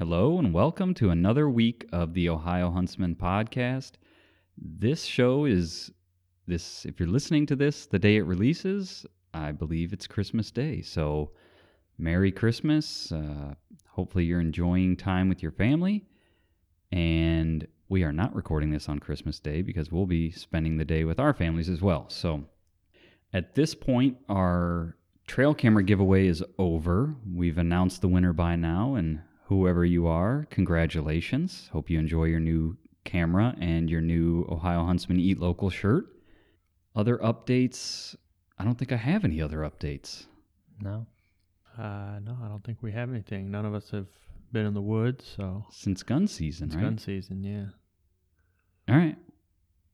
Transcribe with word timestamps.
Hello 0.00 0.38
and 0.38 0.54
welcome 0.54 0.94
to 0.94 1.10
another 1.10 1.50
week 1.50 1.86
of 1.92 2.14
the 2.14 2.30
Ohio 2.30 2.70
Huntsman 2.70 3.14
podcast. 3.14 3.96
This 4.56 5.04
show 5.04 5.44
is 5.44 5.92
this 6.46 6.86
if 6.86 6.98
you're 6.98 7.06
listening 7.06 7.44
to 7.44 7.54
this 7.54 7.84
the 7.84 7.98
day 7.98 8.16
it 8.16 8.22
releases, 8.22 9.04
I 9.34 9.52
believe 9.52 9.92
it's 9.92 10.06
Christmas 10.06 10.50
Day. 10.50 10.80
So 10.80 11.32
Merry 11.98 12.32
Christmas. 12.32 13.12
Uh, 13.12 13.52
hopefully 13.90 14.24
you're 14.24 14.40
enjoying 14.40 14.96
time 14.96 15.28
with 15.28 15.42
your 15.42 15.52
family. 15.52 16.06
And 16.90 17.68
we 17.90 18.02
are 18.02 18.10
not 18.10 18.34
recording 18.34 18.70
this 18.70 18.88
on 18.88 19.00
Christmas 19.00 19.38
Day 19.38 19.60
because 19.60 19.92
we'll 19.92 20.06
be 20.06 20.30
spending 20.30 20.78
the 20.78 20.86
day 20.86 21.04
with 21.04 21.20
our 21.20 21.34
families 21.34 21.68
as 21.68 21.82
well. 21.82 22.08
So 22.08 22.44
at 23.34 23.54
this 23.54 23.74
point, 23.74 24.16
our 24.30 24.96
trail 25.26 25.52
camera 25.52 25.82
giveaway 25.82 26.26
is 26.26 26.42
over. 26.56 27.16
We've 27.30 27.58
announced 27.58 28.00
the 28.00 28.08
winner 28.08 28.32
by 28.32 28.56
now, 28.56 28.94
and 28.94 29.20
whoever 29.50 29.84
you 29.84 30.06
are, 30.06 30.46
congratulations. 30.48 31.68
Hope 31.72 31.90
you 31.90 31.98
enjoy 31.98 32.26
your 32.26 32.38
new 32.38 32.76
camera 33.04 33.52
and 33.60 33.90
your 33.90 34.00
new 34.00 34.46
Ohio 34.48 34.84
Huntsman 34.84 35.18
Eat 35.18 35.40
Local 35.40 35.70
shirt. 35.70 36.04
Other 36.94 37.18
updates, 37.18 38.14
I 38.58 38.64
don't 38.64 38.78
think 38.78 38.92
I 38.92 38.96
have 38.96 39.24
any 39.24 39.42
other 39.42 39.58
updates. 39.58 40.26
No. 40.80 41.04
Uh, 41.76 42.20
no, 42.22 42.38
I 42.44 42.46
don't 42.46 42.62
think 42.62 42.78
we 42.80 42.92
have 42.92 43.10
anything. 43.10 43.50
None 43.50 43.66
of 43.66 43.74
us 43.74 43.90
have 43.90 44.06
been 44.52 44.66
in 44.66 44.74
the 44.74 44.80
woods, 44.80 45.24
so 45.36 45.64
Since 45.72 46.04
gun 46.04 46.28
season, 46.28 46.68
it's 46.68 46.76
right? 46.76 46.82
gun 46.84 46.98
season. 46.98 47.42
Yeah. 47.42 47.66
All 48.88 49.00
right. 49.00 49.16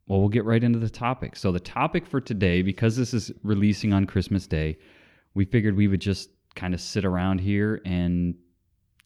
Well, 0.06 0.20
we'll 0.20 0.28
get 0.28 0.44
right 0.44 0.62
into 0.62 0.78
the 0.78 0.90
topic. 0.90 1.34
So, 1.34 1.50
the 1.50 1.60
topic 1.60 2.06
for 2.06 2.20
today, 2.20 2.60
because 2.60 2.94
this 2.94 3.14
is 3.14 3.32
releasing 3.42 3.94
on 3.94 4.04
Christmas 4.04 4.46
Day, 4.46 4.76
we 5.32 5.46
figured 5.46 5.76
we 5.76 5.88
would 5.88 6.00
just 6.02 6.28
kind 6.54 6.74
of 6.74 6.80
sit 6.80 7.06
around 7.06 7.40
here 7.40 7.80
and 7.86 8.34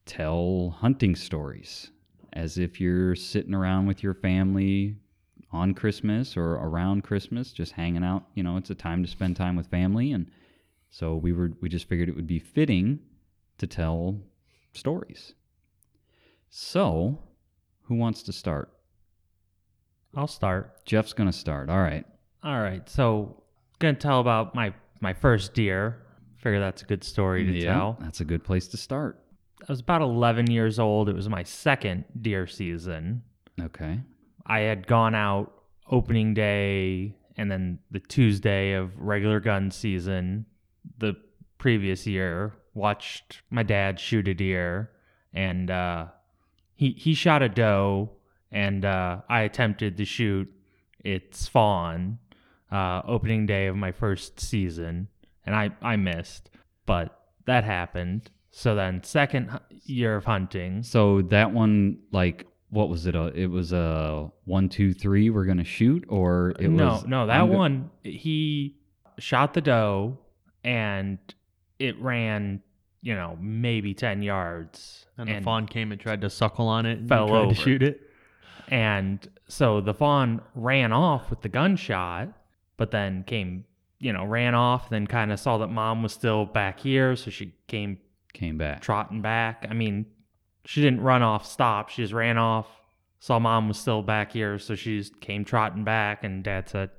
tell 0.05 0.75
hunting 0.79 1.15
stories 1.15 1.91
as 2.33 2.57
if 2.57 2.79
you're 2.79 3.15
sitting 3.15 3.53
around 3.53 3.87
with 3.87 4.01
your 4.03 4.13
family 4.13 4.95
on 5.51 5.73
Christmas 5.73 6.37
or 6.37 6.53
around 6.53 7.03
Christmas, 7.03 7.51
just 7.51 7.73
hanging 7.73 8.03
out. 8.03 8.23
You 8.35 8.43
know, 8.43 8.57
it's 8.57 8.69
a 8.69 8.75
time 8.75 9.03
to 9.03 9.09
spend 9.09 9.35
time 9.35 9.55
with 9.55 9.67
family. 9.67 10.13
And 10.13 10.27
so, 10.89 11.15
we 11.15 11.33
were, 11.33 11.51
we 11.61 11.69
just 11.69 11.87
figured 11.89 12.09
it 12.09 12.15
would 12.15 12.27
be 12.27 12.39
fitting 12.39 12.99
to 13.57 13.67
tell 13.67 14.19
stories. 14.73 15.33
So, 16.49 17.19
who 17.83 17.95
wants 17.95 18.23
to 18.23 18.33
start? 18.33 18.71
I'll 20.15 20.27
start. 20.27 20.85
Jeff's 20.85 21.13
going 21.13 21.29
to 21.31 21.37
start. 21.37 21.69
All 21.69 21.79
right. 21.79 22.05
All 22.43 22.59
right. 22.59 22.87
So, 22.89 23.43
gonna 23.79 23.93
tell 23.95 24.19
about 24.19 24.53
my 24.55 24.73
my 24.99 25.13
first 25.13 25.53
deer. 25.53 25.97
Figure 26.37 26.59
that's 26.59 26.81
a 26.81 26.85
good 26.85 27.03
story 27.03 27.45
to 27.45 27.51
Yeah, 27.51 27.73
tell. 27.73 27.97
That's 27.99 28.19
a 28.21 28.25
good 28.25 28.43
place 28.43 28.67
to 28.69 28.77
start. 28.77 29.19
I 29.61 29.71
was 29.71 29.79
about 29.79 30.01
11 30.01 30.49
years 30.49 30.79
old. 30.79 31.09
It 31.09 31.15
was 31.15 31.29
my 31.29 31.43
second 31.43 32.05
deer 32.19 32.47
season. 32.47 33.23
Okay. 33.59 33.99
I 34.45 34.59
had 34.61 34.87
gone 34.87 35.15
out 35.15 35.53
opening 35.89 36.33
day 36.33 37.15
and 37.37 37.51
then 37.51 37.79
the 37.89 37.99
Tuesday 37.99 38.73
of 38.73 38.91
regular 38.99 39.39
gun 39.39 39.71
season 39.71 40.45
the 40.97 41.15
previous 41.57 42.05
year. 42.07 42.53
Watched 42.73 43.41
my 43.49 43.63
dad 43.63 43.99
shoot 43.99 44.27
a 44.27 44.33
deer, 44.33 44.91
and 45.33 45.69
uh, 45.69 46.05
he 46.75 46.91
he 46.91 47.13
shot 47.13 47.41
a 47.41 47.49
doe, 47.49 48.11
and 48.51 48.85
uh, 48.85 49.21
I 49.27 49.41
attempted 49.41 49.97
to 49.97 50.05
shoot 50.05 50.49
its 51.03 51.47
fawn. 51.47 52.19
Uh, 52.71 53.01
opening 53.05 53.45
day 53.45 53.67
of 53.67 53.75
my 53.75 53.91
first 53.91 54.39
season, 54.39 55.09
and 55.45 55.53
I 55.53 55.71
I 55.81 55.97
missed, 55.97 56.49
but 56.85 57.27
that 57.45 57.65
happened. 57.65 58.31
So 58.51 58.75
then, 58.75 59.01
second 59.03 59.57
year 59.85 60.15
of 60.17 60.25
hunting, 60.25 60.83
So 60.83 61.21
that 61.23 61.51
one, 61.53 61.99
like, 62.11 62.47
what 62.69 62.89
was 62.89 63.05
it? 63.05 63.15
A, 63.15 63.27
it 63.27 63.47
was 63.47 63.71
a 63.73 64.29
one, 64.45 64.67
two, 64.69 64.93
three. 64.93 65.29
We're 65.29 65.45
gonna 65.45 65.63
shoot, 65.63 66.03
or 66.09 66.53
it 66.59 66.69
no, 66.69 66.85
was 66.87 67.05
no, 67.05 67.27
that 67.27 67.39
I'm 67.41 67.49
go- 67.49 67.57
one 67.57 67.89
he 68.03 68.75
shot 69.17 69.53
the 69.53 69.61
doe 69.61 70.17
and 70.63 71.17
it 71.79 71.99
ran, 72.01 72.61
you 73.01 73.15
know, 73.15 73.37
maybe 73.41 73.93
ten 73.93 74.21
yards, 74.21 75.05
And, 75.17 75.29
the 75.29 75.41
fawn 75.41 75.65
came 75.65 75.91
and 75.91 75.99
tried 75.99 76.21
to 76.21 76.29
suckle 76.29 76.67
on 76.67 76.85
it 76.85 76.99
and 76.99 77.09
Fell 77.09 77.27
tried 77.27 77.37
over. 77.39 77.49
to 77.53 77.55
shoot 77.59 77.81
it. 77.83 78.01
and 78.67 79.27
so 79.47 79.81
the 79.81 79.93
fawn 79.93 80.41
ran 80.55 80.91
off 80.93 81.29
with 81.29 81.41
the 81.41 81.49
gunshot, 81.49 82.29
but 82.77 82.91
then 82.91 83.23
came, 83.23 83.65
you 83.99 84.13
know, 84.13 84.25
ran 84.25 84.55
off. 84.55 84.89
Then 84.89 85.07
kind 85.07 85.31
of 85.31 85.39
saw 85.39 85.57
that 85.57 85.67
mom 85.67 86.03
was 86.03 86.13
still 86.13 86.45
back 86.45 86.79
here, 86.79 87.15
so 87.17 87.29
she 87.31 87.53
came 87.67 87.97
came 88.33 88.57
back. 88.57 88.81
trotting 88.81 89.21
back. 89.21 89.65
I 89.69 89.73
mean, 89.73 90.05
she 90.65 90.81
didn't 90.81 91.01
run 91.01 91.21
off, 91.21 91.45
stop. 91.45 91.89
She 91.89 92.01
just 92.03 92.13
ran 92.13 92.37
off. 92.37 92.67
Saw 93.19 93.37
mom 93.39 93.67
was 93.67 93.77
still 93.77 94.01
back 94.01 94.31
here, 94.31 94.57
so 94.59 94.73
she 94.75 94.97
just 94.97 95.19
came 95.21 95.45
trotting 95.45 95.83
back. 95.83 96.23
And 96.23 96.43
dad 96.43 96.67
said, 96.69 96.89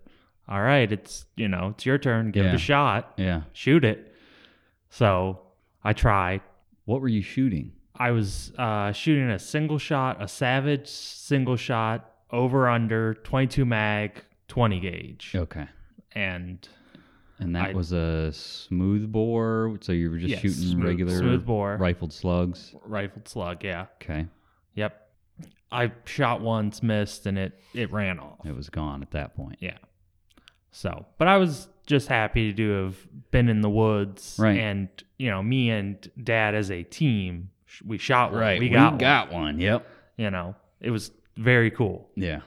"All 0.49 0.61
right, 0.63 0.91
it's 0.91 1.25
you 1.37 1.49
know, 1.49 1.69
it's 1.75 1.85
your 1.85 1.99
turn. 1.99 2.31
Give 2.31 2.47
it 2.47 2.55
a 2.55 2.59
shot. 2.59 3.15
Yeah. 3.17 3.43
Shoot 3.53 3.85
it." 3.85 4.15
So 4.91 5.41
I 5.83 5.93
tried. 5.93 6.43
What 6.85 7.01
were 7.01 7.09
you 7.09 7.23
shooting? 7.23 7.73
I 7.97 8.11
was 8.11 8.53
uh, 8.59 8.93
shooting 8.93 9.31
a 9.31 9.39
single 9.39 9.79
shot, 9.79 10.23
a 10.23 10.27
Savage 10.29 10.89
single 10.89 11.57
shot, 11.57 12.11
over 12.31 12.69
under 12.69 13.15
22 13.15 13.65
mag, 13.65 14.23
20 14.49 14.81
gauge, 14.81 15.33
Okay. 15.37 15.67
and 16.15 16.67
And 17.43 17.57
that 17.57 17.71
I- 17.71 17.73
was 17.75 17.93
a 17.93 18.33
smooth 18.33 19.11
bore. 19.11 19.79
So 19.83 19.93
you 19.93 20.11
were 20.11 20.19
just 20.19 20.31
Yes, 20.31 20.41
shooting 20.41 20.63
smooth- 20.73 20.85
regular 20.87 21.17
smooth 21.19 21.45
bore. 21.47 21.77
rifled 21.77 22.13
slugs. 22.13 22.75
rifled 22.85 23.29
slug. 23.29 23.63
Yeah. 23.65 23.87
Okay. 24.03 24.27
Yep. 24.75 24.99
I 25.71 25.91
shot 26.05 26.41
once, 26.43 26.83
missed, 26.83 27.27
and 27.27 27.39
it 27.39 27.59
it 27.75 27.91
ran 27.91 28.19
off. 28.19 28.45
It 28.45 28.55
was 28.55 28.69
gone 28.71 29.03
at 29.03 29.11
that 29.13 29.35
point. 29.35 29.57
Yeah. 29.61 29.79
So, 30.71 31.07
but 31.19 31.29
I 31.29 31.37
was 31.39 31.69
just 31.87 32.09
happy 32.09 32.53
to 32.53 32.71
have 32.85 32.97
been 33.31 33.49
in 33.49 33.61
the 33.61 33.71
woods, 33.71 34.37
Right. 34.41 34.59
And 34.59 34.89
you 35.19 35.31
know, 35.31 35.43
me 35.43 35.71
and 35.71 36.09
Dad 36.23 36.55
as 36.55 36.71
a 36.71 36.83
team, 36.83 37.51
we 37.85 37.99
shot 37.99 38.33
one. 38.33 38.41
Right. 38.41 38.61
We 38.61 38.69
got, 38.69 39.01
one, 39.31 39.43
one. 39.43 39.61
Yep. 39.61 39.87
You 40.17 40.31
know, 40.31 40.55
it 40.81 40.91
was 40.91 41.11
very 41.37 41.71
cool. 41.71 42.09
Yeah. 42.15 42.41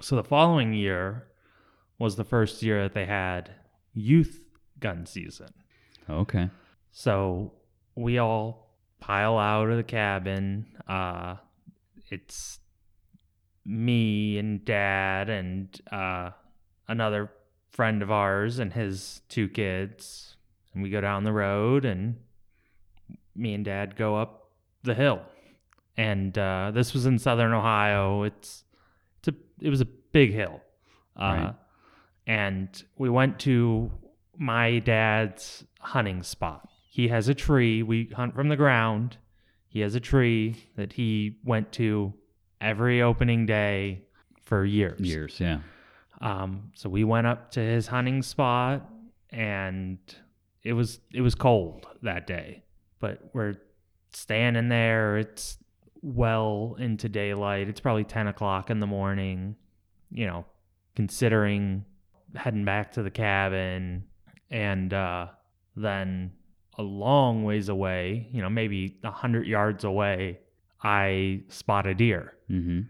So 0.00 0.16
the 0.16 0.24
following 0.24 0.72
year 0.74 1.26
was 1.98 2.16
the 2.16 2.24
first 2.24 2.62
year 2.62 2.82
that 2.82 2.92
they 2.94 3.06
had 3.06 3.50
youth 3.94 4.40
gun 4.80 5.06
season. 5.06 5.52
Okay. 6.08 6.50
So 6.90 7.52
we 7.94 8.18
all 8.18 8.76
pile 9.00 9.38
out 9.38 9.70
of 9.70 9.76
the 9.76 9.82
cabin. 9.82 10.66
Uh, 10.88 11.36
it's 12.10 12.58
me 13.64 14.38
and 14.38 14.64
dad 14.64 15.28
and 15.28 15.80
uh, 15.90 16.30
another 16.88 17.30
friend 17.70 18.02
of 18.02 18.10
ours 18.10 18.58
and 18.58 18.72
his 18.72 19.22
two 19.28 19.48
kids. 19.48 20.36
And 20.74 20.82
we 20.82 20.90
go 20.90 21.00
down 21.00 21.24
the 21.24 21.32
road 21.32 21.84
and 21.84 22.16
me 23.34 23.54
and 23.54 23.64
dad 23.64 23.96
go 23.96 24.16
up 24.16 24.50
the 24.82 24.94
hill. 24.94 25.22
And 25.96 26.36
uh, 26.36 26.70
this 26.74 26.92
was 26.94 27.06
in 27.06 27.18
southern 27.18 27.52
Ohio. 27.52 28.22
It's 28.22 28.64
it's 29.18 29.28
a 29.28 29.34
it 29.60 29.68
was 29.68 29.80
a 29.80 29.84
big 29.86 30.32
hill. 30.32 30.60
Uh, 31.16 31.20
Right. 31.22 31.54
And 32.32 32.82
we 32.96 33.10
went 33.10 33.38
to 33.40 33.90
my 34.38 34.78
dad's 34.78 35.64
hunting 35.80 36.22
spot. 36.22 36.66
He 36.88 37.08
has 37.08 37.28
a 37.28 37.34
tree. 37.34 37.82
We 37.82 38.08
hunt 38.16 38.34
from 38.34 38.48
the 38.48 38.56
ground. 38.56 39.18
He 39.68 39.80
has 39.80 39.94
a 39.94 40.00
tree 40.00 40.56
that 40.76 40.94
he 40.94 41.36
went 41.44 41.72
to 41.72 42.14
every 42.58 43.02
opening 43.02 43.44
day 43.44 44.06
for 44.44 44.64
years. 44.64 44.98
Years. 45.00 45.38
Yeah. 45.38 45.58
Um, 46.22 46.70
so 46.74 46.88
we 46.88 47.04
went 47.04 47.26
up 47.26 47.50
to 47.50 47.60
his 47.60 47.86
hunting 47.88 48.22
spot, 48.22 48.88
and 49.28 49.98
it 50.62 50.72
was 50.72 51.00
it 51.12 51.20
was 51.20 51.34
cold 51.34 51.86
that 52.00 52.26
day. 52.26 52.62
But 52.98 53.28
we're 53.34 53.56
standing 54.14 54.70
there. 54.70 55.18
It's 55.18 55.58
well 56.00 56.76
into 56.78 57.10
daylight. 57.10 57.68
It's 57.68 57.80
probably 57.80 58.04
ten 58.04 58.26
o'clock 58.26 58.70
in 58.70 58.80
the 58.80 58.86
morning. 58.86 59.56
You 60.10 60.26
know, 60.26 60.46
considering 60.96 61.84
heading 62.34 62.64
back 62.64 62.92
to 62.92 63.02
the 63.02 63.10
cabin, 63.10 64.04
and 64.50 64.92
uh, 64.92 65.26
then 65.76 66.32
a 66.78 66.82
long 66.82 67.44
ways 67.44 67.68
away, 67.68 68.28
you 68.32 68.40
know, 68.42 68.48
maybe 68.50 68.98
a 69.04 69.10
hundred 69.10 69.46
yards 69.46 69.84
away, 69.84 70.38
I 70.82 71.42
spot 71.48 71.86
a 71.86 71.94
deer 71.94 72.34
Mm-hmm. 72.50 72.80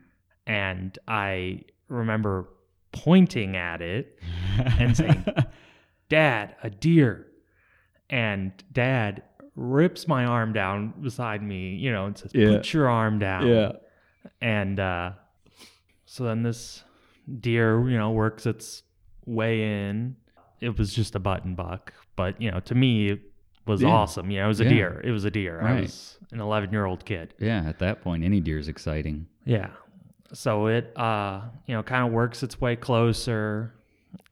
and 0.46 0.98
I 1.06 1.62
remember 1.88 2.48
pointing 2.92 3.56
at 3.56 3.80
it 3.82 4.18
and 4.58 4.96
saying, 4.96 5.24
Dad, 6.08 6.56
a 6.62 6.70
deer. 6.70 7.26
And 8.10 8.52
dad 8.72 9.22
rips 9.56 10.06
my 10.08 10.24
arm 10.24 10.52
down 10.52 10.94
beside 11.00 11.42
me, 11.42 11.74
you 11.76 11.90
know, 11.92 12.06
and 12.06 12.18
says, 12.18 12.32
Yeah. 12.34 12.56
Put 12.56 12.72
your 12.72 12.88
arm 12.88 13.18
down. 13.18 13.46
Yeah. 13.46 13.72
And 14.40 14.78
uh, 14.80 15.12
so 16.06 16.24
then 16.24 16.42
this 16.42 16.82
deer, 17.40 17.88
you 17.88 17.96
know, 17.96 18.10
works 18.10 18.46
its 18.46 18.82
way 19.26 19.62
in. 19.88 20.16
It 20.60 20.78
was 20.78 20.92
just 20.94 21.14
a 21.14 21.18
button 21.18 21.54
buck, 21.54 21.92
but 22.16 22.40
you 22.40 22.50
know, 22.50 22.60
to 22.60 22.74
me, 22.74 23.08
it 23.10 23.20
was 23.66 23.82
Yeah. 23.82 23.88
awesome. 23.88 24.30
You 24.30 24.38
know, 24.40 24.44
it 24.46 24.48
was 24.48 24.60
a 24.60 24.64
Yeah. 24.64 24.70
deer. 24.70 25.00
It 25.04 25.10
was 25.10 25.24
a 25.24 25.30
deer. 25.30 25.60
I 25.60 25.80
was 25.80 26.18
an 26.32 26.40
11 26.40 26.70
year 26.72 26.84
old 26.84 27.04
kid. 27.04 27.34
Yeah, 27.38 27.64
at 27.66 27.78
that 27.80 28.00
point, 28.02 28.24
any 28.24 28.40
deer 28.40 28.58
is 28.58 28.68
exciting. 28.68 29.26
Yeah. 29.44 29.70
So 30.32 30.66
it 30.68 30.96
uh 30.96 31.42
you 31.66 31.74
know 31.74 31.82
kind 31.82 32.06
of 32.06 32.12
works 32.12 32.42
its 32.42 32.60
way 32.60 32.74
closer 32.76 33.74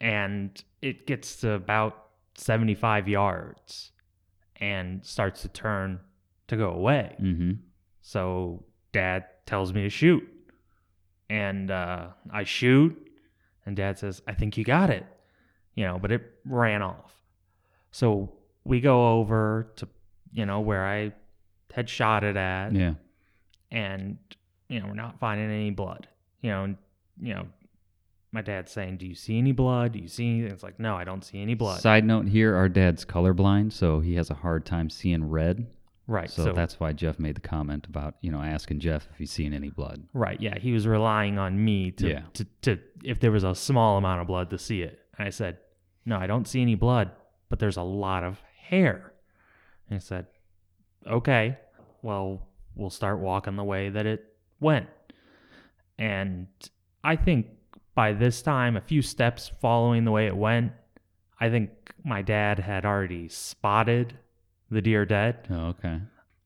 and 0.01 0.63
it 0.83 1.07
gets 1.07 1.37
to 1.43 1.53
about 1.53 2.07
75 2.37 3.07
yards 3.09 3.93
and 4.57 5.05
starts 5.05 5.43
to 5.43 5.49
turn 5.49 6.01
to 6.49 6.57
go 6.57 6.71
away. 6.71 7.17
Mm-hmm. 7.21 7.53
So 8.03 8.65
dad 8.93 9.27
tells 9.47 9.73
me 9.75 9.83
to 9.83 9.91
shoot. 9.91 10.27
And 11.29 11.71
uh 11.71 12.09
I 12.31 12.45
shoot 12.45 13.10
and 13.71 13.77
dad 13.77 13.99
says, 13.99 14.21
"I 14.27 14.35
think 14.35 14.57
you 14.59 14.65
got 14.65 14.91
it." 14.91 15.07
You 15.77 15.85
know, 15.87 15.99
but 15.99 16.11
it 16.13 16.23
ran 16.45 16.83
off. 16.83 17.15
So 17.93 18.33
we 18.65 18.81
go 18.81 19.19
over 19.19 19.71
to 19.77 19.89
you 20.33 20.45
know 20.45 20.61
where 20.61 20.85
I 20.87 21.13
had 21.73 21.89
shot 21.89 22.25
it 22.25 22.37
at 22.37 22.73
Yeah. 22.73 22.95
and 23.71 24.19
you 24.69 24.81
know 24.81 24.87
we're 24.89 24.95
not 24.95 25.19
finding 25.21 25.51
any 25.51 25.71
blood 25.71 26.09
you 26.43 26.51
know 26.51 26.65
and 26.65 26.77
you 27.21 27.33
know 27.35 27.47
my 28.33 28.43
dad's 28.43 28.73
saying 28.73 28.97
do 28.97 29.07
you 29.07 29.15
see 29.15 29.39
any 29.39 29.53
blood 29.53 29.93
do 29.93 29.99
you 30.01 30.09
see 30.09 30.29
anything 30.29 30.53
it's 30.53 30.63
like 30.65 30.79
no 30.81 30.97
i 30.97 31.05
don't 31.05 31.25
see 31.25 31.41
any 31.41 31.55
blood 31.55 31.81
Side 31.81 32.05
note 32.05 32.27
here: 32.29 32.55
our 32.57 32.69
dad's 32.69 33.05
colorblind, 33.05 33.73
so 33.73 34.01
he 34.01 34.15
has 34.17 34.31
a 34.31 34.35
hard 34.35 34.65
time 34.67 34.91
seeing 34.91 35.29
red. 35.31 35.67
Right 36.11 36.31
So, 36.31 36.45
so, 36.45 36.53
that's 36.53 36.81
why 36.81 36.93
Jeff 36.93 37.19
made 37.19 37.37
the 37.37 37.41
comment 37.41 37.87
about 37.87 38.15
you 38.21 38.31
know 38.33 38.43
asking 38.43 38.81
Jeff 38.81 39.09
if 39.13 39.19
he's 39.19 39.31
seen 39.31 39.53
any 39.55 39.71
blood. 39.71 40.03
right 40.13 40.41
yeah 40.41 40.59
he 40.59 40.73
was 40.73 40.87
relying 40.87 41.39
on 41.39 41.63
me 41.65 41.91
to, 41.93 42.09
Yeah. 42.09 42.23
to 42.35 42.45
to 42.63 42.79
if 43.05 43.21
there 43.21 43.31
was 43.31 43.45
a 43.45 43.55
small 43.55 43.97
amount 43.97 44.21
of 44.21 44.27
blood 44.27 44.51
to 44.51 44.59
see 44.59 44.83
it 44.83 44.99
and 45.17 45.27
i 45.27 45.31
said 45.31 45.59
no 46.05 46.17
i 46.19 46.27
don't 46.27 46.47
see 46.49 46.61
any 46.63 46.75
blood 46.75 47.11
but 47.49 47.59
there's 47.59 47.77
a 47.77 47.83
lot 47.83 48.25
of 48.25 48.41
hair 48.71 49.13
and 49.89 50.01
he 50.01 50.05
said 50.05 50.27
okay 51.07 51.57
well 52.03 52.47
we'll 52.75 52.91
start 52.91 53.19
walking 53.21 53.57
the 53.57 53.65
way 53.65 53.89
that 53.89 54.07
it 54.07 54.25
went 54.61 54.89
and 55.99 56.47
i 57.05 57.17
think 57.17 57.47
by 57.95 58.13
this 58.13 58.43
time 58.43 58.77
a 58.77 58.81
few 58.81 59.03
steps 59.03 59.51
following 59.61 60.05
the 60.05 60.11
way 60.11 60.27
it 60.27 60.37
went 60.37 60.73
i 61.41 61.49
think 61.49 61.71
my 62.05 62.23
dad 62.23 62.59
had 62.59 62.85
already 62.85 63.29
spotted 63.29 64.19
the 64.71 64.81
deer 64.83 65.05
dead 65.05 65.47
Oh, 65.51 65.67
okay. 65.69 66.01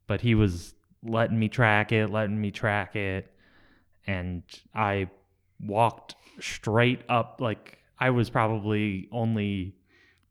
but 0.06 0.20
he 0.20 0.34
was 0.34 0.74
letting 1.02 1.38
me 1.38 1.48
track 1.48 1.92
it, 1.92 2.08
letting 2.10 2.40
me 2.40 2.50
track 2.50 2.96
it, 2.96 3.30
and 4.06 4.42
I 4.74 5.08
walked 5.60 6.14
straight 6.40 7.00
up. 7.08 7.40
Like 7.40 7.78
I 7.98 8.10
was 8.10 8.30
probably 8.30 9.08
only 9.12 9.74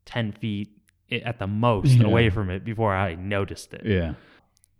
ten 0.04 0.32
feet 0.32 0.70
at 1.10 1.38
the 1.38 1.46
most 1.46 1.92
Yeah. 1.98 2.06
away 2.06 2.30
from 2.30 2.50
it 2.50 2.64
before 2.64 2.94
I 2.94 3.14
noticed 3.14 3.72
it. 3.74 3.82
Yeah. 3.84 4.14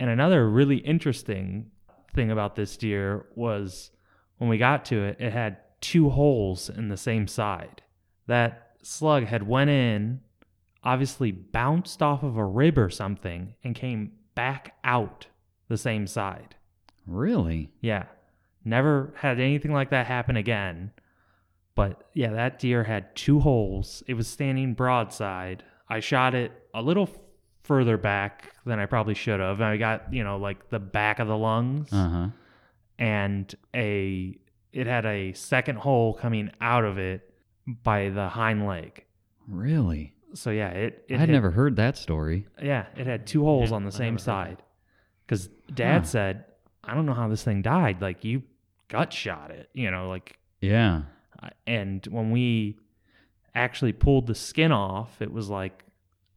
And 0.00 0.10
another 0.10 0.48
really 0.50 0.78
interesting 0.78 1.70
thing 2.14 2.30
about 2.30 2.56
this 2.56 2.76
deer 2.76 3.26
was 3.34 3.90
when 4.38 4.50
we 4.50 4.58
got 4.58 4.84
to 4.86 5.04
it, 5.04 5.16
it 5.20 5.32
had 5.32 5.58
two 5.80 6.10
holes 6.10 6.68
in 6.68 6.88
the 6.88 6.96
same 6.96 7.26
side. 7.28 7.82
That 8.26 8.70
slug 8.82 9.24
had 9.26 9.46
went 9.46 9.70
in, 9.70 10.20
obviously 10.84 11.32
bounced 11.32 12.02
off 12.02 12.22
of 12.22 12.36
a 12.36 12.44
rib 12.44 12.78
or 12.78 12.90
something, 12.90 13.54
and 13.64 13.74
came 13.74 14.12
back 14.34 14.74
out 14.84 15.26
the 15.68 15.76
same 15.78 16.06
side. 16.06 16.54
Really? 17.06 17.70
Yeah. 17.80 18.04
Never 18.64 19.12
had 19.16 19.40
anything 19.40 19.72
like 19.72 19.90
that 19.90 20.06
happen 20.06 20.36
again. 20.36 20.92
But 21.74 22.08
yeah, 22.14 22.30
that 22.32 22.58
deer 22.58 22.84
had 22.84 23.14
two 23.16 23.40
holes. 23.40 24.02
It 24.06 24.14
was 24.14 24.28
standing 24.28 24.74
broadside. 24.74 25.64
I 25.88 26.00
shot 26.00 26.34
it 26.34 26.52
a 26.72 26.80
little 26.80 27.08
further 27.62 27.96
back 27.98 28.52
than 28.64 28.78
I 28.78 28.86
probably 28.86 29.14
should 29.14 29.40
have. 29.40 29.60
I 29.60 29.76
got, 29.76 30.12
you 30.12 30.22
know, 30.22 30.36
like 30.36 30.68
the 30.70 30.78
back 30.78 31.18
of 31.18 31.28
the 31.28 31.36
lungs 31.36 31.92
Uh 31.92 32.08
huh. 32.08 32.28
and 32.98 33.54
a 33.74 34.38
it 34.72 34.86
had 34.86 35.06
a 35.06 35.32
second 35.34 35.76
hole 35.78 36.14
coming 36.14 36.50
out 36.60 36.84
of 36.84 36.98
it 36.98 37.32
by 37.66 38.08
the 38.10 38.28
hind 38.28 38.66
leg. 38.66 39.04
Really? 39.46 40.14
So 40.34 40.50
yeah, 40.50 40.68
it, 40.70 41.04
it 41.08 41.14
I'd 41.14 41.28
hit- 41.28 41.30
never 41.30 41.50
heard 41.50 41.76
that 41.76 41.96
story. 41.96 42.46
yeah, 42.62 42.86
it 42.96 43.06
had 43.06 43.26
two 43.26 43.44
holes 43.44 43.70
Yeah, 43.70 43.76
on 43.76 43.82
the 43.84 43.88
I 43.94 43.98
same 43.98 44.18
side. 44.18 44.62
Because 45.26 45.48
dad 45.72 46.00
Huh. 46.00 46.06
said, 46.06 46.44
I 46.82 46.94
don't 46.94 47.06
know 47.06 47.14
how 47.14 47.28
this 47.28 47.42
thing 47.42 47.62
died. 47.62 48.02
Like, 48.02 48.24
you 48.24 48.42
gut 48.88 49.12
shot 49.12 49.50
it, 49.50 49.70
you 49.72 49.90
know, 49.90 50.08
like, 50.08 50.38
Yeah. 50.60 51.02
And 51.66 52.06
when 52.10 52.30
we 52.30 52.78
actually 53.54 53.92
pulled 53.92 54.26
the 54.26 54.34
skin 54.34 54.72
off, 54.72 55.20
it 55.22 55.32
was 55.32 55.48
like, 55.50 55.84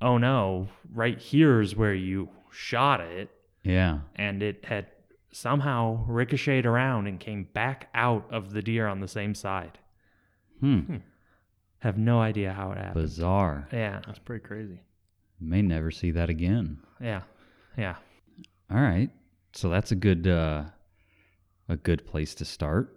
oh 0.01 0.17
no, 0.17 0.67
right 0.93 1.19
here's 1.19 1.75
where 1.75 1.93
you 1.93 2.29
shot 2.51 3.01
it. 3.01 3.29
Yeah. 3.63 3.99
And 4.15 4.43
it 4.43 4.65
had 4.65 4.87
somehow 5.31 6.03
ricocheted 6.07 6.65
around 6.65 7.07
and 7.07 7.19
came 7.19 7.45
back 7.53 7.89
out 7.93 8.25
of 8.31 8.51
the 8.53 8.61
deer 8.61 8.87
on 8.87 8.99
the 8.99 9.07
same 9.07 9.33
side. 9.35 9.77
Hmm. 10.59 10.97
Have 11.79 11.97
no 11.97 12.19
idea 12.19 12.53
how 12.53 12.71
it 12.71 12.77
happened. 12.77 13.05
Bizarre. 13.05 13.67
Yeah, 13.71 14.01
That's 14.05 14.19
pretty 14.19 14.43
crazy. 14.45 14.79
May 15.39 15.61
never 15.61 15.91
see 15.91 16.11
that 16.11 16.29
again. 16.29 16.79
yeah, 16.99 17.21
yeah. 17.77 17.95
All 18.71 18.81
right. 18.81 19.09
So 19.53 19.69
that's 19.69 19.91
a 19.91 19.95
good 19.95 20.27
uh 20.27 20.63
a 21.69 21.77
good 21.77 22.05
place 22.07 22.33
to 22.35 22.45
start. 22.45 22.93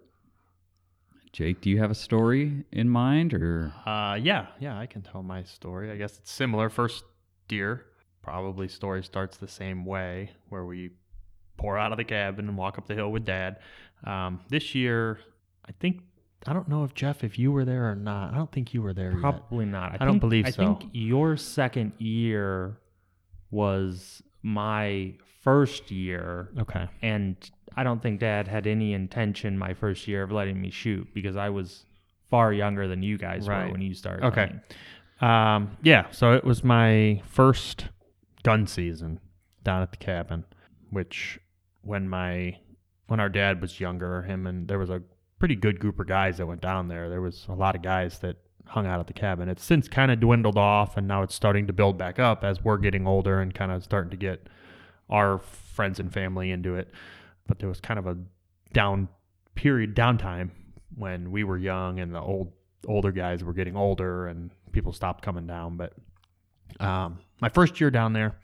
Jake, 1.33 1.61
do 1.61 1.69
you 1.69 1.77
have 1.79 1.91
a 1.91 1.95
story 1.95 2.65
in 2.71 2.89
mind 2.89 3.33
or 3.33 3.71
Uh, 3.85 4.15
yeah, 4.21 4.47
yeah, 4.59 4.77
I 4.77 4.85
can 4.85 5.01
tell 5.01 5.23
my 5.23 5.43
story. 5.43 5.91
I 5.91 5.95
guess 5.97 6.17
it's 6.17 6.31
similar. 6.31 6.69
First 6.69 7.03
deer, 7.47 7.85
probably 8.21 8.67
story 8.67 9.03
starts 9.03 9.37
the 9.37 9.47
same 9.47 9.85
way, 9.85 10.31
where 10.49 10.65
we 10.65 10.89
pour 11.57 11.77
out 11.77 11.91
of 11.93 11.97
the 11.97 12.03
cabin 12.03 12.47
and 12.49 12.57
walk 12.57 12.77
up 12.77 12.87
the 12.87 12.95
hill 12.95 13.11
with 13.11 13.23
dad. 13.23 13.59
Um, 14.03 14.41
this 14.49 14.75
year, 14.75 15.19
I 15.65 15.71
think 15.79 16.01
I 16.47 16.53
don't 16.53 16.67
know 16.67 16.83
if 16.83 16.93
Jeff, 16.95 17.23
if 17.23 17.37
you 17.37 17.51
were 17.51 17.65
there 17.65 17.89
or 17.91 17.95
not. 17.95 18.33
I 18.33 18.37
don't 18.37 18.51
think 18.51 18.73
you 18.73 18.81
were 18.81 18.93
there. 18.93 19.11
yet. 19.11 19.21
Probably 19.21 19.65
not. 19.65 19.93
I, 19.93 19.97
I 20.01 20.05
don't 20.05 20.19
believe 20.19 20.45
I 20.47 20.49
so. 20.51 20.63
I 20.63 20.65
think 20.65 20.89
your 20.93 21.37
second 21.37 21.93
year 21.99 22.77
was 23.51 24.21
my 24.41 25.13
first 25.43 25.91
year, 25.91 26.49
Okay. 26.59 26.87
and 27.01 27.35
I 27.75 27.83
don't 27.83 28.01
think 28.01 28.19
Dad 28.19 28.47
had 28.47 28.67
any 28.67 28.93
intention 28.93 29.57
my 29.57 29.73
first 29.73 30.07
year 30.07 30.23
of 30.23 30.31
letting 30.31 30.59
me 30.59 30.69
shoot 30.71 31.07
because 31.13 31.35
I 31.35 31.49
was 31.49 31.85
far 32.29 32.53
younger 32.53 32.87
than 32.87 33.03
you 33.03 33.17
guys 33.17 33.47
were 33.47 33.69
when 33.69 33.81
you 33.81 33.93
started. 33.93 34.25
Okay. 34.27 34.51
Um, 35.19 35.77
yeah, 35.83 36.07
so 36.11 36.33
it 36.33 36.43
was 36.43 36.63
my 36.63 37.21
first 37.27 37.85
gun 38.43 38.65
season 38.65 39.19
down 39.63 39.83
at 39.83 39.91
the 39.91 39.97
cabin, 39.97 40.43
which 40.89 41.39
when 41.83 42.09
my 42.09 42.57
when 43.07 43.19
our 43.19 43.29
dad 43.29 43.61
was 43.61 43.79
younger, 43.79 44.23
him 44.23 44.47
and 44.47 44.67
there 44.67 44.79
was 44.79 44.89
a 44.89 45.01
pretty 45.41 45.55
good 45.55 45.79
group 45.79 45.99
of 45.99 46.05
guys 46.05 46.37
that 46.37 46.45
went 46.45 46.61
down 46.61 46.87
there. 46.87 47.09
There 47.09 47.19
was 47.19 47.47
a 47.49 47.55
lot 47.55 47.75
of 47.75 47.81
guys 47.81 48.19
that 48.19 48.37
hung 48.67 48.85
out 48.85 48.99
at 48.99 49.07
the 49.07 49.13
cabin. 49.13 49.49
It's 49.49 49.63
since 49.63 49.87
kind 49.87 50.11
of 50.11 50.19
dwindled 50.19 50.55
off 50.55 50.97
and 50.97 51.07
now 51.07 51.23
it's 51.23 51.33
starting 51.33 51.65
to 51.65 51.73
build 51.73 51.97
back 51.97 52.19
up 52.19 52.43
as 52.43 52.63
we're 52.63 52.77
getting 52.77 53.07
older 53.07 53.41
and 53.41 53.51
kind 53.51 53.71
of 53.71 53.83
starting 53.83 54.11
to 54.11 54.17
get 54.17 54.47
our 55.09 55.39
friends 55.39 55.99
and 55.99 56.13
family 56.13 56.51
into 56.51 56.75
it. 56.75 56.91
But 57.47 57.57
there 57.57 57.67
was 57.67 57.79
kind 57.79 57.97
of 57.97 58.05
a 58.05 58.19
down 58.71 59.07
period 59.55 59.95
downtime 59.95 60.51
when 60.95 61.31
we 61.31 61.43
were 61.43 61.57
young 61.57 61.99
and 61.99 62.13
the 62.13 62.21
old 62.21 62.51
older 62.87 63.11
guys 63.11 63.43
were 63.43 63.53
getting 63.53 63.75
older 63.75 64.27
and 64.27 64.51
people 64.71 64.93
stopped 64.93 65.23
coming 65.23 65.47
down. 65.47 65.75
But 65.75 65.93
um, 66.79 67.17
my 67.41 67.49
first 67.49 67.81
year 67.81 67.89
down 67.89 68.13
there, 68.13 68.35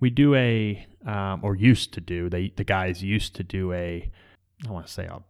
we 0.00 0.10
do 0.10 0.34
a 0.34 0.84
um, 1.06 1.38
or 1.44 1.54
used 1.54 1.94
to 1.94 2.00
do 2.00 2.28
they 2.28 2.52
the 2.56 2.64
guys 2.64 3.00
used 3.00 3.36
to 3.36 3.44
do 3.44 3.72
a 3.72 4.10
I 4.66 4.72
want 4.72 4.88
to 4.88 4.92
say 4.92 5.06
a 5.06 5.22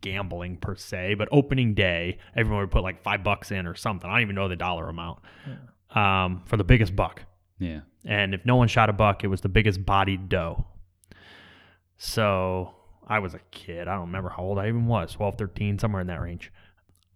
gambling 0.00 0.56
per 0.56 0.76
se, 0.76 1.14
but 1.14 1.28
opening 1.32 1.74
day 1.74 2.18
everyone 2.36 2.62
would 2.62 2.70
put 2.70 2.82
like 2.82 3.02
five 3.02 3.22
bucks 3.24 3.50
in 3.50 3.66
or 3.66 3.74
something. 3.74 4.08
I 4.08 4.14
don't 4.14 4.22
even 4.22 4.34
know 4.34 4.48
the 4.48 4.56
dollar 4.56 4.88
amount 4.88 5.18
um, 5.94 6.42
for 6.46 6.56
the 6.56 6.64
biggest 6.64 6.94
buck. 6.96 7.22
yeah. 7.58 7.80
And 8.04 8.32
if 8.32 8.44
no 8.46 8.56
one 8.56 8.68
shot 8.68 8.88
a 8.88 8.92
buck, 8.92 9.24
it 9.24 9.26
was 9.26 9.40
the 9.40 9.48
biggest 9.48 9.84
bodied 9.84 10.28
doe. 10.28 10.64
So 11.98 12.74
I 13.06 13.18
was 13.18 13.34
a 13.34 13.40
kid. 13.50 13.88
I 13.88 13.94
don't 13.94 14.06
remember 14.06 14.30
how 14.30 14.42
old 14.42 14.58
I 14.58 14.68
even 14.68 14.86
was 14.86 15.12
12, 15.14 15.36
13, 15.36 15.78
somewhere 15.78 16.00
in 16.00 16.06
that 16.06 16.20
range. 16.20 16.52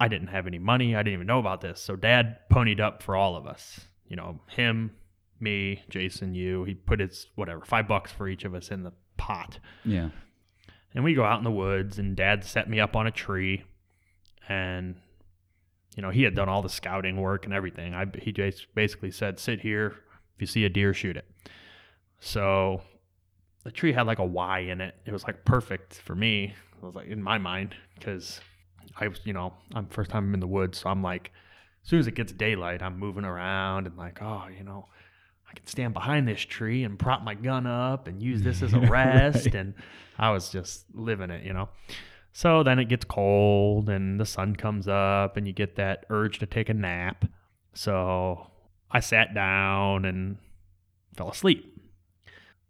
I 0.01 0.09
didn't 0.09 0.29
have 0.29 0.47
any 0.47 0.59
money. 0.59 0.97
I 0.97 1.03
didn't 1.03 1.15
even 1.15 1.27
know 1.27 1.39
about 1.39 1.61
this. 1.61 1.81
So 1.81 1.95
dad 1.97 2.39
ponied 2.51 2.81
up 2.81 3.03
for 3.03 3.15
all 3.15 3.37
of 3.37 3.47
us. 3.47 3.81
You 4.09 4.17
know, 4.17 4.41
him, 4.49 4.91
me, 5.39 5.83
Jason, 5.89 6.35
you. 6.35 6.65
He 6.65 6.75
put 6.75 6.99
his, 7.01 7.29
whatever, 7.37 7.65
five 7.65 7.87
bucks 7.87 8.11
for 8.11 8.29
each 8.29 8.45
of 8.45 8.55
us 8.55 8.71
in 8.71 8.83
the 8.83 8.93
pot. 9.17 9.59
Yeah. 9.85 10.09
And 10.95 11.05
we 11.05 11.15
go 11.15 11.25
out 11.25 11.39
in 11.39 11.45
the 11.45 11.51
woods, 11.51 11.99
and 11.99 12.15
dad 12.17 12.45
set 12.45 12.69
me 12.69 12.79
up 12.79 12.97
on 12.97 13.07
a 13.07 13.11
tree. 13.11 13.65
And, 14.49 14.97
you 15.97 16.03
know, 16.03 16.11
he 16.11 16.23
had 16.23 16.35
done 16.35 16.49
all 16.49 16.63
the 16.63 16.69
scouting 16.69 17.21
work 17.21 17.45
and 17.45 17.55
everything. 17.55 17.95
I, 17.95 18.07
he 18.21 18.33
basically 18.75 19.11
said, 19.11 19.39
sit 19.39 19.61
here. 19.61 19.95
If 20.35 20.41
you 20.41 20.47
see 20.47 20.65
a 20.65 20.69
deer, 20.69 20.93
shoot 20.93 21.17
it. 21.17 21.27
So 22.21 22.83
the 23.65 23.71
tree 23.71 23.93
had 23.93 24.07
like 24.07 24.19
a 24.19 24.25
Y 24.25 24.61
in 24.61 24.81
it. 24.81 24.95
It 25.07 25.13
was 25.13 25.25
like 25.25 25.45
perfect 25.45 25.95
for 25.95 26.15
me. 26.15 26.55
It 26.77 26.85
was 26.85 26.95
like 26.95 27.09
in 27.09 27.23
my 27.23 27.39
mind 27.39 27.75
because 27.95 28.41
I 28.99 29.09
was, 29.09 29.21
you 29.25 29.33
know, 29.33 29.55
I'm 29.75 29.87
first 29.87 30.11
time 30.11 30.25
I'm 30.25 30.35
in 30.35 30.41
the 30.41 30.47
woods. 30.47 30.79
So 30.79 30.91
I'm 30.91 31.03
like, 31.03 31.33
as 31.85 31.91
soon 31.91 32.01
as 32.01 32.07
it 32.07 32.15
gets 32.15 32.33
daylight, 32.33 32.83
I'm 32.83 32.99
moving 32.99 33.25
around 33.25 33.87
and 33.87 33.97
like, 33.97 34.21
oh, 34.21 34.47
you 34.57 34.65
know, 34.65 34.89
I 35.53 35.57
can 35.57 35.67
stand 35.67 35.93
behind 35.93 36.27
this 36.27 36.41
tree 36.41 36.83
and 36.85 36.99
prop 36.99 37.23
my 37.23 37.35
gun 37.35 37.67
up 37.67 38.09
and 38.09 38.23
use 38.23 38.43
this 38.43 38.63
as 38.63 38.73
a 38.73 38.81
rest. 38.81 39.47
Right. 39.47 39.55
And 39.55 39.75
I 40.19 40.31
was 40.31 40.51
just 40.51 40.85
living 40.95 41.31
it, 41.31 41.45
you 41.45 41.53
know. 41.53 41.69
So 42.33 42.63
then 42.63 42.79
it 42.79 42.89
gets 42.89 43.05
cold 43.05 43.91
and 43.91 44.19
the 44.19 44.25
sun 44.25 44.57
comes 44.57 44.89
up 44.89 45.37
and 45.37 45.47
you 45.47 45.53
get 45.53 45.77
that 45.77 46.07
urge 46.09 46.39
to 46.39 46.47
take 46.47 46.71
a 46.71 46.75
nap. 46.75 47.27
So 47.75 48.47
I 48.91 49.01
sat 49.01 49.35
down 49.35 50.07
and 50.07 50.39
fell 51.17 51.31
asleep. 51.31 51.69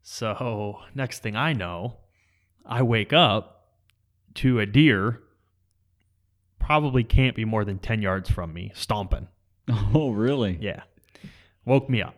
So 0.02 0.80
next 0.94 1.20
thing 1.20 1.36
I 1.36 1.52
know, 1.52 1.98
I 2.66 2.82
wake 2.82 3.12
up 3.12 3.68
to 4.34 4.58
a 4.58 4.66
deer 4.66 5.20
probably 6.58 7.04
can't 7.04 7.36
be 7.36 7.44
more 7.44 7.64
than 7.64 7.78
10 7.78 8.02
yards 8.02 8.30
from 8.30 8.52
me 8.52 8.72
stomping. 8.74 9.28
Oh, 9.94 10.10
really? 10.10 10.58
Yeah. 10.60 10.82
Woke 11.64 11.88
me 11.88 12.02
up. 12.02 12.16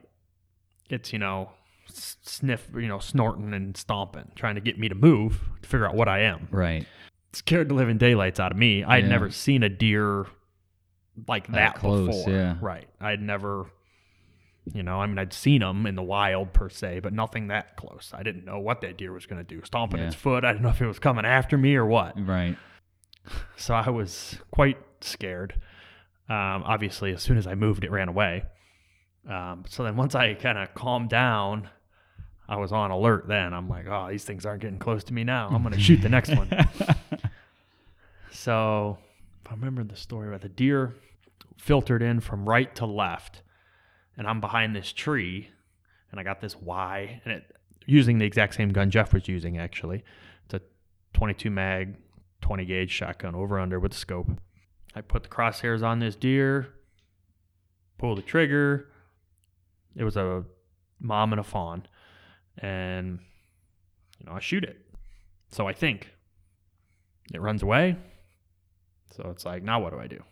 It's, 0.91 1.13
you 1.13 1.19
know, 1.19 1.51
sniff, 1.87 2.69
you 2.75 2.89
know, 2.89 2.99
snorting 2.99 3.53
and 3.55 3.77
stomping, 3.77 4.31
trying 4.35 4.55
to 4.57 4.61
get 4.61 4.79
me 4.79 4.89
to 4.89 4.95
move 4.95 5.41
to 5.63 5.69
figure 5.69 5.87
out 5.87 5.95
what 5.95 6.09
I 6.09 6.21
am. 6.21 6.49
Right. 6.51 6.87
Scared 7.33 7.69
the 7.69 7.75
living 7.75 7.99
daylights 7.99 8.39
out 8.41 8.53
of 8.53 8.59
me. 8.59 8.85
I 8.85 8.97
had 8.97 9.05
Yeah. 9.05 9.11
never 9.11 9.31
seen 9.31 9.63
a 9.63 9.69
deer 9.69 10.27
like 11.29 11.47
That 11.49 11.53
that, 11.53 11.75
close, 11.77 12.07
before. 12.09 12.31
yeah. 12.33 12.57
Right. 12.61 12.89
I'd 13.01 13.21
never, 13.23 13.67
you 14.73 14.83
know, 14.83 15.01
I 15.01 15.07
mean, 15.07 15.19
I'd 15.19 15.33
seen 15.33 15.61
them 15.61 15.87
in 15.87 15.95
the 15.95 16.03
wild 16.03 16.53
per 16.53 16.69
se, 16.69 17.01
but 17.01 17.13
nothing 17.13 17.49
that 17.49 17.77
close. 17.77 18.13
I 18.15 18.23
didn't 18.23 18.45
know 18.45 18.59
what 18.61 18.81
that 18.83 18.97
deer 18.99 19.13
was 19.13 19.27
going 19.27 19.45
to 19.45 19.55
do. 19.55 19.63
Stomping 19.65 20.01
Yeah. 20.01 20.07
its 20.09 20.15
foot. 20.17 20.45
I 20.45 20.53
didn't 20.53 20.63
know 20.63 20.71
if 20.71 20.81
it 20.83 20.87
was 20.87 20.99
coming 20.99 21.25
after 21.25 21.57
me 21.59 21.77
or 21.77 21.87
what. 21.87 22.15
Right. 22.21 22.57
So 23.57 23.75
I 23.75 23.91
was 23.91 24.39
quite 24.51 24.77
scared. 25.01 25.55
Um, 26.29 26.63
obviously, 26.65 27.13
as 27.13 27.23
soon 27.23 27.37
as 27.37 27.47
I 27.47 27.55
moved, 27.55 27.85
it 27.85 27.91
ran 27.91 28.09
away. 28.09 28.45
Um, 29.29 29.65
so 29.69 29.85
then 29.85 29.97
once 29.97 30.15
I 30.15 30.35
kind 30.35 30.59
of 30.59 30.75
calmed 30.75 31.09
down, 31.09 31.69
I 32.49 32.57
was 32.57 32.73
on 32.73 32.91
alert 32.91 33.27
then. 33.27 33.55
I'm 33.55 33.69
like, 33.69 33.87
oh, 33.89 34.09
these 34.11 34.25
things 34.25 34.45
aren't 34.45 34.61
getting 34.63 34.79
close 34.79 35.05
to 35.05 35.15
me 35.15 35.25
now. 35.25 35.49
I'm 35.49 35.63
going 35.63 35.75
to 35.75 35.81
shoot 35.81 36.03
the 36.03 36.09
next 36.09 36.37
one. 36.37 36.51
So 38.35 38.99
if 39.43 39.51
I 39.51 39.55
remember 39.55 39.85
the 39.85 39.97
story 39.97 40.29
right, 40.29 40.41
the 40.41 40.51
deer 40.51 40.93
filtered 41.57 42.03
in 42.03 42.21
from 42.21 42.47
right 42.47 42.75
to 42.75 42.85
left, 42.85 43.41
and 44.19 44.27
I'm 44.27 44.41
behind 44.41 44.77
this 44.77 44.93
tree, 44.93 45.49
and 46.11 46.21
I 46.21 46.25
got 46.25 46.41
this 46.43 46.55
Y, 46.55 47.23
and 47.25 47.33
it 47.33 47.57
using 47.87 48.19
the 48.19 48.27
exact 48.27 48.55
same 48.55 48.71
gun 48.71 48.91
Jeff 48.91 49.15
was 49.15 49.29
using 49.29 49.57
actually. 49.57 50.05
It's 50.45 50.55
a 50.55 50.61
22 51.15 51.51
mag, 51.51 51.95
20 52.43 52.65
gauge 52.65 52.91
shotgun 52.91 53.35
over 53.35 53.59
under 53.59 53.81
with 53.81 53.93
the 53.93 53.99
scope. 53.99 54.29
I 54.95 55.01
put 55.01 55.23
the 55.23 55.29
crosshairs 55.31 55.83
on 55.83 56.01
this 56.01 56.17
deer, 56.17 56.69
pull 57.97 58.15
the 58.15 58.23
trigger. 58.23 58.89
It 59.97 60.05
was 60.05 60.17
a 60.17 60.45
mom 61.01 61.33
and 61.33 61.41
a 61.41 61.45
fawn, 61.45 61.87
and 62.59 63.21
you 64.19 64.27
know 64.27 64.33
I 64.33 64.41
shoot 64.41 64.65
it. 64.65 64.79
So 65.51 65.69
I 65.69 65.73
think 65.73 66.09
it 67.33 67.41
runs 67.41 67.63
away. 67.63 67.97
So 69.17 69.29
it's 69.31 69.45
like, 69.45 69.63
now 69.63 69.81
what 69.81 69.93
do 69.93 70.01
I 70.01 70.09
do? 70.09 70.23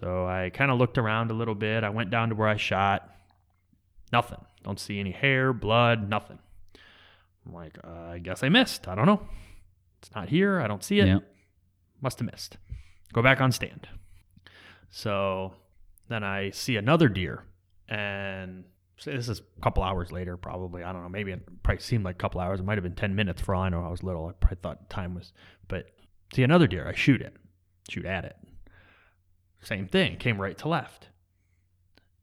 So 0.00 0.26
I 0.26 0.50
kind 0.50 0.70
of 0.70 0.78
looked 0.78 0.98
around 0.98 1.30
a 1.30 1.34
little 1.34 1.54
bit. 1.54 1.84
I 1.84 1.90
went 1.90 2.10
down 2.10 2.30
to 2.30 2.34
where 2.34 2.48
I 2.48 2.56
shot. 2.56 3.10
Nothing. 4.12 4.40
Don't 4.62 4.80
see 4.80 4.98
any 4.98 5.12
hair, 5.12 5.52
blood, 5.52 6.08
nothing. 6.08 6.38
I'm 7.46 7.52
like, 7.52 7.78
uh, 7.84 8.12
I 8.12 8.18
guess 8.18 8.42
I 8.42 8.48
missed. 8.48 8.88
I 8.88 8.94
don't 8.94 9.06
know. 9.06 9.20
It's 10.00 10.14
not 10.14 10.28
here. 10.28 10.60
I 10.60 10.66
don't 10.66 10.84
see 10.84 11.00
it. 11.00 11.08
Yeah. 11.08 11.18
Must 12.00 12.18
have 12.18 12.30
missed. 12.30 12.56
Go 13.12 13.22
back 13.22 13.40
on 13.40 13.52
stand. 13.52 13.88
So 14.90 15.54
then 16.08 16.24
I 16.24 16.50
see 16.50 16.76
another 16.76 17.08
deer, 17.08 17.44
and 17.88 18.64
so 18.98 19.12
this 19.12 19.28
is 19.28 19.40
a 19.40 19.60
couple 19.60 19.82
hours 19.82 20.10
later, 20.10 20.36
probably. 20.36 20.82
I 20.82 20.92
don't 20.92 21.02
know. 21.02 21.08
Maybe 21.08 21.32
it 21.32 21.62
probably 21.62 21.82
seemed 21.82 22.04
like 22.04 22.16
a 22.16 22.18
couple 22.18 22.40
hours. 22.40 22.60
It 22.60 22.64
might 22.64 22.76
have 22.76 22.82
been 22.82 22.96
10 22.96 23.14
minutes 23.14 23.40
for 23.40 23.54
all 23.54 23.62
I 23.62 23.68
know. 23.68 23.84
I 23.84 23.88
was 23.88 24.02
little. 24.02 24.26
I 24.26 24.32
probably 24.32 24.58
thought 24.60 24.90
time 24.90 25.14
was, 25.14 25.32
but 25.68 25.86
see 26.34 26.42
another 26.42 26.66
deer. 26.66 26.86
I 26.86 26.94
shoot 26.94 27.22
it, 27.22 27.36
shoot 27.88 28.04
at 28.04 28.24
it. 28.24 28.36
Same 29.62 29.86
thing. 29.86 30.16
Came 30.16 30.40
right 30.40 30.58
to 30.58 30.68
left. 30.68 31.08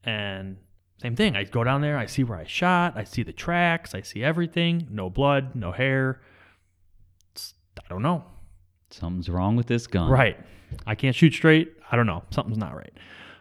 And 0.04 0.58
same 1.00 1.16
thing. 1.16 1.36
I 1.36 1.44
go 1.44 1.64
down 1.64 1.80
there. 1.80 1.98
I 1.98 2.06
see 2.06 2.24
where 2.24 2.38
I 2.38 2.44
shot. 2.46 2.94
I 2.96 3.04
see 3.04 3.22
the 3.22 3.32
tracks. 3.32 3.94
I 3.94 4.02
see 4.02 4.22
everything. 4.22 4.86
No 4.90 5.10
blood, 5.10 5.54
no 5.54 5.72
hair. 5.72 6.20
It's, 7.32 7.54
I 7.78 7.88
don't 7.88 8.02
know. 8.02 8.24
Something's 8.90 9.28
wrong 9.28 9.56
with 9.56 9.66
this 9.66 9.86
gun. 9.86 10.10
Right. 10.10 10.38
I 10.86 10.94
can't 10.94 11.14
shoot 11.14 11.34
straight. 11.34 11.72
I 11.90 11.96
don't 11.96 12.06
know. 12.06 12.22
Something's 12.30 12.58
not 12.58 12.74
right. 12.74 12.92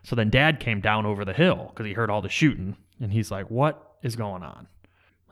So 0.05 0.15
then 0.15 0.29
dad 0.29 0.59
came 0.59 0.81
down 0.81 1.07
over 1.07 1.25
the 1.25 1.33
hill 1.33 1.71
because 1.73 1.87
he 1.87 1.93
heard 1.93 2.11
all 2.11 2.21
the 2.21 2.29
shooting 2.29 2.77
and 3.01 3.11
he's 3.11 3.31
like, 3.31 3.49
What 3.49 3.95
is 4.03 4.15
going 4.15 4.43
on? 4.43 4.67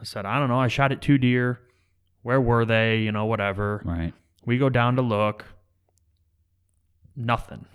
I 0.01 0.03
said, 0.03 0.25
I 0.25 0.39
don't 0.39 0.49
know. 0.49 0.59
I 0.59 0.67
shot 0.67 0.91
at 0.91 1.01
two 1.01 1.19
deer. 1.19 1.61
Where 2.23 2.41
were 2.41 2.65
they? 2.65 2.99
You 2.99 3.11
know, 3.11 3.25
whatever. 3.25 3.83
Right. 3.85 4.13
We 4.45 4.57
go 4.57 4.69
down 4.69 4.95
to 4.95 5.01
look. 5.01 5.45
Nothing. 7.15 7.65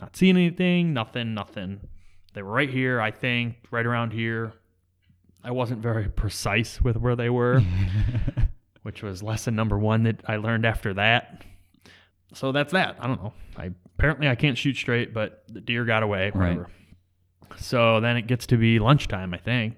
Not 0.00 0.16
seeing 0.16 0.36
anything. 0.36 0.92
Nothing. 0.92 1.32
Nothing. 1.32 1.80
They 2.34 2.42
were 2.42 2.52
right 2.52 2.68
here, 2.68 3.00
I 3.00 3.12
think, 3.12 3.56
right 3.70 3.86
around 3.86 4.12
here. 4.12 4.52
I 5.44 5.52
wasn't 5.52 5.80
very 5.80 6.08
precise 6.08 6.80
with 6.80 6.96
where 6.96 7.14
they 7.14 7.30
were, 7.30 7.62
which 8.82 9.02
was 9.02 9.22
lesson 9.22 9.54
number 9.54 9.78
one 9.78 10.02
that 10.02 10.22
I 10.26 10.36
learned 10.36 10.66
after 10.66 10.94
that. 10.94 11.44
So 12.34 12.52
that's 12.52 12.72
that. 12.72 12.96
I 13.00 13.06
don't 13.06 13.22
know. 13.22 13.32
I 13.56 13.70
apparently 13.98 14.28
I 14.28 14.34
can't 14.34 14.56
shoot 14.56 14.76
straight, 14.76 15.14
but 15.14 15.44
the 15.48 15.60
deer 15.60 15.84
got 15.84 16.02
away. 16.02 16.30
Whatever. 16.32 16.68
So 17.56 18.00
then 18.00 18.16
it 18.16 18.26
gets 18.26 18.46
to 18.48 18.56
be 18.56 18.78
lunchtime, 18.78 19.34
I 19.34 19.38
think, 19.38 19.76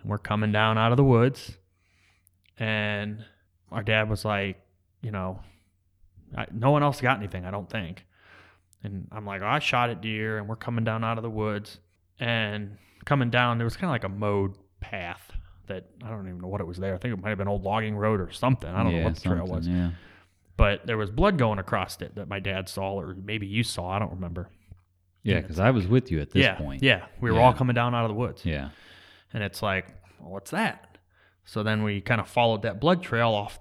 and 0.00 0.10
we're 0.10 0.18
coming 0.18 0.52
down 0.52 0.78
out 0.78 0.90
of 0.90 0.96
the 0.96 1.04
woods, 1.04 1.56
and 2.58 3.24
our 3.70 3.82
dad 3.82 4.10
was 4.10 4.24
like, 4.24 4.60
you 5.00 5.10
know, 5.10 5.40
I, 6.36 6.46
no 6.52 6.70
one 6.70 6.82
else 6.82 7.00
got 7.00 7.18
anything, 7.18 7.44
I 7.44 7.50
don't 7.50 7.70
think. 7.70 8.04
And 8.82 9.08
I'm 9.10 9.24
like, 9.24 9.42
oh, 9.42 9.46
I 9.46 9.58
shot 9.58 9.90
at 9.90 10.00
deer, 10.00 10.38
and 10.38 10.48
we're 10.48 10.56
coming 10.56 10.84
down 10.84 11.04
out 11.04 11.18
of 11.18 11.22
the 11.22 11.30
woods, 11.30 11.78
and 12.20 12.76
coming 13.04 13.30
down, 13.30 13.58
there 13.58 13.64
was 13.64 13.76
kind 13.76 13.88
of 13.88 13.92
like 13.92 14.04
a 14.04 14.08
mowed 14.08 14.54
path 14.80 15.32
that 15.68 15.86
I 16.04 16.10
don't 16.10 16.26
even 16.26 16.40
know 16.40 16.48
what 16.48 16.60
it 16.60 16.66
was 16.66 16.78
there. 16.78 16.94
I 16.94 16.98
think 16.98 17.14
it 17.14 17.22
might 17.22 17.30
have 17.30 17.38
been 17.38 17.48
old 17.48 17.62
logging 17.62 17.96
road 17.96 18.20
or 18.20 18.30
something. 18.32 18.68
I 18.68 18.82
don't 18.82 18.92
yeah, 18.92 18.98
know 18.98 19.04
what 19.04 19.14
the 19.14 19.20
trail 19.20 19.46
was, 19.46 19.68
Yeah. 19.68 19.90
But 20.58 20.86
there 20.86 20.98
was 20.98 21.10
blood 21.10 21.38
going 21.38 21.58
across 21.58 21.98
it 22.02 22.14
that 22.16 22.28
my 22.28 22.38
dad 22.40 22.68
saw, 22.68 22.92
or 23.00 23.14
maybe 23.14 23.46
you 23.46 23.62
saw. 23.62 23.88
I 23.88 23.98
don't 23.98 24.10
remember. 24.12 24.50
Yeah, 25.22 25.40
because 25.40 25.58
I 25.58 25.70
was 25.70 25.86
with 25.86 26.10
you 26.10 26.20
at 26.20 26.30
this 26.30 26.42
yeah, 26.42 26.56
point. 26.56 26.82
yeah, 26.82 27.06
we 27.20 27.30
were 27.30 27.38
Yeah. 27.38 27.44
all 27.46 27.52
coming 27.54 27.74
down 27.74 27.94
out 27.94 28.04
of 28.04 28.08
the 28.10 28.14
woods. 28.14 28.44
Yeah. 28.44 28.68
And 29.32 29.42
it's 29.42 29.62
like, 29.62 29.86
well, 30.20 30.30
what's 30.32 30.50
that? 30.50 30.98
So 31.44 31.62
then 31.62 31.82
we 31.82 32.00
kind 32.02 32.20
of 32.20 32.28
followed 32.28 32.62
that 32.62 32.80
blood 32.80 33.02
trail 33.02 33.30
off 33.30 33.58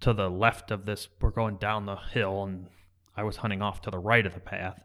to 0.00 0.12
the 0.12 0.30
left 0.30 0.70
of 0.70 0.84
this. 0.86 1.08
We're 1.20 1.30
going 1.30 1.56
down 1.56 1.86
the 1.86 1.96
hill, 1.96 2.44
and 2.44 2.66
I 3.16 3.22
was 3.24 3.36
hunting 3.38 3.62
off 3.62 3.80
to 3.82 3.90
the 3.90 3.98
right 3.98 4.24
of 4.26 4.34
the 4.34 4.40
path, 4.40 4.82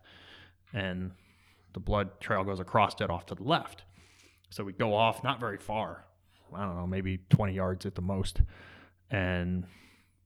and 0.74 1.12
the 1.74 1.80
blood 1.80 2.20
trail 2.20 2.44
goes 2.44 2.60
across 2.60 3.00
it 3.02 3.10
off 3.10 3.26
to 3.28 3.36
the 3.36 3.44
left. 3.44 3.84
So 4.50 4.64
we 4.64 4.74
go 4.74 4.94
off 4.96 5.24
not 5.24 5.40
very 5.40 5.58
far. 5.58 6.06
I 6.54 6.66
don't 6.66 6.76
know, 6.78 6.88
maybe 6.88 7.20
20 7.30 7.54
yards 7.54 7.86
at 7.86 7.96
the 7.96 8.02
most, 8.02 8.42
and 9.10 9.66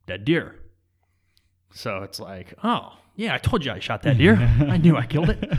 dead 0.08 0.26
deer. 0.26 0.60
So 1.76 2.04
it's 2.04 2.22
like, 2.22 2.54
oh, 2.64 2.94
yeah, 3.16 3.36
I 3.36 3.38
told 3.38 3.66
you 3.66 3.72
I 3.72 3.80
shot 3.80 4.02
that 4.04 4.18
deer. 4.18 4.36
I 4.60 4.78
knew 4.78 4.96
I 4.96 5.06
killed 5.06 5.30
it. 5.30 5.54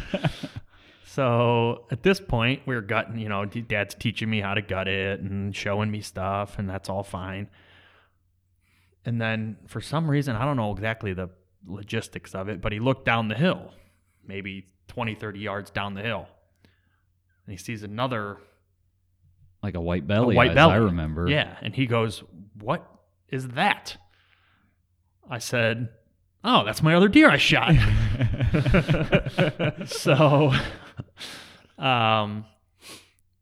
So 1.05 1.85
at 1.91 2.03
this 2.03 2.21
point, 2.21 2.63
we 2.67 2.75
are 2.75 2.81
gutting, 2.81 3.19
you 3.19 3.29
know, 3.29 3.45
dad's 3.45 3.95
teaching 3.95 4.29
me 4.29 4.41
how 4.41 4.55
to 4.55 4.63
gut 4.63 4.89
it 4.89 5.21
and 5.21 5.55
showing 5.55 5.91
me 5.91 6.01
stuff, 6.01 6.59
and 6.59 6.69
that's 6.69 6.89
all 6.89 7.03
fine. 7.03 7.49
And 9.05 9.21
then 9.21 9.57
for 9.67 9.81
some 9.81 10.11
reason, 10.11 10.37
I 10.37 10.45
don't 10.45 10.57
know 10.57 10.73
exactly 10.73 11.13
the 11.13 11.29
logistics 11.67 12.35
of 12.35 12.49
it, 12.49 12.61
but 12.61 12.73
he 12.73 12.81
looked 12.81 13.05
down 13.05 13.29
the 13.29 13.35
hill, 13.35 13.73
maybe 14.27 14.67
20, 14.89 15.15
30 15.15 15.39
yards 15.39 15.71
down 15.71 15.95
the 15.95 16.03
hill. 16.03 16.27
And 17.47 17.53
he 17.53 17.57
sees 17.57 17.83
another 17.83 18.39
Like 19.63 19.75
a 19.75 19.81
white 19.81 20.07
belly, 20.07 20.35
white 20.35 20.51
as 20.51 20.55
belly. 20.55 20.73
I 20.73 20.77
remember. 20.77 21.29
Yeah. 21.29 21.57
And 21.63 21.75
he 21.75 21.87
goes, 21.87 22.25
What 22.59 22.87
is 23.29 23.49
that? 23.49 23.97
I 25.31 25.39
said, 25.39 25.89
Oh, 26.49 26.65
that's 26.65 26.81
my 26.81 26.95
other 26.95 27.09
deer 27.09 27.29
I 27.29 27.39
shot. 27.39 27.75
so 29.87 30.53
um 31.77 32.47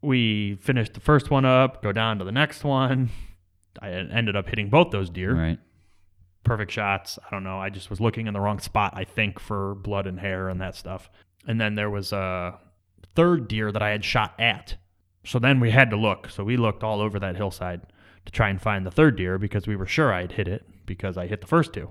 we 0.00 0.56
finished 0.56 0.94
the 0.94 1.00
first 1.00 1.30
one 1.30 1.44
up, 1.44 1.82
go 1.82 1.92
down 1.92 2.18
to 2.18 2.24
the 2.24 2.32
next 2.32 2.64
one. 2.64 3.10
I 3.80 3.90
ended 3.90 4.36
up 4.36 4.48
hitting 4.48 4.70
both 4.70 4.90
those 4.90 5.10
deer. 5.10 5.34
Right. 5.34 5.58
Perfect 6.44 6.72
shots. 6.72 7.18
I 7.24 7.30
don't 7.30 7.44
know. 7.44 7.58
I 7.58 7.70
just 7.70 7.90
was 7.90 8.00
looking 8.00 8.26
in 8.26 8.34
the 8.34 8.40
wrong 8.40 8.58
spot, 8.58 8.94
I 8.96 9.04
think, 9.04 9.38
for 9.38 9.74
blood 9.74 10.06
and 10.06 10.20
hair 10.20 10.48
and 10.48 10.60
that 10.60 10.74
stuff. 10.74 11.10
And 11.46 11.60
then 11.60 11.74
there 11.74 11.90
was 11.90 12.12
a 12.12 12.58
third 13.14 13.48
deer 13.48 13.72
that 13.72 13.82
I 13.82 13.90
had 13.90 14.04
shot 14.04 14.34
at. 14.38 14.76
So 15.24 15.38
then 15.38 15.60
we 15.60 15.70
had 15.70 15.90
to 15.90 15.96
look. 15.96 16.30
So 16.30 16.44
we 16.44 16.56
looked 16.56 16.82
all 16.82 17.00
over 17.00 17.18
that 17.18 17.36
hillside 17.36 17.82
to 18.26 18.32
try 18.32 18.48
and 18.48 18.60
find 18.60 18.86
the 18.86 18.90
third 18.90 19.16
deer 19.16 19.38
because 19.38 19.66
we 19.66 19.76
were 19.76 19.86
sure 19.86 20.12
I'd 20.12 20.32
hit 20.32 20.48
it 20.48 20.66
because 20.86 21.16
I 21.16 21.26
hit 21.26 21.40
the 21.40 21.46
first 21.46 21.72
two. 21.72 21.90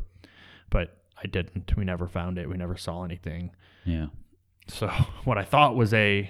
But 0.69 1.02
I 1.23 1.27
didn't. 1.27 1.75
We 1.75 1.85
never 1.85 2.07
found 2.07 2.37
it. 2.37 2.49
We 2.49 2.57
never 2.57 2.75
saw 2.75 3.03
anything. 3.03 3.51
Yeah. 3.85 4.07
So 4.67 4.87
what 5.23 5.37
I 5.37 5.43
thought 5.43 5.75
was 5.75 5.93
a 5.93 6.29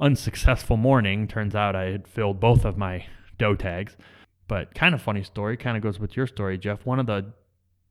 unsuccessful 0.00 0.76
morning. 0.76 1.28
Turns 1.28 1.54
out 1.54 1.76
I 1.76 1.90
had 1.90 2.08
filled 2.08 2.40
both 2.40 2.64
of 2.64 2.76
my 2.76 3.06
doe 3.38 3.54
tags. 3.54 3.96
But 4.46 4.74
kind 4.74 4.94
of 4.94 5.02
funny 5.02 5.22
story, 5.22 5.56
kind 5.56 5.76
of 5.76 5.82
goes 5.82 6.00
with 6.00 6.16
your 6.16 6.26
story, 6.26 6.56
Jeff. 6.56 6.86
One 6.86 6.98
of 6.98 7.06
the 7.06 7.32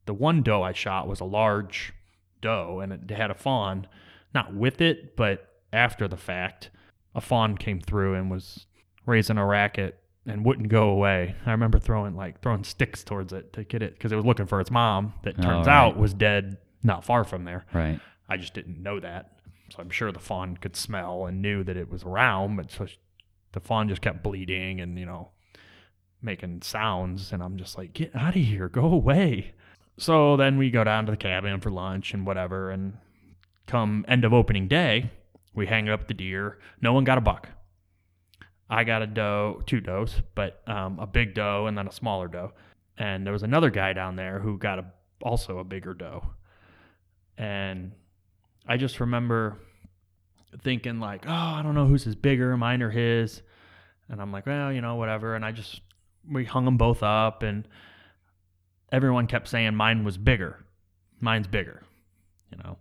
the 0.05 0.13
one 0.13 0.41
doe 0.41 0.63
I 0.63 0.71
shot 0.71 1.07
was 1.07 1.19
a 1.19 1.25
large 1.25 1.93
doe 2.41 2.79
and 2.79 2.93
it 2.93 3.11
had 3.11 3.29
a 3.29 3.35
fawn, 3.35 3.87
not 4.33 4.53
with 4.53 4.81
it, 4.81 5.15
but 5.15 5.47
after 5.71 6.07
the 6.07 6.17
fact. 6.17 6.69
A 7.13 7.21
fawn 7.21 7.57
came 7.57 7.81
through 7.81 8.13
and 8.13 8.29
was 8.29 8.67
raising 9.07 9.39
a 9.39 9.45
racket 9.45 9.99
and 10.27 10.45
wouldn't 10.45 10.67
go 10.69 10.89
away. 10.89 11.35
I 11.45 11.51
remember 11.51 11.79
throwing 11.79 12.15
like 12.15 12.41
throwing 12.41 12.63
sticks 12.63 13.03
towards 13.03 13.33
it 13.33 13.53
to 13.53 13.63
get 13.63 13.81
it 13.81 13.93
because 13.93 14.11
it 14.11 14.15
was 14.15 14.25
looking 14.25 14.45
for 14.45 14.59
its 14.61 14.69
mom 14.69 15.13
that 15.23 15.35
Oh, 15.39 15.41
turns 15.41 15.67
right. 15.67 15.73
out 15.73 15.97
was 15.97 16.13
dead 16.13 16.57
not 16.83 17.03
far 17.05 17.23
from 17.23 17.45
there. 17.45 17.65
Right. 17.73 17.99
I 18.29 18.37
just 18.37 18.53
didn't 18.53 18.81
know 18.83 18.99
that. 18.99 19.39
So 19.71 19.79
I'm 19.79 19.89
sure 19.89 20.11
the 20.11 20.19
fawn 20.19 20.57
could 20.57 20.75
smell 20.75 21.25
and 21.25 21.41
knew 21.41 21.63
that 21.63 21.75
it 21.77 21.89
was 21.89 22.03
around, 22.03 22.55
but 22.57 22.71
so 22.71 22.85
sh- 22.85 22.97
the 23.53 23.59
fawn 23.59 23.89
just 23.89 24.01
kept 24.01 24.23
bleating 24.23 24.79
and, 24.79 24.97
you 24.99 25.05
know, 25.05 25.29
making 26.21 26.61
sounds. 26.61 27.31
And 27.31 27.41
I'm 27.43 27.57
just 27.57 27.77
like, 27.77 27.93
get 27.93 28.15
out 28.15 28.35
of 28.35 28.41
here, 28.41 28.69
go 28.69 28.85
away. 28.85 29.53
So 29.97 30.37
then 30.37 30.57
we 30.57 30.69
go 30.71 30.83
down 30.83 31.05
to 31.05 31.11
the 31.11 31.17
cabin 31.17 31.59
for 31.59 31.69
lunch 31.71 32.13
and 32.13 32.25
whatever. 32.25 32.69
And 32.71 32.97
come 33.65 34.05
end 34.07 34.23
of 34.23 34.33
opening 34.33 34.67
day, 34.67 35.11
we 35.53 35.65
hang 35.67 35.89
up 35.89 36.07
the 36.07 36.13
deer. 36.13 36.59
No 36.81 36.93
one 36.93 37.03
got 37.03 37.17
a 37.17 37.21
buck. 37.21 37.49
I 38.69 38.83
got 38.83 39.01
a 39.01 39.07
doe, 39.07 39.61
two 39.65 39.79
does, 39.79 40.21
but 40.35 40.61
um, 40.67 40.99
a 40.99 41.07
big 41.07 41.33
doe 41.33 41.67
and 41.67 41.77
then 41.77 41.87
a 41.87 41.91
smaller 41.91 42.27
doe. 42.27 42.51
And 42.97 43.25
there 43.25 43.33
was 43.33 43.43
another 43.43 43.69
guy 43.69 43.93
down 43.93 44.15
there 44.15 44.39
who 44.39 44.57
got 44.57 44.79
a, 44.79 44.85
also 45.21 45.59
a 45.59 45.63
bigger 45.63 45.93
doe. 45.93 46.25
And 47.37 47.91
I 48.67 48.77
just 48.77 48.99
remember 48.99 49.57
thinking 50.63 50.99
like, 50.99 51.25
oh, 51.27 51.31
I 51.31 51.61
don't 51.61 51.75
know 51.75 51.85
whose 51.85 52.07
is 52.07 52.15
bigger, 52.15 52.57
mine 52.57 52.81
or 52.81 52.89
his. 52.89 53.41
And 54.09 54.21
I'm 54.21 54.31
like, 54.31 54.45
well, 54.45 54.71
you 54.71 54.81
know, 54.81 54.95
whatever. 54.95 55.35
And 55.35 55.45
I 55.45 55.51
just 55.51 55.81
we 56.29 56.45
hung 56.45 56.65
them 56.65 56.77
both 56.77 57.03
up, 57.03 57.43
and 57.43 57.67
everyone 58.91 59.27
kept 59.27 59.47
saying 59.47 59.75
mine 59.75 60.03
was 60.03 60.17
bigger, 60.17 60.65
mine's 61.19 61.47
bigger, 61.47 61.83
you 62.51 62.57
know. 62.57 62.77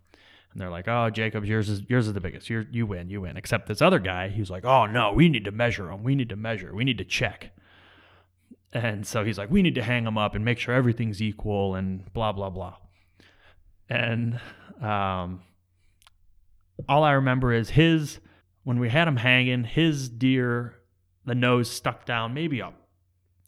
And 0.56 0.62
they're 0.62 0.70
like, 0.70 0.88
oh, 0.88 1.10
Jacobs, 1.10 1.46
yours 1.46 1.68
is 1.68 1.82
yours 1.86 2.06
is 2.06 2.14
the 2.14 2.20
biggest. 2.20 2.48
You 2.48 2.64
you 2.70 2.86
win, 2.86 3.10
you 3.10 3.20
win. 3.20 3.36
Except 3.36 3.68
this 3.68 3.82
other 3.82 3.98
guy, 3.98 4.30
he 4.30 4.40
was 4.40 4.48
like, 4.48 4.64
oh 4.64 4.86
no, 4.86 5.12
we 5.12 5.28
need 5.28 5.44
to 5.44 5.50
measure 5.52 5.84
them. 5.88 6.02
We 6.02 6.14
need 6.14 6.30
to 6.30 6.36
measure. 6.36 6.75
We 6.75 6.82
need 6.82 6.96
to 6.96 7.04
check. 7.04 7.50
And 8.72 9.06
so 9.06 9.22
he's 9.22 9.36
like, 9.36 9.50
we 9.50 9.60
need 9.60 9.75
to 9.75 9.82
hang 9.82 10.04
them 10.04 10.16
up 10.16 10.34
and 10.34 10.42
make 10.46 10.58
sure 10.58 10.75
everything's 10.75 11.20
equal 11.20 11.75
and 11.75 12.10
blah 12.14 12.32
blah 12.32 12.48
blah. 12.48 12.76
And 13.90 14.40
um, 14.80 15.42
all 16.88 17.04
I 17.04 17.12
remember 17.12 17.52
is 17.52 17.68
his 17.68 18.18
when 18.64 18.78
we 18.78 18.88
had 18.88 19.06
him 19.08 19.16
hanging, 19.18 19.64
his 19.64 20.08
deer, 20.08 20.75
the 21.26 21.34
nose 21.34 21.70
stuck 21.70 22.06
down 22.06 22.32
maybe 22.32 22.60
a 22.60 22.72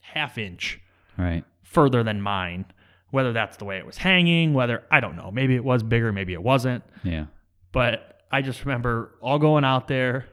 half 0.02 0.36
inch 0.36 0.78
Right. 1.16 1.42
further 1.62 2.02
than 2.04 2.20
mine. 2.20 2.66
Whether 3.10 3.32
that's 3.32 3.56
the 3.56 3.64
way 3.64 3.78
it 3.78 3.86
was 3.86 3.96
hanging, 3.96 4.52
whether 4.52 4.84
I 4.90 5.00
don't 5.00 5.16
know, 5.16 5.30
maybe 5.30 5.54
it 5.54 5.64
was 5.64 5.82
bigger, 5.82 6.12
maybe 6.12 6.34
it 6.34 6.42
wasn't. 6.42 6.84
Yeah. 7.04 7.26
But 7.72 8.20
I 8.30 8.42
just 8.42 8.64
remember 8.64 9.14
all 9.20 9.38
going 9.38 9.64
out 9.64 9.88
there, 9.88 10.26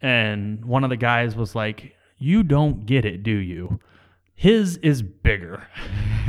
and 0.00 0.64
one 0.64 0.84
of 0.84 0.90
the 0.90 0.96
guys 0.96 1.34
was 1.34 1.54
like, 1.54 1.94
"You 2.18 2.42
don't 2.42 2.86
get 2.86 3.04
it, 3.04 3.22
do 3.22 3.32
you? 3.32 3.80
His 4.34 4.76
is 4.78 5.02
bigger." 5.02 5.66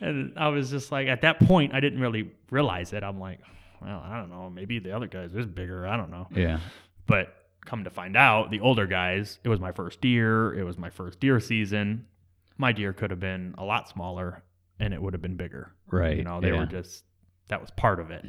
and 0.00 0.32
I 0.36 0.48
was 0.48 0.70
just 0.70 0.90
like, 0.90 1.08
at 1.08 1.22
that 1.22 1.38
point, 1.40 1.74
I 1.74 1.80
didn't 1.80 2.00
really 2.00 2.30
realize 2.50 2.92
it. 2.92 3.02
I'm 3.02 3.20
like, 3.20 3.40
well, 3.82 4.02
I 4.04 4.18
don't 4.18 4.30
know, 4.30 4.50
maybe 4.50 4.78
the 4.78 4.94
other 4.94 5.06
guy's 5.06 5.34
is 5.34 5.46
bigger. 5.46 5.86
I 5.86 5.96
don't 5.96 6.10
know. 6.10 6.26
Yeah. 6.34 6.60
But 7.06 7.34
come 7.64 7.84
to 7.84 7.90
find 7.90 8.16
out, 8.16 8.50
the 8.50 8.60
older 8.60 8.86
guys, 8.86 9.38
it 9.44 9.48
was 9.48 9.60
my 9.60 9.72
first 9.72 10.00
deer. 10.00 10.54
It 10.54 10.64
was 10.64 10.78
my 10.78 10.90
first 10.90 11.20
deer 11.20 11.40
season. 11.40 12.06
My 12.60 12.72
deer 12.72 12.92
could 12.92 13.10
have 13.10 13.20
been 13.20 13.54
a 13.56 13.64
lot 13.64 13.88
smaller 13.88 14.42
and 14.78 14.92
it 14.92 15.00
would 15.00 15.14
have 15.14 15.22
been 15.22 15.36
bigger. 15.36 15.72
Right. 15.90 16.16
You 16.16 16.24
know, 16.24 16.40
they 16.40 16.50
yeah. 16.50 16.60
were 16.60 16.66
just, 16.66 17.04
that 17.48 17.60
was 17.60 17.70
part 17.70 18.00
of 18.00 18.10
it. 18.10 18.24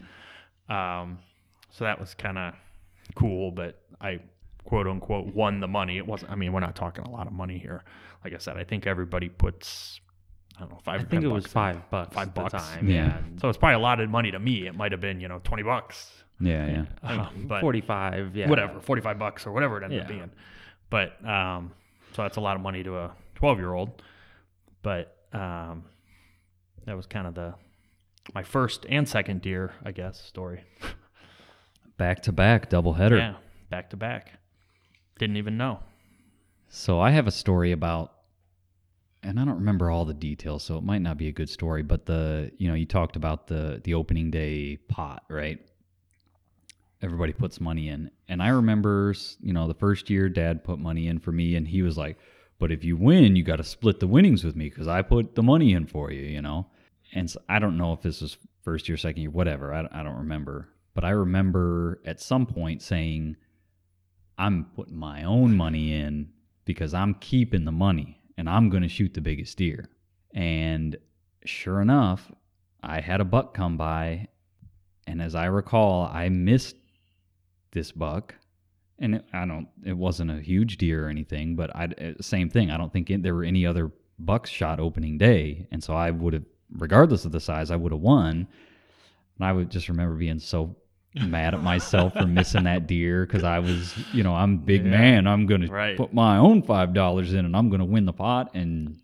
Um, 0.70 1.20
so 1.70 1.84
that 1.84 2.00
was 2.00 2.14
kind 2.14 2.38
of 2.38 2.54
cool, 3.16 3.52
but 3.52 3.82
I 4.00 4.20
quote 4.64 4.88
unquote 4.88 5.34
won 5.34 5.60
the 5.60 5.68
money. 5.68 5.98
It 5.98 6.06
wasn't, 6.08 6.32
I 6.32 6.36
mean, 6.36 6.54
we're 6.54 6.60
not 6.62 6.76
talking 6.76 7.04
a 7.04 7.10
lot 7.10 7.28
of 7.28 7.34
money 7.34 7.58
here. 7.58 7.84
Like 8.24 8.34
I 8.34 8.38
said, 8.38 8.58
I 8.58 8.64
think 8.64 8.88
everybody 8.88 9.30
puts, 9.30 10.00
I 10.58 10.62
don't 10.62 10.72
know, 10.72 10.80
five 10.84 11.02
I 11.02 11.04
think 11.04 11.24
it 11.24 11.28
was 11.28 11.44
bucks 11.44 11.52
in. 11.52 11.54
five 11.54 11.90
bucks. 11.90 12.16
Five 12.16 12.28
at 12.30 12.36
the 12.36 12.42
bucks. 12.42 12.54
time. 12.54 12.88
Yeah. 12.88 12.96
Yeah. 13.06 13.18
So 13.42 13.50
it's 13.50 13.58
probably 13.58 13.76
a 13.76 13.80
lot 13.80 14.00
of 14.00 14.10
money 14.10 14.32
to 14.32 14.40
me. 14.40 14.68
It 14.68 14.76
might 14.76 14.92
have 14.92 15.02
been, 15.02 15.20
you 15.20 15.28
know, 15.28 15.42
20 15.44 15.64
bucks. 15.64 16.10
Yeah. 16.40 16.68
Yeah. 16.68 16.86
Uh, 17.04 17.30
but 17.48 17.62
Forty-five. 17.62 18.36
Yeah. 18.36 18.50
whatever, 18.50 18.80
45 18.80 19.20
bucks 19.20 19.46
or 19.46 19.52
whatever 19.52 19.78
it 19.78 19.84
ended 19.84 20.02
up 20.02 20.08
being. 20.08 20.32
But 20.90 21.24
um, 21.26 21.72
so 22.14 22.24
that's 22.24 22.38
a 22.38 22.42
lot 22.42 22.56
of 22.56 22.62
money 22.62 22.84
to 22.84 22.98
a 22.98 23.12
12 23.36 23.60
year 23.60 23.74
old. 23.74 24.02
But 24.82 25.16
um, 25.34 25.84
that 26.86 26.96
was 26.96 27.06
kind 27.06 27.28
of 27.28 27.36
the 27.36 27.56
my 28.34 28.44
first 28.44 28.86
and 28.90 29.08
second 29.08 29.42
deer, 29.42 29.74
I 29.84 29.92
guess, 29.92 30.20
story. 30.22 30.64
Back 31.98 32.24
to 32.24 32.32
back 32.32 32.68
double 32.70 32.94
header. 32.94 33.18
Yeah, 33.18 33.36
back 33.70 33.92
to 33.92 33.98
back. 33.98 34.32
Didn't 35.20 35.38
even 35.38 35.56
know. 35.56 35.82
So 36.68 37.00
I 37.00 37.12
have 37.12 37.28
a 37.28 37.32
story 37.32 37.74
about, 37.74 38.14
and 39.22 39.40
I 39.40 39.46
don't 39.46 39.58
remember 39.60 39.92
all 39.92 40.04
the 40.06 40.14
details, 40.16 40.64
so 40.64 40.78
it 40.80 40.84
might 40.84 41.04
not 41.04 41.18
be 41.18 41.28
a 41.28 41.32
good 41.32 41.48
story. 41.50 41.84
But 41.84 42.08
the, 42.08 42.52
you 42.58 42.68
know, 42.68 42.74
you 42.74 42.88
talked 42.88 43.18
about 43.18 43.46
the 43.46 43.82
the 43.84 43.94
opening 43.94 44.32
day 44.32 44.78
pot, 44.78 45.26
right? 45.30 45.60
Everybody 47.04 47.34
puts 47.34 47.62
money 47.62 47.90
in, 47.90 48.10
and 48.28 48.42
I 48.42 48.48
remember, 48.48 49.14
you 49.40 49.54
know, 49.54 49.68
the 49.68 49.76
first 49.76 50.10
year 50.10 50.28
Dad 50.28 50.64
put 50.64 50.80
money 50.80 51.08
in 51.08 51.20
for 51.20 51.32
me, 51.32 51.56
and 51.56 51.68
he 51.68 51.84
was 51.84 52.00
like, 52.00 52.18
"But 52.62 52.72
if 52.72 52.86
you 52.86 52.96
win, 52.96 53.36
you 53.36 53.44
got 53.44 53.58
to 53.58 53.64
split 53.66 54.00
the 54.00 54.08
winnings 54.08 54.46
with 54.46 54.56
me 54.56 54.70
because 54.70 54.88
I 54.88 55.02
put 55.02 55.36
the 55.36 55.44
money 55.44 55.74
in 55.74 55.86
for 55.88 56.12
you," 56.12 56.22
you 56.22 56.42
know. 56.42 56.68
And 57.14 57.30
so 57.30 57.42
I 57.50 57.60
don't 57.60 57.78
know 57.78 57.92
if 57.92 58.02
this 58.02 58.22
was 58.22 58.38
first 58.62 58.88
year, 58.88 58.98
second 58.98 59.22
year, 59.22 59.32
whatever. 59.32 59.74
I, 59.74 59.88
I 59.92 60.04
don't 60.04 60.18
remember, 60.18 60.70
but 60.94 61.04
I 61.04 61.10
remember 61.10 62.02
at 62.06 62.22
some 62.22 62.46
point 62.46 62.82
saying, 62.82 63.36
I'm 64.38 64.66
putting 64.76 64.96
my 64.96 65.24
own 65.24 65.58
money 65.58 65.94
in 65.94 66.30
because 66.66 66.94
I'm 66.94 67.16
keeping 67.16 67.66
the 67.66 67.72
money 67.72 68.22
and 68.38 68.50
I'm 68.50 68.70
going 68.70 68.84
to 68.84 68.90
shoot 68.90 69.14
the 69.14 69.22
biggest 69.22 69.58
deer. 69.58 69.90
And 70.34 70.98
sure 71.46 71.82
enough, 71.82 72.32
I 72.82 73.02
had 73.02 73.22
a 73.22 73.26
buck 73.26 73.54
come 73.54 73.78
by. 73.78 74.28
And 75.06 75.22
as 75.22 75.36
I 75.36 75.46
recall, 75.46 76.10
I 76.12 76.30
missed 76.30 76.76
this 77.72 77.92
buck. 77.92 78.36
And 79.02 79.16
it, 79.16 79.26
I 79.34 79.46
don't, 79.46 79.68
it 79.84 79.98
wasn't 79.98 80.32
a 80.32 80.40
huge 80.40 80.78
deer 80.78 81.06
or 81.08 81.10
anything, 81.10 81.56
but 81.56 81.76
I, 81.76 81.86
uh, 81.86 82.14
same 82.22 82.50
thing. 82.50 82.72
I 82.72 82.78
don't 82.78 82.94
think 82.94 83.10
it, 83.10 83.24
there 83.24 83.36
were 83.36 83.44
any 83.44 83.66
other 83.66 83.92
bucks 84.20 84.50
shot 84.50 84.80
opening 84.80 85.18
day. 85.18 85.68
And 85.72 85.84
so 85.84 85.94
I 85.96 86.12
would 86.12 86.34
have, 86.34 86.46
regardless 86.78 87.26
of 87.26 87.32
the 87.32 87.40
size, 87.40 87.72
I 87.72 87.76
would 87.76 87.92
have 87.92 88.02
won. 88.02 88.48
And 89.38 89.46
I 89.48 89.52
would 89.52 89.70
just 89.72 89.90
remember 89.90 90.16
being 90.16 90.38
so 90.40 90.76
mad 91.20 91.54
at 91.56 91.64
myself 91.64 92.14
for 92.14 92.28
missing 92.28 92.64
that 92.66 92.86
deer 92.88 93.26
because 93.26 93.44
I 93.44 93.60
was, 93.60 93.94
you 94.14 94.22
know, 94.24 94.34
I'm 94.36 94.54
a 94.54 94.58
big 94.58 94.86
Yeah. 94.86 94.92
man. 94.92 95.28
I'm 95.28 95.46
going 95.48 95.62
to 95.62 95.68
Right. 95.68 95.98
put 95.98 96.14
my 96.14 96.38
own 96.38 96.62
five 96.62 96.94
dollars 96.94 97.34
in, 97.34 97.44
and 97.44 97.58
I'm 97.58 97.70
going 97.70 97.80
to 97.80 97.86
win 97.86 98.06
the 98.06 98.14
pot, 98.14 98.52
and 98.54 99.00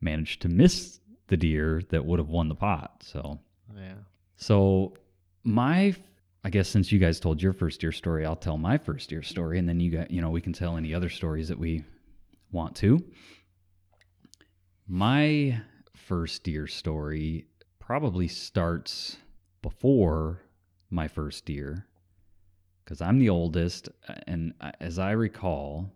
managed 0.00 0.42
to 0.42 0.48
miss 0.48 1.00
the 1.26 1.36
deer 1.36 1.82
that 1.90 2.04
would 2.04 2.18
have 2.18 2.28
won 2.28 2.48
the 2.48 2.54
pot. 2.54 3.02
So, 3.02 3.40
Yeah. 3.76 3.94
so 4.36 4.94
my, 5.44 5.94
I 6.42 6.50
guess 6.50 6.68
since 6.68 6.90
you 6.90 6.98
guys 6.98 7.20
told 7.20 7.42
your 7.42 7.52
first 7.52 7.82
year 7.82 7.92
story, 7.92 8.24
I'll 8.24 8.36
tell 8.36 8.56
my 8.56 8.78
first 8.78 9.12
year 9.12 9.22
story, 9.22 9.58
and 9.58 9.68
then 9.68 9.78
you 9.78 9.90
got, 9.90 10.10
you 10.10 10.22
know, 10.22 10.30
we 10.30 10.40
can 10.40 10.52
tell 10.52 10.76
any 10.76 10.94
other 10.94 11.10
stories 11.10 11.48
that 11.48 11.58
we 11.58 11.84
want 12.50 12.74
to. 12.76 13.04
My 14.88 15.60
first 15.94 16.48
year 16.48 16.66
story 16.66 17.46
probably 17.78 18.26
starts 18.26 19.16
before 19.62 20.42
my 20.90 21.08
first 21.08 21.48
year 21.50 21.86
because 22.84 23.00
I'm 23.00 23.18
the 23.18 23.28
oldest. 23.28 23.88
And 24.26 24.54
as 24.80 24.98
I 24.98 25.12
recall, 25.12 25.92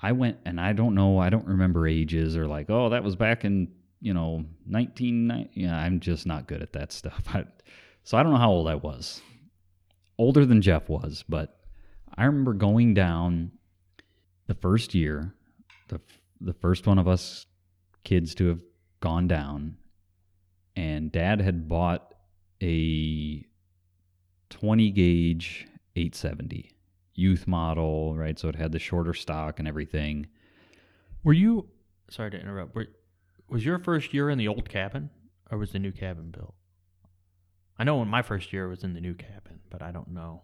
I 0.00 0.12
went 0.12 0.38
and 0.44 0.60
I 0.60 0.72
don't 0.72 0.94
know, 0.94 1.18
I 1.18 1.28
don't 1.28 1.46
remember 1.46 1.86
ages 1.86 2.36
or 2.36 2.46
like, 2.46 2.70
oh, 2.70 2.88
that 2.88 3.04
was 3.04 3.16
back 3.16 3.44
in, 3.44 3.68
you 4.00 4.14
know, 4.14 4.44
1990. 4.66 5.50
Yeah, 5.54 5.76
I'm 5.76 6.00
just 6.00 6.26
not 6.26 6.48
good 6.48 6.62
at 6.62 6.72
that 6.72 6.90
stuff. 6.90 7.22
I, 7.34 7.44
so 8.08 8.16
I 8.16 8.22
don't 8.22 8.32
know 8.32 8.38
how 8.38 8.52
old 8.52 8.68
I 8.68 8.74
was. 8.74 9.20
Older 10.16 10.46
than 10.46 10.62
Jeff 10.62 10.88
was, 10.88 11.26
but 11.28 11.60
I 12.16 12.24
remember 12.24 12.54
going 12.54 12.94
down 12.94 13.50
the 14.46 14.54
first 14.54 14.94
year, 14.94 15.34
the 15.88 16.00
the 16.40 16.54
first 16.54 16.86
one 16.86 16.98
of 16.98 17.06
us 17.06 17.44
kids 18.04 18.34
to 18.36 18.46
have 18.46 18.62
gone 19.00 19.28
down, 19.28 19.76
and 20.74 21.12
Dad 21.12 21.42
had 21.42 21.68
bought 21.68 22.14
a 22.62 23.44
20 24.48 24.90
gauge 24.92 25.66
870 25.94 26.72
youth 27.14 27.46
model, 27.46 28.16
right? 28.16 28.38
So 28.38 28.48
it 28.48 28.56
had 28.56 28.72
the 28.72 28.78
shorter 28.78 29.12
stock 29.12 29.58
and 29.58 29.68
everything. 29.68 30.28
Were 31.24 31.34
you, 31.34 31.68
sorry 32.08 32.30
to 32.30 32.40
interrupt, 32.40 32.74
were, 32.74 32.86
was 33.50 33.66
your 33.66 33.78
first 33.78 34.14
year 34.14 34.30
in 34.30 34.38
the 34.38 34.48
old 34.48 34.66
cabin 34.66 35.10
or 35.50 35.58
was 35.58 35.72
the 35.72 35.78
new 35.78 35.92
cabin 35.92 36.30
built? 36.30 36.54
I 37.78 37.84
know 37.84 37.96
when 37.98 38.08
my 38.08 38.22
first 38.22 38.52
year 38.52 38.68
was 38.68 38.82
in 38.84 38.92
the 38.94 39.00
new 39.00 39.14
cabin, 39.14 39.60
but 39.70 39.82
I 39.82 39.92
don't 39.92 40.08
know. 40.08 40.42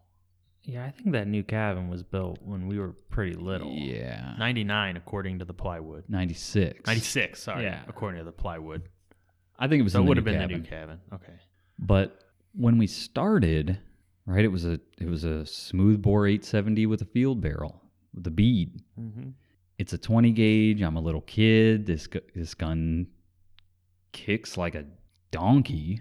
Yeah, 0.63 0.85
I 0.85 0.91
think 0.91 1.13
that 1.13 1.27
new 1.29 1.43
cabin 1.43 1.89
was 1.91 2.03
built 2.03 2.39
when 2.43 2.67
we 2.67 2.79
were 2.79 2.93
pretty 3.11 3.35
little. 3.35 3.71
Yeah. 3.73 4.35
99 4.39 4.97
according 4.97 5.41
to 5.41 5.45
the 5.45 5.53
plywood. 5.53 6.05
96. 6.09 6.87
96, 6.87 7.43
sorry. 7.43 7.65
Yeah. 7.65 7.81
According 7.89 8.21
to 8.21 8.25
the 8.25 8.33
plywood. 8.33 8.89
I 9.59 9.69
think 9.69 9.81
it 9.81 9.83
was 9.83 9.93
So 9.93 9.99
in 10.01 10.05
it 10.05 10.07
the 10.07 10.09
would 10.11 10.17
new 10.17 10.21
have 10.21 10.25
been 10.25 10.35
cabin. 10.41 10.49
the 10.57 10.63
new 10.63 10.69
cabin. 10.69 11.01
Okay. 11.13 11.33
But 11.79 12.19
when 12.55 12.79
we 12.79 12.87
started, 12.87 13.79
right, 14.27 14.45
it 14.45 14.49
was 14.49 14.65
a 14.65 14.81
it 14.99 15.07
was 15.09 15.25
a 15.25 15.45
smooth 15.45 16.01
bore 16.01 16.27
870 16.27 16.87
with 16.87 17.03
a 17.03 17.07
field 17.07 17.41
barrel 17.43 17.83
with 18.15 18.27
a 18.27 18.31
bead. 18.31 18.81
Mm-hmm. 18.99 19.31
It's 19.79 19.93
a 19.93 19.99
20 19.99 20.31
gauge. 20.33 20.81
I'm 20.83 20.97
a 20.97 21.01
little 21.01 21.21
kid. 21.23 21.85
This 21.85 22.07
gu- 22.07 22.21
this 22.35 22.55
gun 22.55 23.09
kicks 24.13 24.57
like 24.57 24.75
a 24.75 24.85
donkey 25.31 26.01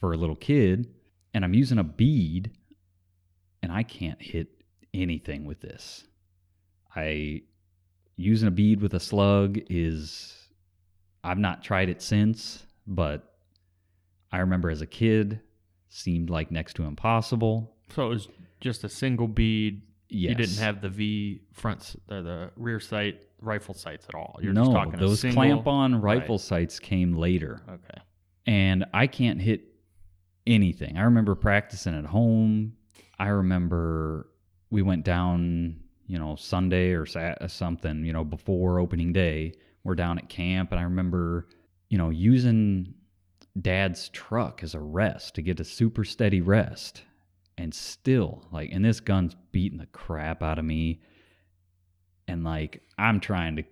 for 0.00 0.12
a 0.12 0.16
little 0.16 0.36
kid, 0.36 0.88
and 1.32 1.44
I'm 1.44 1.54
using 1.54 1.78
a 1.78 1.84
bead, 1.84 2.50
and 3.62 3.72
I 3.72 3.82
can't 3.82 4.20
hit 4.20 4.48
anything 4.92 5.44
with 5.44 5.60
this. 5.60 6.04
I 6.94 7.42
using 8.16 8.46
a 8.48 8.52
bead 8.52 8.80
with 8.80 8.94
a 8.94 9.00
slug 9.00 9.58
is 9.68 10.36
I've 11.24 11.38
not 11.38 11.64
tried 11.64 11.88
it 11.88 12.00
since, 12.00 12.64
but 12.86 13.34
I 14.30 14.38
remember 14.38 14.70
as 14.70 14.82
a 14.82 14.86
kid 14.86 15.40
seemed 15.88 16.30
like 16.30 16.50
next 16.50 16.74
to 16.74 16.84
impossible. 16.84 17.74
So 17.94 18.06
it 18.06 18.08
was 18.10 18.28
just 18.60 18.84
a 18.84 18.88
single 18.88 19.26
bead. 19.28 19.82
Yes. 20.08 20.30
You 20.30 20.34
didn't 20.36 20.58
have 20.58 20.80
the 20.80 20.88
V 20.90 21.40
front, 21.52 21.96
or 22.10 22.22
the 22.22 22.50
rear 22.56 22.78
sight 22.78 23.20
rifle 23.40 23.74
sights 23.74 24.06
at 24.08 24.14
all. 24.14 24.38
You're 24.40 24.52
no, 24.52 24.62
just 24.66 24.72
talking 24.72 25.00
those 25.00 25.20
single- 25.20 25.42
clamp-on 25.42 26.00
rifle 26.00 26.36
Right. 26.36 26.40
sights 26.40 26.78
came 26.78 27.16
later. 27.16 27.62
Okay. 27.68 27.98
and 28.46 28.84
I 28.92 29.06
can't 29.06 29.40
hit 29.40 29.73
anything. 30.46 30.96
I 30.96 31.02
remember 31.02 31.34
practicing 31.34 31.94
at 31.94 32.04
home. 32.04 32.74
I 33.18 33.28
remember 33.28 34.28
we 34.70 34.82
went 34.82 35.04
down, 35.04 35.80
you 36.06 36.18
know, 36.18 36.36
Sunday 36.36 36.92
or 36.92 37.06
uh, 37.16 37.48
something, 37.48 38.04
you 38.04 38.12
know, 38.12 38.24
before 38.24 38.78
opening 38.80 39.12
day. 39.12 39.54
We're 39.84 39.94
down 39.94 40.18
at 40.18 40.28
camp, 40.28 40.72
and 40.72 40.80
I 40.80 40.84
remember, 40.84 41.48
you 41.90 41.98
know, 41.98 42.10
using 42.10 42.94
dad's 43.60 44.08
truck 44.08 44.62
as 44.62 44.74
a 44.74 44.80
rest 44.80 45.34
to 45.34 45.42
get 45.42 45.60
a 45.60 45.64
super 45.64 46.04
steady 46.04 46.40
rest. 46.40 47.02
And 47.56 47.72
still, 47.72 48.46
like, 48.50 48.72
and 48.72 48.84
this 48.84 48.98
gun's 48.98 49.36
beating 49.52 49.78
the 49.78 49.86
crap 49.86 50.42
out 50.42 50.58
of 50.58 50.64
me. 50.64 51.02
And, 52.26 52.42
like, 52.42 52.82
I'm 52.98 53.20
trying 53.20 53.56
to 53.56 53.64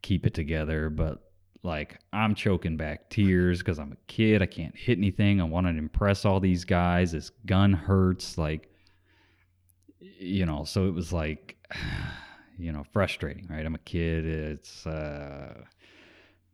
keep 0.00 0.24
it 0.24 0.32
together, 0.32 0.88
but 0.88 1.29
like 1.62 1.98
I'm 2.12 2.34
choking 2.34 2.76
back 2.76 3.10
tears 3.10 3.58
because 3.58 3.78
I'm 3.78 3.92
a 3.92 3.96
kid. 4.06 4.42
I 4.42 4.46
can't 4.46 4.76
hit 4.76 4.98
anything. 4.98 5.40
I 5.40 5.44
want 5.44 5.66
to 5.66 5.70
impress 5.70 6.24
all 6.24 6.40
these 6.40 6.64
guys. 6.64 7.12
This 7.12 7.30
gun 7.46 7.72
hurts. 7.72 8.38
Like, 8.38 8.70
you 9.98 10.46
know, 10.46 10.64
so 10.64 10.86
it 10.86 10.94
was 10.94 11.12
like, 11.12 11.56
you 12.58 12.72
know, 12.72 12.84
frustrating, 12.92 13.46
right? 13.50 13.64
I'm 13.64 13.74
a 13.74 13.78
kid. 13.78 14.24
It's 14.26 14.86
uh, 14.86 15.64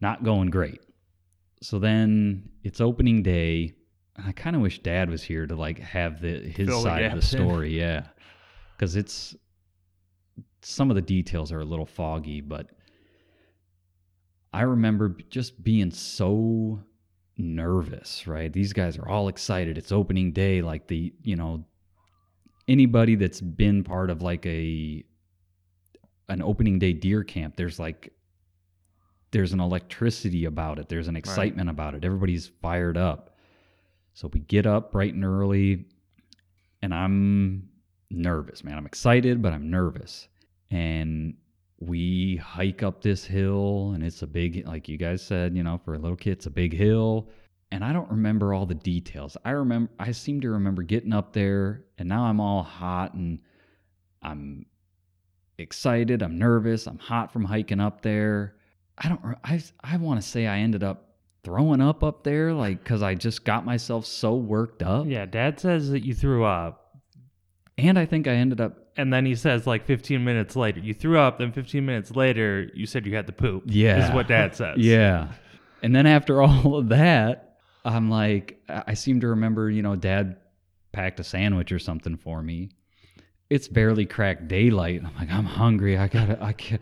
not 0.00 0.24
going 0.24 0.50
great. 0.50 0.80
So 1.62 1.78
then 1.78 2.48
it's 2.64 2.80
opening 2.80 3.22
day. 3.22 3.74
I 4.24 4.32
kind 4.32 4.56
of 4.56 4.62
wish 4.62 4.80
Dad 4.82 5.10
was 5.10 5.22
here 5.22 5.46
to 5.46 5.54
like 5.54 5.78
have 5.78 6.20
the 6.20 6.40
his 6.40 6.68
Fill 6.68 6.82
the 6.82 6.88
side 6.88 7.02
of 7.04 7.10
the 7.12 7.16
gaps 7.16 7.34
in. 7.34 7.48
story, 7.48 7.78
yeah, 7.78 8.06
because 8.76 8.96
it's 8.96 9.36
some 10.62 10.90
of 10.90 10.96
the 10.96 11.02
details 11.02 11.52
are 11.52 11.60
a 11.60 11.64
little 11.64 11.86
foggy, 11.86 12.40
but 12.40 12.68
I 14.56 14.62
remember 14.62 15.14
just 15.28 15.62
being 15.62 15.90
so 15.90 16.80
nervous, 17.36 18.26
right? 18.26 18.50
These 18.50 18.72
guys 18.72 18.96
are 18.96 19.06
all 19.06 19.28
excited. 19.28 19.76
It's 19.76 19.92
opening 19.92 20.32
day. 20.32 20.62
Like 20.62 20.86
the, 20.86 21.12
you 21.22 21.36
know, 21.36 21.62
anybody 22.66 23.16
that's 23.16 23.42
been 23.42 23.84
part 23.84 24.08
of 24.08 24.22
like 24.22 24.46
a, 24.46 25.04
an 26.30 26.40
opening 26.40 26.78
day 26.78 26.94
deer 26.94 27.22
camp, 27.22 27.56
there's 27.56 27.78
like, 27.78 28.14
there's 29.30 29.52
an 29.52 29.60
electricity 29.60 30.46
about 30.46 30.78
it. 30.78 30.88
There's 30.88 31.08
an 31.08 31.16
excitement 31.16 31.68
about 31.68 31.94
it. 31.94 32.02
Everybody's 32.02 32.50
fired 32.62 32.96
up. 32.96 33.36
So 34.14 34.30
we 34.32 34.40
get 34.40 34.64
up 34.64 34.90
bright 34.90 35.12
and 35.12 35.22
early 35.22 35.84
and 36.80 36.94
I'm 36.94 37.68
nervous, 38.08 38.64
man. 38.64 38.78
I'm 38.78 38.86
excited, 38.86 39.42
but 39.42 39.52
I'm 39.52 39.70
nervous. 39.70 40.28
And 40.70 41.34
we 41.78 42.36
hike 42.36 42.82
up 42.82 43.02
this 43.02 43.24
hill 43.24 43.92
and 43.94 44.02
it's 44.02 44.22
a 44.22 44.26
big 44.26 44.66
like 44.66 44.88
you 44.88 44.96
guys 44.96 45.22
said 45.22 45.54
you 45.54 45.62
know 45.62 45.78
for 45.84 45.94
a 45.94 45.98
little 45.98 46.16
kid 46.16 46.32
it's 46.32 46.46
a 46.46 46.50
big 46.50 46.72
hill. 46.72 47.28
And 47.72 47.84
i 47.84 47.92
don't 47.92 48.10
remember 48.10 48.54
all 48.54 48.64
the 48.64 48.74
details. 48.74 49.36
I 49.44 49.50
remember 49.50 49.90
i 49.98 50.12
seem 50.12 50.40
to 50.40 50.50
remember 50.50 50.82
getting 50.82 51.12
up 51.12 51.32
there 51.32 51.84
and 51.98 52.08
now 52.08 52.24
i'm 52.24 52.40
all 52.40 52.62
hot 52.62 53.14
and 53.14 53.40
i'm 54.22 54.66
excited 55.58 56.22
i'm 56.22 56.38
nervous 56.38 56.86
i'm 56.86 56.98
hot 56.98 57.32
from 57.32 57.44
hiking 57.44 57.80
up 57.80 58.00
there. 58.02 58.56
I 58.96 59.08
don't 59.08 59.20
i 59.44 59.62
i 59.82 59.96
want 59.98 60.20
to 60.20 60.26
say 60.26 60.46
i 60.46 60.58
ended 60.58 60.82
up 60.82 61.02
throwing 61.44 61.82
up 61.82 62.02
up 62.02 62.24
there 62.24 62.54
like 62.54 62.84
cuz 62.84 63.02
i 63.02 63.14
just 63.14 63.44
got 63.44 63.64
myself 63.66 64.06
so 64.06 64.34
worked 64.34 64.82
up. 64.82 65.06
Yeah, 65.06 65.26
Dad 65.26 65.60
says 65.60 65.90
that 65.90 66.04
you 66.04 66.14
threw 66.14 66.44
up, 66.44 66.96
and 67.76 67.98
i 67.98 68.06
think 68.06 68.26
i 68.26 68.32
ended 68.32 68.60
up 68.60 68.85
and 68.96 69.12
then 69.12 69.26
he 69.26 69.34
says 69.34 69.66
like 69.66 69.84
15 69.86 70.24
minutes 70.24 70.56
later 70.56 70.80
you 70.80 70.94
threw 70.94 71.18
up. 71.18 71.38
Then 71.38 71.52
15 71.52 71.84
minutes 71.84 72.10
later 72.12 72.70
you 72.74 72.86
said 72.86 73.06
you 73.06 73.14
had 73.14 73.26
to 73.26 73.32
poop. 73.32 73.64
Yeah. 73.66 73.96
This 73.96 74.08
is 74.08 74.14
what 74.14 74.28
Dad 74.28 74.54
says. 74.54 74.76
Yeah. 74.78 75.28
And 75.82 75.94
then 75.94 76.06
after 76.06 76.40
all 76.42 76.76
of 76.76 76.88
that, 76.88 77.58
I'm 77.84 78.10
like, 78.10 78.60
I 78.68 78.82
I 78.88 78.94
seem 78.94 79.20
to 79.20 79.28
remember, 79.28 79.70
you 79.70 79.82
know, 79.82 79.94
dad 79.96 80.36
packed 80.92 81.20
a 81.20 81.24
sandwich 81.24 81.70
or 81.72 81.78
something 81.78 82.16
for 82.16 82.42
me. 82.42 82.70
It's 83.50 83.68
barely 83.68 84.06
cracked 84.06 84.48
daylight. 84.48 85.02
I'm 85.04 85.14
like, 85.14 85.30
I'm 85.30 85.44
hungry. 85.44 85.96
I 85.96 86.08
gotta, 86.08 86.42
I 86.42 86.52
can't, 86.52 86.80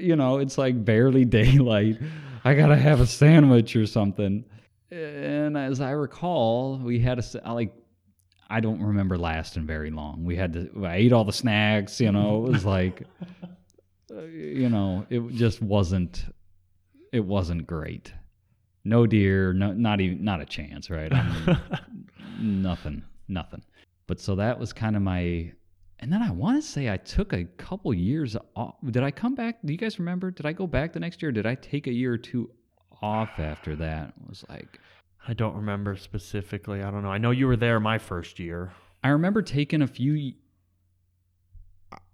you 0.00 0.16
know, 0.16 0.38
it's 0.38 0.58
like 0.58 0.84
barely 0.84 1.24
daylight. 1.40 1.98
I 2.44 2.54
gotta 2.54 2.76
have 2.76 3.00
a 3.00 3.06
sandwich 3.06 3.76
or 3.76 3.86
something. 3.86 4.44
And 4.90 5.56
as 5.56 5.80
I 5.80 5.90
recall, 5.90 6.78
we 6.78 6.98
had 7.00 7.18
a, 7.18 7.52
like, 7.52 7.72
I 8.48 8.60
don't 8.60 8.80
remember 8.80 9.18
lasting 9.18 9.66
very 9.66 9.90
long. 9.90 10.24
We 10.24 10.36
had 10.36 10.52
to, 10.52 10.84
I 10.84 10.96
ate 10.96 11.12
all 11.12 11.24
the 11.24 11.32
snacks, 11.32 12.00
you 12.00 12.12
know, 12.12 12.46
it 12.46 12.52
was 12.52 12.64
like, 12.64 13.02
uh, 14.14 14.22
you 14.22 14.68
know, 14.68 15.06
it 15.10 15.28
just 15.32 15.60
wasn't 15.60 16.24
it 17.12 17.24
wasn't 17.24 17.66
great. 17.66 18.12
No 18.84 19.06
deer, 19.06 19.52
no 19.52 19.72
not 19.72 20.00
even 20.00 20.24
not 20.24 20.40
a 20.40 20.44
chance, 20.44 20.90
right? 20.90 21.12
I 21.12 21.58
mean, 22.40 22.62
nothing, 22.62 23.02
nothing. 23.28 23.62
But 24.06 24.20
so 24.20 24.36
that 24.36 24.58
was 24.58 24.72
kind 24.72 24.96
of 24.96 25.02
my 25.02 25.52
and 25.98 26.12
then 26.12 26.22
I 26.22 26.30
want 26.30 26.62
to 26.62 26.68
say 26.68 26.90
I 26.90 26.98
took 26.98 27.32
a 27.32 27.44
couple 27.44 27.92
years 27.94 28.36
off. 28.54 28.74
Did 28.90 29.02
I 29.02 29.10
come 29.10 29.34
back? 29.34 29.58
Do 29.64 29.72
you 29.72 29.78
guys 29.78 29.98
remember? 29.98 30.30
Did 30.30 30.46
I 30.46 30.52
go 30.52 30.66
back 30.66 30.92
the 30.92 31.00
next 31.00 31.22
year? 31.22 31.30
Or 31.30 31.32
did 31.32 31.46
I 31.46 31.54
take 31.54 31.86
a 31.86 31.92
year 31.92 32.12
or 32.12 32.18
two 32.18 32.50
off 33.00 33.38
after 33.38 33.74
that? 33.76 34.08
It 34.08 34.28
was 34.28 34.44
like 34.48 34.78
I 35.28 35.34
don't 35.34 35.56
remember 35.56 35.96
specifically. 35.96 36.82
I 36.82 36.90
don't 36.90 37.02
know. 37.02 37.10
I 37.10 37.18
know 37.18 37.30
you 37.30 37.46
were 37.46 37.56
there 37.56 37.80
my 37.80 37.98
first 37.98 38.38
year. 38.38 38.72
I 39.02 39.08
remember 39.08 39.42
taking 39.42 39.82
a 39.82 39.86
few 39.86 40.34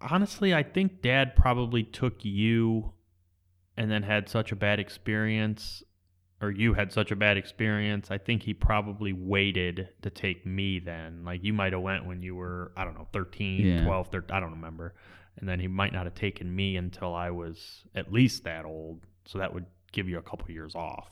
Honestly, 0.00 0.54
I 0.54 0.62
think 0.62 1.00
dad 1.00 1.34
probably 1.34 1.82
took 1.82 2.24
you 2.24 2.92
and 3.76 3.90
then 3.90 4.02
had 4.02 4.28
such 4.28 4.52
a 4.52 4.56
bad 4.56 4.78
experience 4.78 5.82
or 6.42 6.50
you 6.50 6.74
had 6.74 6.92
such 6.92 7.12
a 7.12 7.16
bad 7.16 7.36
experience. 7.36 8.10
I 8.10 8.18
think 8.18 8.42
he 8.42 8.52
probably 8.52 9.12
waited 9.12 9.88
to 10.02 10.10
take 10.10 10.44
me 10.44 10.80
then. 10.80 11.24
Like 11.24 11.44
you 11.44 11.52
might 11.52 11.72
have 11.72 11.82
went 11.82 12.04
when 12.04 12.20
you 12.20 12.34
were, 12.34 12.72
I 12.76 12.84
don't 12.84 12.94
know, 12.94 13.06
13, 13.12 13.64
Yeah. 13.64 13.84
12, 13.84 14.08
13, 14.08 14.36
I 14.36 14.40
don't 14.40 14.50
remember. 14.50 14.94
And 15.38 15.48
then 15.48 15.60
he 15.60 15.68
might 15.68 15.92
not 15.92 16.04
have 16.04 16.16
taken 16.16 16.54
me 16.54 16.76
until 16.76 17.14
I 17.14 17.30
was 17.30 17.84
at 17.94 18.12
least 18.12 18.44
that 18.44 18.64
old. 18.64 19.06
So 19.24 19.38
that 19.38 19.54
would 19.54 19.66
give 19.92 20.08
you 20.08 20.18
a 20.18 20.22
couple 20.22 20.50
years 20.50 20.74
off. 20.74 21.08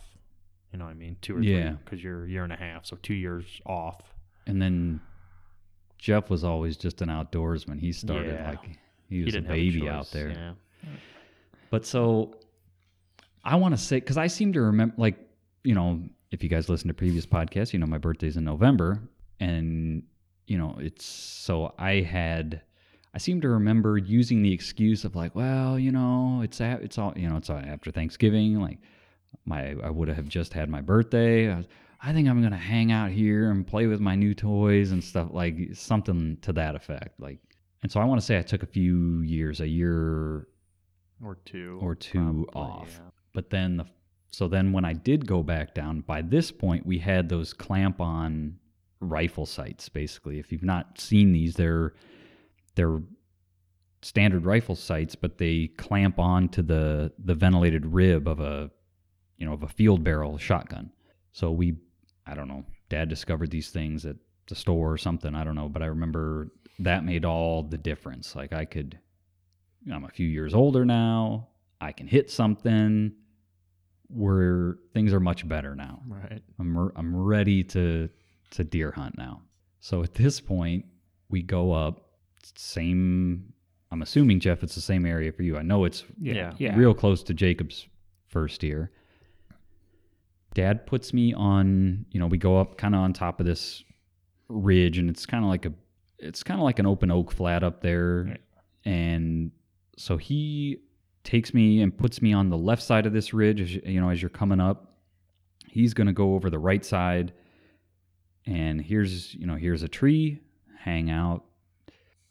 You 0.73 0.79
know 0.79 0.85
what 0.85 0.93
I 0.93 0.95
mean? 0.95 1.17
Two 1.21 1.37
or 1.37 1.41
Yeah. 1.43 1.71
three 1.71 1.79
because 1.85 2.03
you're 2.05 2.25
a 2.25 2.29
year 2.29 2.45
and 2.45 2.53
a 2.53 2.57
half, 2.57 2.87
so 2.87 2.97
2 3.03 3.15
years 3.15 3.61
off. 3.67 4.15
and 4.47 4.61
then 4.61 5.01
Jeff 5.99 6.31
was 6.31 6.43
always 6.45 6.77
just 6.77 7.03
an 7.03 7.09
outdoorsman. 7.09 7.79
He 7.79 7.93
started 7.93 8.35
Yeah. 8.35 8.49
like 8.51 8.65
he 9.09 9.19
He 9.19 9.25
was 9.25 9.35
a 9.35 9.43
baby 9.43 9.81
choice, 9.81 9.89
out 9.91 10.11
there. 10.13 10.31
Yeah. 10.31 10.53
But 11.71 11.85
so 11.87 12.35
I 13.45 13.57
want 13.57 13.75
to 13.75 13.79
say 13.79 13.97
because 14.01 14.17
I 14.17 14.27
seem 14.27 14.53
to 14.55 14.61
remember, 14.63 14.95
like 14.97 15.19
you 15.63 15.75
know, 15.75 16.03
if 16.31 16.43
you 16.43 16.49
guys 16.49 16.69
listen 16.69 16.89
to 16.89 16.95
previous 16.95 17.27
podcasts, 17.27 17.73
you 17.73 17.79
know 17.79 17.87
my 17.87 17.99
birthday's 17.99 18.37
in 18.37 18.45
November, 18.45 19.01
and 19.41 20.03
you 20.47 20.57
know 20.59 20.77
it's 20.81 21.05
so 21.05 21.75
I 21.79 22.01
had. 22.01 22.63
I 23.13 23.19
seem 23.19 23.41
to 23.41 23.49
remember 23.49 23.99
using 23.99 24.41
the 24.43 24.53
excuse 24.53 25.05
of 25.05 25.17
like, 25.17 25.35
well, 25.35 25.79
you 25.79 25.91
know, 25.93 26.43
it's 26.43 26.61
a, 26.61 26.79
it's 26.81 26.97
all 26.97 27.13
you 27.17 27.29
know, 27.29 27.37
it's 27.37 27.51
all 27.51 27.59
after 27.59 27.91
Thanksgiving. 27.91 28.61
Like 28.61 28.79
my, 29.45 29.75
I 29.83 29.91
would 29.91 30.09
have 30.09 30.29
just 30.29 30.53
had 30.53 30.69
my 30.69 30.81
birthday. 30.81 31.51
I, 31.51 31.57
was, 31.57 31.67
I 32.03 32.13
think 32.13 32.29
I'm 32.29 32.43
gonna 32.43 32.57
hang 32.57 32.93
out 32.93 33.11
here 33.11 33.51
and 33.51 33.67
play 33.67 33.87
with 33.87 34.01
my 34.01 34.15
new 34.15 34.35
toys 34.35 34.93
and 34.93 35.03
stuff 35.03 35.29
like 35.33 35.57
something 35.75 36.39
to 36.43 36.53
that 36.55 36.75
effect. 36.75 37.21
Like, 37.21 37.39
and 37.83 37.91
so 37.91 38.01
I 38.01 38.05
want 38.05 38.21
to 38.21 38.27
say 38.27 38.39
I 38.39 38.43
took 38.43 38.63
a 38.63 38.67
few 38.67 39.21
years, 39.21 39.61
a 39.61 39.69
year 39.69 40.49
Or 41.23 41.37
two. 41.45 41.79
Or 41.83 41.95
two 41.95 42.47
probably, 42.53 42.71
off. 42.73 42.89
yeah. 42.93 43.11
but 43.35 43.51
then 43.51 43.77
the 43.79 43.87
So 44.31 44.49
then 44.49 44.73
when 44.73 44.85
I 44.85 44.93
did 44.93 45.27
go 45.27 45.43
back 45.43 45.75
down, 45.75 46.01
by 46.01 46.23
this 46.23 46.51
point 46.53 46.87
we 46.87 46.99
had 46.99 47.29
those 47.29 47.53
clamp 47.53 48.01
on 48.01 48.57
rifle 49.01 49.47
sights 49.47 49.89
basically. 49.89 50.39
If 50.39 50.53
you've 50.53 50.63
not 50.63 51.01
seen 51.01 51.33
these, 51.33 51.55
they're 51.55 51.95
they're 52.77 53.01
standard 54.03 54.47
rifle 54.47 54.77
sights, 54.77 55.15
but 55.15 55.39
they 55.39 55.69
clamp 55.77 56.19
on 56.19 56.49
to 56.51 56.63
the 56.63 57.13
the 57.19 57.35
ventilated 57.35 57.85
rib 57.87 58.27
of 58.29 58.41
a 58.41 58.71
you 59.41 59.47
know 59.47 59.55
of 59.55 59.65
a 59.65 59.69
field 59.69 60.05
barrel 60.05 60.39
shotgun. 60.39 60.93
So 61.33 61.51
we 61.51 61.77
I 62.27 62.35
don't 62.35 62.47
know, 62.49 62.65
dad 62.89 63.09
discovered 63.09 63.51
these 63.51 63.71
things 63.71 64.07
at 64.07 64.15
the 64.47 64.55
store 64.55 64.93
or 64.93 64.99
something, 64.99 65.35
I 65.35 65.43
don't 65.43 65.55
know, 65.57 65.69
but 65.69 65.83
I 65.83 65.87
remember 65.87 66.53
that 66.81 67.05
made 67.05 67.25
all 67.25 67.63
the 67.65 67.79
difference. 67.79 68.37
Like 68.37 68.53
I 68.53 68.65
could 68.65 68.99
I'm 69.93 70.05
a 70.05 70.09
few 70.09 70.29
years 70.29 70.55
older 70.55 70.85
now. 70.85 71.49
I 71.81 71.93
can 71.93 72.07
hit 72.07 72.31
something 72.31 73.13
where 74.09 74.77
things 74.93 75.13
are 75.13 75.21
much 75.21 75.49
better 75.49 75.75
now. 75.75 76.03
Right. 76.07 76.43
I'm 76.59 76.77
re- 76.77 76.93
I'm 76.97 77.15
ready 77.17 77.65
to 77.65 78.09
to 78.51 78.65
deer 78.65 78.91
hunt 78.91 79.17
now. 79.17 79.43
So 79.81 80.03
at 80.03 80.15
this 80.15 80.41
point, 80.41 80.85
we 81.29 81.43
go 81.43 81.73
up 81.73 82.11
same. 82.57 83.53
I'm 83.93 84.03
assuming 84.03 84.41
Jeff, 84.41 84.63
it's 84.63 84.75
the 84.75 84.81
same 84.81 85.07
area 85.07 85.33
for 85.33 85.43
you. 85.43 85.57
I 85.57 85.63
know 85.63 85.85
it's 85.85 86.05
Yeah. 86.21 86.53
Yeah. 86.59 86.77
real 86.77 86.95
close 86.95 87.23
to 87.25 87.35
Jacob's 87.35 87.87
first 88.29 88.61
deer. 88.61 88.91
Dad 90.55 90.87
puts 90.87 91.13
me 91.13 91.33
on. 91.33 92.05
You 92.11 92.21
know, 92.21 92.27
we 92.27 92.39
go 92.39 92.59
up 92.59 92.77
kind 92.77 92.95
of 92.95 93.01
on 93.01 93.13
top 93.13 93.41
of 93.41 93.47
this 93.47 93.83
ridge, 94.49 94.99
and 94.99 95.09
it's 95.09 95.27
kind 95.27 95.45
of 95.45 95.51
like 95.51 95.67
a 95.67 95.73
it's 96.19 96.43
kind 96.43 96.61
of 96.61 96.65
like 96.65 96.79
an 96.79 96.87
open 96.87 97.11
oak 97.11 97.31
flat 97.33 97.63
up 97.63 97.81
there, 97.81 98.25
Right. 98.29 98.41
and 98.85 99.51
so 99.97 100.17
he 100.17 100.79
takes 101.25 101.53
me 101.55 101.83
and 101.83 101.97
puts 101.97 102.21
me 102.23 102.33
on 102.33 102.49
the 102.51 102.57
left 102.59 102.83
side 102.83 103.07
of 103.07 103.13
this 103.13 103.33
ridge. 103.33 103.61
As 103.61 103.75
you, 103.75 104.01
know, 104.01 104.11
as 104.11 104.21
you're 104.21 104.29
coming 104.29 104.61
up, 104.61 104.97
he's 105.67 105.95
going 105.95 106.07
to 106.09 106.13
go 106.13 106.35
over 106.35 106.51
the 106.51 106.59
right 106.59 106.85
side, 106.85 107.33
and 108.47 108.81
here's 108.81 109.35
you 109.35 109.47
know 109.47 109.55
here's 109.57 109.83
a 109.83 109.89
tree, 109.89 110.41
hang 110.79 111.11
out. 111.11 111.45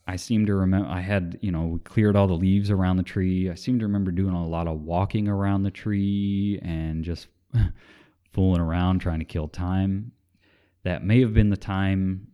I 0.08 0.16
seem 0.16 0.48
to 0.48 0.56
remember 0.56 0.90
I 0.90 1.02
had 1.02 1.38
you 1.42 1.52
know 1.52 1.80
cleared 1.84 2.16
all 2.16 2.28
the 2.28 2.34
leaves 2.34 2.70
around 2.72 2.98
the 2.98 3.04
tree. 3.04 3.50
I 3.50 3.56
seem 3.56 3.80
to 3.80 3.86
remember 3.86 4.12
doing 4.12 4.34
a 4.34 4.48
lot 4.48 4.68
of 4.68 4.82
walking 4.82 5.28
around 5.28 5.64
the 5.64 5.72
tree 5.72 6.60
and 6.64 7.04
just 7.04 7.28
fooling 8.34 8.62
around 8.62 9.00
trying 9.00 9.20
to 9.20 9.26
kill 9.26 9.48
time. 9.48 10.12
That 10.84 11.04
may 11.04 11.20
have 11.22 11.34
been 11.34 11.50
the 11.50 11.58
time. 11.58 12.28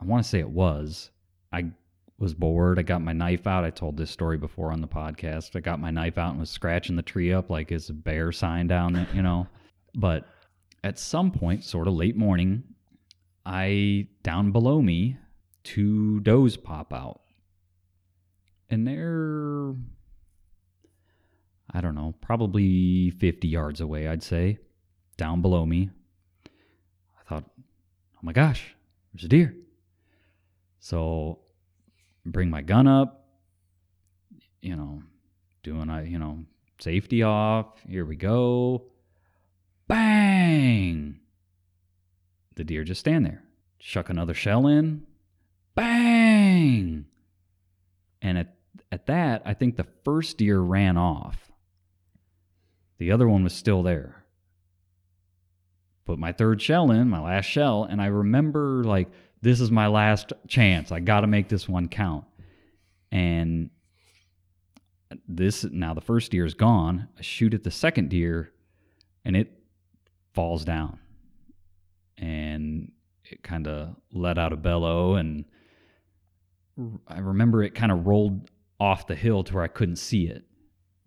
I 0.00 0.04
want 0.04 0.22
to 0.22 0.28
say 0.28 0.40
it 0.40 0.50
was. 0.50 1.10
I 1.52 1.70
was 2.18 2.34
bored. 2.34 2.78
I 2.78 2.82
got 2.82 3.02
my 3.02 3.12
knife 3.12 3.46
out. 3.46 3.64
I 3.64 3.70
told 3.70 3.96
this 3.96 4.10
story 4.10 4.36
before 4.36 4.72
on 4.72 4.80
the 4.80 4.88
podcast. 4.88 5.56
I 5.56 5.60
got 5.60 5.80
my 5.80 5.90
knife 5.90 6.18
out 6.18 6.32
and 6.32 6.40
was 6.40 6.50
scratching 6.50 6.96
the 6.96 7.02
tree 7.02 7.32
up 7.32 7.50
like 7.50 7.72
it's 7.72 7.88
a 7.88 7.94
bear 7.94 8.32
sign 8.32 8.66
down 8.66 8.92
there, 8.92 9.08
you 9.14 9.22
know. 9.22 9.46
But 9.94 10.26
at 10.84 10.98
some 10.98 11.30
point, 11.30 11.64
sort 11.64 11.88
of 11.88 11.94
late 11.94 12.16
morning, 12.16 12.62
I 13.46 14.08
down 14.22 14.52
below 14.52 14.82
me, 14.82 15.16
two 15.64 16.20
does 16.20 16.56
pop 16.56 16.92
out. 16.92 17.22
And 18.68 18.86
they're 18.86 19.74
I 21.72 21.80
don't 21.80 21.94
know, 21.94 22.14
probably 22.20 23.10
50 23.10 23.48
yards 23.48 23.80
away, 23.80 24.08
I'd 24.08 24.22
say, 24.22 24.58
down 25.20 25.42
below 25.42 25.66
me. 25.66 25.90
I 27.20 27.28
thought, 27.28 27.44
"Oh 28.16 28.20
my 28.22 28.32
gosh, 28.32 28.74
there's 29.12 29.24
a 29.24 29.28
deer." 29.28 29.54
So 30.78 31.40
bring 32.24 32.48
my 32.48 32.62
gun 32.62 32.86
up, 32.86 33.28
you 34.62 34.74
know, 34.74 35.02
doing 35.62 35.90
I, 35.90 36.06
you 36.06 36.18
know, 36.18 36.46
safety 36.78 37.22
off. 37.22 37.66
Here 37.86 38.06
we 38.06 38.16
go. 38.16 38.86
Bang! 39.88 41.20
The 42.54 42.64
deer 42.64 42.82
just 42.82 43.00
stand 43.00 43.26
there. 43.26 43.44
Shuck 43.78 44.08
another 44.08 44.32
shell 44.32 44.66
in. 44.66 45.06
Bang! 45.74 47.04
And 48.22 48.38
at 48.38 48.56
at 48.90 49.04
that, 49.04 49.42
I 49.44 49.52
think 49.52 49.76
the 49.76 49.86
first 50.02 50.38
deer 50.38 50.60
ran 50.60 50.96
off. 50.96 51.52
The 52.96 53.12
other 53.12 53.28
one 53.28 53.44
was 53.44 53.52
still 53.52 53.82
there. 53.82 54.19
Put 56.04 56.18
my 56.18 56.32
third 56.32 56.60
shell 56.60 56.90
in, 56.90 57.08
my 57.08 57.20
last 57.20 57.44
shell, 57.44 57.84
and 57.84 58.00
I 58.00 58.06
remember 58.06 58.82
like 58.84 59.08
this 59.42 59.60
is 59.60 59.70
my 59.70 59.86
last 59.86 60.32
chance. 60.48 60.92
I 60.92 61.00
got 61.00 61.20
to 61.20 61.26
make 61.26 61.48
this 61.48 61.68
one 61.68 61.88
count. 61.88 62.24
And 63.12 63.70
this 65.26 65.64
now 65.64 65.94
the 65.94 66.00
first 66.00 66.30
deer 66.30 66.44
is 66.44 66.54
gone. 66.54 67.08
I 67.18 67.22
shoot 67.22 67.54
at 67.54 67.64
the 67.64 67.70
second 67.70 68.10
deer 68.10 68.52
and 69.24 69.36
it 69.36 69.50
falls 70.34 70.64
down. 70.64 70.98
And 72.18 72.92
it 73.24 73.42
kind 73.42 73.66
of 73.66 73.96
let 74.12 74.38
out 74.38 74.52
a 74.52 74.56
bellow 74.56 75.14
and 75.14 75.44
I 77.06 77.18
remember 77.18 77.62
it 77.62 77.74
kind 77.74 77.92
of 77.92 78.06
rolled 78.06 78.50
off 78.78 79.06
the 79.06 79.14
hill 79.14 79.42
to 79.44 79.54
where 79.54 79.64
I 79.64 79.68
couldn't 79.68 79.96
see 79.96 80.26
it. 80.26 80.44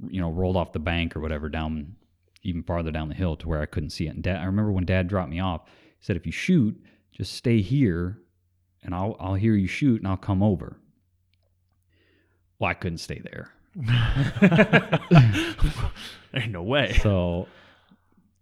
You 0.08 0.21
know, 0.21 0.29
rolled 0.29 0.58
off 0.58 0.73
the 0.73 0.79
bank 0.79 1.15
or 1.15 1.19
whatever 1.19 1.49
down 1.49 1.95
even 2.43 2.63
farther 2.63 2.91
down 2.91 3.10
the 3.10 3.15
hill 3.15 3.36
to 3.38 3.47
where 3.47 3.62
I 3.62 3.65
couldn't 3.65 3.91
see 3.91 4.08
it. 4.08 4.15
And 4.15 4.23
dad, 4.23 4.41
I 4.41 4.45
remember 4.45 4.71
when 4.71 4.86
dad 4.86 5.08
dropped 5.08 5.29
me 5.29 5.39
off, 5.39 5.62
he 5.65 6.06
said 6.06 6.15
if 6.15 6.25
you 6.25 6.32
shoot, 6.32 6.79
just 7.12 7.34
stay 7.34 7.62
here 7.62 8.19
and 8.84 8.93
I'll 8.93 9.15
I'll 9.19 9.36
hear 9.36 9.56
you 9.56 9.67
shoot 9.67 10.01
and 10.01 10.08
I'll 10.08 10.17
come 10.17 10.43
over. 10.43 10.77
Well, 12.60 12.69
I 12.69 12.73
couldn't 12.73 12.99
stay 12.99 13.21
there. 13.23 13.49
Ain't 16.34 16.51
no 16.51 16.63
way. 16.63 16.93
So 17.01 17.47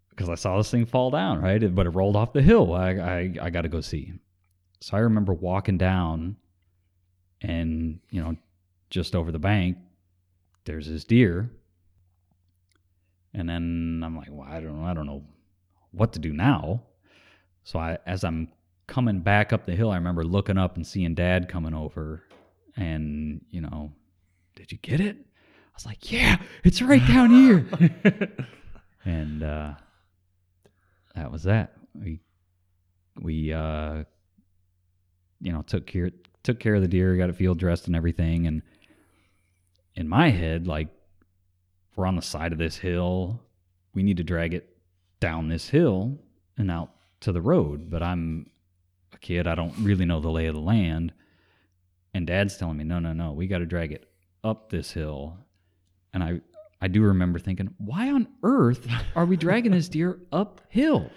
because 0.10 0.30
I 0.30 0.36
saw 0.36 0.58
this 0.58 0.70
thing 0.70 0.86
fall 0.86 1.10
down, 1.10 1.42
right? 1.42 1.74
But 1.74 1.86
it 1.86 1.92
rolled 1.92 2.16
off 2.16 2.34
the 2.34 2.42
hill. 2.42 2.74
I 2.74 2.92
I, 2.92 3.34
I 3.42 3.50
got 3.50 3.62
to 3.62 3.70
go 3.70 3.82
see. 3.82 4.14
So 4.82 4.98
I 4.98 5.02
remember 5.02 5.34
walking 5.34 5.78
down, 5.78 6.38
and 7.42 8.00
you 8.10 8.22
know, 8.22 8.36
just 8.90 9.16
over 9.16 9.32
the 9.32 9.40
bank, 9.40 9.78
there's 10.66 10.88
this 10.88 11.04
deer. 11.04 11.52
And 13.34 13.48
then 13.48 14.02
I'm 14.06 14.16
like, 14.18 14.28
well, 14.30 14.48
I 14.50 14.60
don't 14.60 14.82
know, 14.82 14.86
I 14.86 14.94
don't 14.94 15.06
know 15.06 15.24
what 15.92 16.14
to 16.14 16.20
do 16.20 16.34
now. 16.34 16.84
So 17.64 17.80
I, 17.80 17.98
as 18.06 18.24
I'm 18.24 18.50
coming 18.88 19.22
back 19.22 19.54
up 19.54 19.66
the 19.66 19.76
hill, 19.76 19.92
I 19.92 19.96
remember 19.96 20.24
looking 20.24 20.58
up 20.58 20.76
and 20.76 20.86
seeing 20.86 21.16
Dad 21.16 21.48
coming 21.48 21.74
over, 21.74 22.24
and 22.76 23.42
you 23.50 23.62
know, 23.62 23.94
did 24.56 24.72
you 24.72 24.78
get 24.80 25.00
it? 25.00 25.16
I 25.18 25.74
was 25.76 25.86
like, 25.86 26.12
yeah, 26.12 26.38
it's 26.64 26.82
right 26.82 27.06
down 27.08 27.30
here 27.30 27.66
and 29.06 29.44
uh, 29.44 29.74
that 31.16 31.32
was 31.32 31.44
that. 31.44 31.74
We 31.94 32.20
we 33.20 33.54
uh, 33.54 34.04
you 35.40 35.52
know 35.52 35.62
took 35.64 35.86
care 35.86 36.12
took 36.44 36.60
care 36.60 36.76
of 36.76 36.82
the 36.82 36.88
deer, 36.88 37.16
got 37.18 37.30
it 37.30 37.36
field 37.36 37.60
dressed 37.60 37.88
and 37.88 37.96
everything. 37.96 38.48
And 38.48 38.62
in 39.96 40.08
my 40.08 40.30
head, 40.30 40.68
like 40.68 40.88
we're 41.96 42.06
on 42.06 42.16
the 42.16 42.22
side 42.22 42.52
of 42.52 42.58
this 42.58 42.78
hill, 42.78 43.40
we 43.94 44.04
need 44.04 44.18
to 44.18 44.24
drag 44.24 44.54
it 44.54 44.76
down 45.20 45.48
this 45.48 45.70
hill 45.70 46.18
and 46.58 46.72
out 46.72 46.92
to 47.22 47.32
the 47.32 47.42
road. 47.42 47.90
But 47.90 48.04
I'm 48.04 48.50
a 49.14 49.18
kid; 49.18 49.48
I 49.48 49.56
don't 49.56 49.78
really 49.80 50.06
know 50.06 50.20
the 50.20 50.30
lay 50.30 50.48
of 50.48 50.56
the 50.56 50.62
land. 50.62 51.14
And 52.14 52.28
Dad's 52.28 52.58
telling 52.58 52.78
me, 52.78 52.84
no, 52.84 53.00
no, 53.00 53.14
no, 53.14 53.32
we 53.32 53.48
got 53.48 53.60
to 53.60 53.66
drag 53.66 53.94
it 53.94 54.10
up 54.44 54.70
this 54.70 54.92
hill. 54.92 55.38
And 56.14 56.24
I 56.24 56.42
I 56.82 56.88
do 56.88 57.04
remember 57.04 57.40
thinking, 57.40 57.74
why 57.78 58.10
on 58.10 58.28
earth 58.44 58.88
are 59.16 59.26
we 59.26 59.38
dragging 59.38 59.72
this 59.72 59.88
deer 59.88 60.20
uphill? 60.32 61.10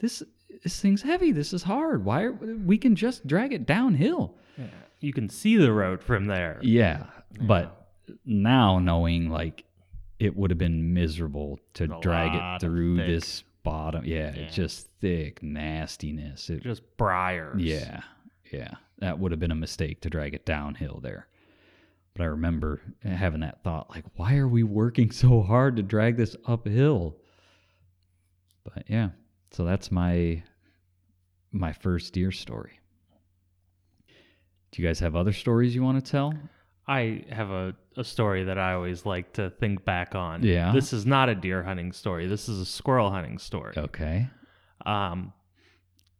This 0.00 0.22
this 0.62 0.80
thing's 0.80 1.02
heavy. 1.02 1.32
This 1.32 1.52
is 1.52 1.62
hard. 1.62 2.04
Why 2.04 2.24
are, 2.24 2.32
we 2.32 2.78
can 2.78 2.96
just 2.96 3.26
drag 3.26 3.52
it 3.52 3.64
downhill? 3.64 4.34
You 5.00 5.12
can 5.12 5.28
see 5.28 5.56
the 5.56 5.72
road 5.72 6.02
from 6.02 6.24
there. 6.26 6.58
Yeah, 6.62 7.04
but 7.42 7.90
now 8.24 8.80
knowing 8.80 9.30
like 9.30 9.64
it 10.18 10.36
would 10.36 10.50
have 10.50 10.58
been 10.58 10.92
miserable 10.94 11.58
to 11.74 11.84
A 11.84 12.00
drag 12.00 12.34
it 12.34 12.60
through 12.60 12.96
this 12.96 13.44
bottom. 13.62 14.04
Yeah, 14.04 14.34
Yeah. 14.34 14.42
it's 14.42 14.54
just 14.56 14.88
thick 15.00 15.42
nastiness. 15.42 16.50
It, 16.50 16.62
Just 16.62 16.82
briars. 16.96 17.62
yeah, 17.62 18.02
yeah, 18.52 18.74
that 18.98 19.18
would 19.18 19.30
have 19.32 19.40
been 19.40 19.50
a 19.50 19.56
mistake 19.56 20.00
to 20.02 20.10
drag 20.10 20.34
it 20.34 20.44
downhill 20.46 21.00
there. 21.00 21.28
But 22.14 22.22
I 22.24 22.26
remember 22.26 22.80
having 23.04 23.40
that 23.40 23.62
thought, 23.62 23.90
like, 23.90 24.04
why 24.16 24.36
are 24.38 24.48
we 24.48 24.64
working 24.64 25.10
so 25.12 25.40
hard 25.42 25.76
to 25.76 25.82
drag 25.82 26.16
this 26.16 26.34
uphill? 26.46 27.16
But 28.64 28.84
yeah, 28.88 29.10
so 29.52 29.64
that's 29.64 29.90
my 29.92 30.42
my 31.52 31.72
first 31.72 32.12
deer 32.12 32.32
story. 32.32 32.80
Do 34.72 34.82
you 34.82 34.86
guys 34.88 35.00
have 35.00 35.16
other 35.16 35.32
stories 35.32 35.74
you 35.74 35.82
want 35.82 36.04
to 36.04 36.10
tell? 36.10 36.34
I 36.88 37.24
have 37.30 37.50
a, 37.50 37.76
a 37.96 38.04
story 38.04 38.44
that 38.44 38.58
I 38.58 38.72
always 38.72 39.04
like 39.04 39.34
to 39.34 39.50
think 39.50 39.84
back 39.84 40.14
on. 40.14 40.42
Yeah? 40.42 40.72
This 40.72 40.92
is 40.92 41.04
not 41.04 41.28
a 41.28 41.34
deer 41.34 41.62
hunting 41.62 41.92
story. 41.92 42.26
This 42.26 42.48
is 42.48 42.60
a 42.60 42.66
squirrel 42.66 43.10
hunting 43.10 43.38
story. 43.38 43.74
Okay. 43.76 44.26
Um, 44.86 45.32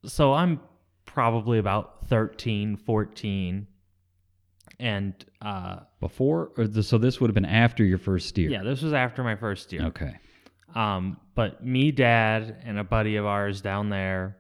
so 0.04 0.35
I'm 0.35 0.61
probably 1.07 1.59
about 1.59 2.07
13, 2.09 2.76
14. 2.76 3.66
And 4.78 5.14
uh, 5.42 5.81
Before 6.00 6.52
or 6.57 6.66
the, 6.66 6.83
so 6.83 6.98
this 6.98 7.20
would 7.20 7.28
have 7.31 7.35
been 7.35 7.44
after 7.46 7.83
your 7.83 7.98
first 7.98 8.35
deer. 8.35 8.50
yeah, 8.50 8.62
this 8.62 8.83
was 8.83 8.92
after 8.92 9.24
my 9.24 9.35
first 9.35 9.70
deer. 9.70 9.87
Okay. 9.87 10.16
Um, 10.74 11.16
but 11.35 11.64
me, 11.64 11.90
dad, 11.90 12.59
and 12.64 12.78
a 12.78 12.85
buddy 12.85 13.16
of 13.16 13.24
ours 13.24 13.62
down 13.62 13.88
there, 13.88 14.37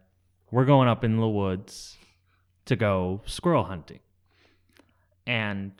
we're 0.50 0.66
going 0.66 0.88
up 0.88 1.04
in 1.04 1.16
the 1.16 1.28
woods 1.28 1.96
to 2.66 2.76
go 2.76 3.22
squirrel 3.24 3.64
hunting. 3.64 4.00
And, 5.26 5.72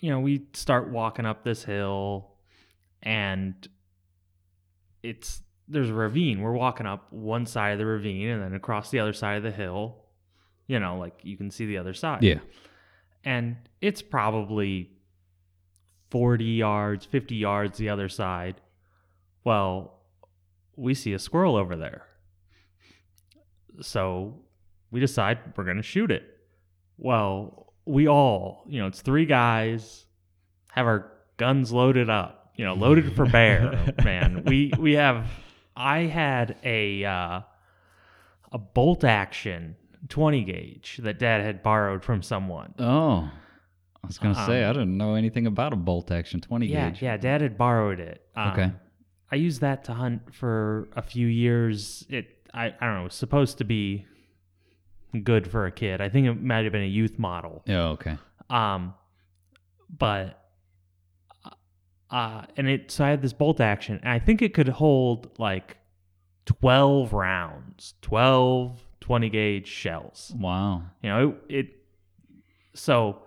you 0.00 0.10
know, 0.10 0.20
we 0.20 0.46
start 0.52 0.90
walking 0.90 1.26
up 1.26 1.44
this 1.44 1.64
hill 1.64 2.30
and 3.02 3.54
it's 5.02 5.42
there's 5.68 5.90
a 5.90 5.94
ravine. 5.94 6.40
We're 6.40 6.52
walking 6.52 6.86
up 6.86 7.12
one 7.12 7.46
side 7.46 7.72
of 7.72 7.78
the 7.78 7.86
ravine 7.86 8.28
and 8.28 8.42
then 8.42 8.54
across 8.54 8.90
the 8.90 9.00
other 9.00 9.12
side 9.12 9.36
of 9.36 9.42
the 9.42 9.50
hill. 9.50 9.96
You 10.66 10.80
know, 10.80 10.98
like 10.98 11.20
you 11.22 11.36
can 11.36 11.50
see 11.50 11.66
the 11.66 11.78
other 11.78 11.94
side. 11.94 12.22
Yeah. 12.22 12.38
And 13.24 13.56
it's 13.80 14.00
probably 14.02 14.90
40 16.10 16.44
yards, 16.44 17.04
50 17.06 17.34
yards 17.34 17.78
the 17.78 17.88
other 17.88 18.08
side. 18.08 18.60
Well, 19.44 19.98
we 20.76 20.94
see 20.94 21.12
a 21.12 21.18
squirrel 21.18 21.56
over 21.56 21.76
there. 21.76 22.06
So 23.80 24.40
we 24.90 25.00
decide 25.00 25.38
we're 25.56 25.64
going 25.64 25.76
to 25.76 25.82
shoot 25.82 26.10
it. 26.10 26.24
Well, 26.96 27.67
we 27.88 28.06
all, 28.08 28.64
you 28.68 28.80
know, 28.80 28.86
it's 28.86 29.00
three 29.00 29.24
guys, 29.26 30.04
have 30.72 30.86
our 30.86 31.10
guns 31.36 31.72
loaded 31.72 32.10
up, 32.10 32.52
you 32.54 32.64
know, 32.64 32.74
loaded 32.74 33.14
for 33.16 33.26
bear, 33.26 33.94
man. 34.04 34.44
We 34.44 34.72
we 34.78 34.92
have 34.94 35.26
I 35.76 36.00
had 36.00 36.56
a 36.64 37.04
uh, 37.04 37.40
a 38.52 38.58
bolt 38.58 39.04
action 39.04 39.76
20 40.08 40.44
gauge 40.44 41.00
that 41.02 41.18
dad 41.18 41.40
had 41.42 41.62
borrowed 41.62 42.04
from 42.04 42.22
someone. 42.22 42.74
Oh, 42.78 43.30
I 44.02 44.06
was 44.06 44.18
gonna 44.18 44.34
say 44.46 44.62
Um, 44.64 44.70
I 44.70 44.72
didn't 44.74 44.96
know 44.96 45.14
anything 45.14 45.46
about 45.46 45.72
a 45.72 45.76
bolt 45.76 46.10
action 46.10 46.40
twenty 46.40 46.66
Yeah, 46.66 46.90
gauge. 46.90 47.02
yeah, 47.02 47.16
dad 47.16 47.40
had 47.40 47.56
borrowed 47.58 48.00
it. 48.00 48.22
Um, 48.36 48.52
Okay. 48.52 48.72
I 49.30 49.36
used 49.36 49.60
that 49.60 49.84
to 49.84 49.92
hunt 49.94 50.34
for 50.34 50.88
a 50.96 51.02
few 51.02 51.26
years. 51.26 52.06
It 52.08 52.26
I, 52.54 52.66
I 52.66 52.86
don't 52.86 52.94
know, 52.94 53.00
it 53.00 53.04
was 53.04 53.14
supposed 53.14 53.58
to 53.58 53.64
be 53.64 54.06
good 55.24 55.50
for 55.50 55.66
a 55.66 55.72
kid. 55.72 56.00
I 56.00 56.08
think 56.08 56.26
it 56.26 56.42
might 56.42 56.64
have 56.64 56.72
been 56.72 56.82
a 56.82 56.86
youth 56.86 57.18
model. 57.18 57.62
Yeah. 57.66 57.84
Okay. 57.88 58.16
Um 58.50 58.94
but 59.98 60.44
uh 62.10 62.42
and 62.56 62.68
it 62.68 62.90
so 62.90 63.04
I 63.04 63.10
had 63.10 63.22
this 63.22 63.32
bolt 63.32 63.60
action 63.60 64.00
and 64.02 64.10
I 64.10 64.18
think 64.18 64.42
it 64.42 64.54
could 64.54 64.68
hold 64.68 65.38
like 65.38 65.76
12 66.46 67.12
rounds, 67.12 67.94
12 68.02 68.82
20 69.00 69.28
gauge 69.30 69.66
shells. 69.66 70.32
Wow. 70.38 70.82
You 71.02 71.08
know, 71.08 71.28
it, 71.48 71.56
it 71.56 71.66
so 72.74 73.22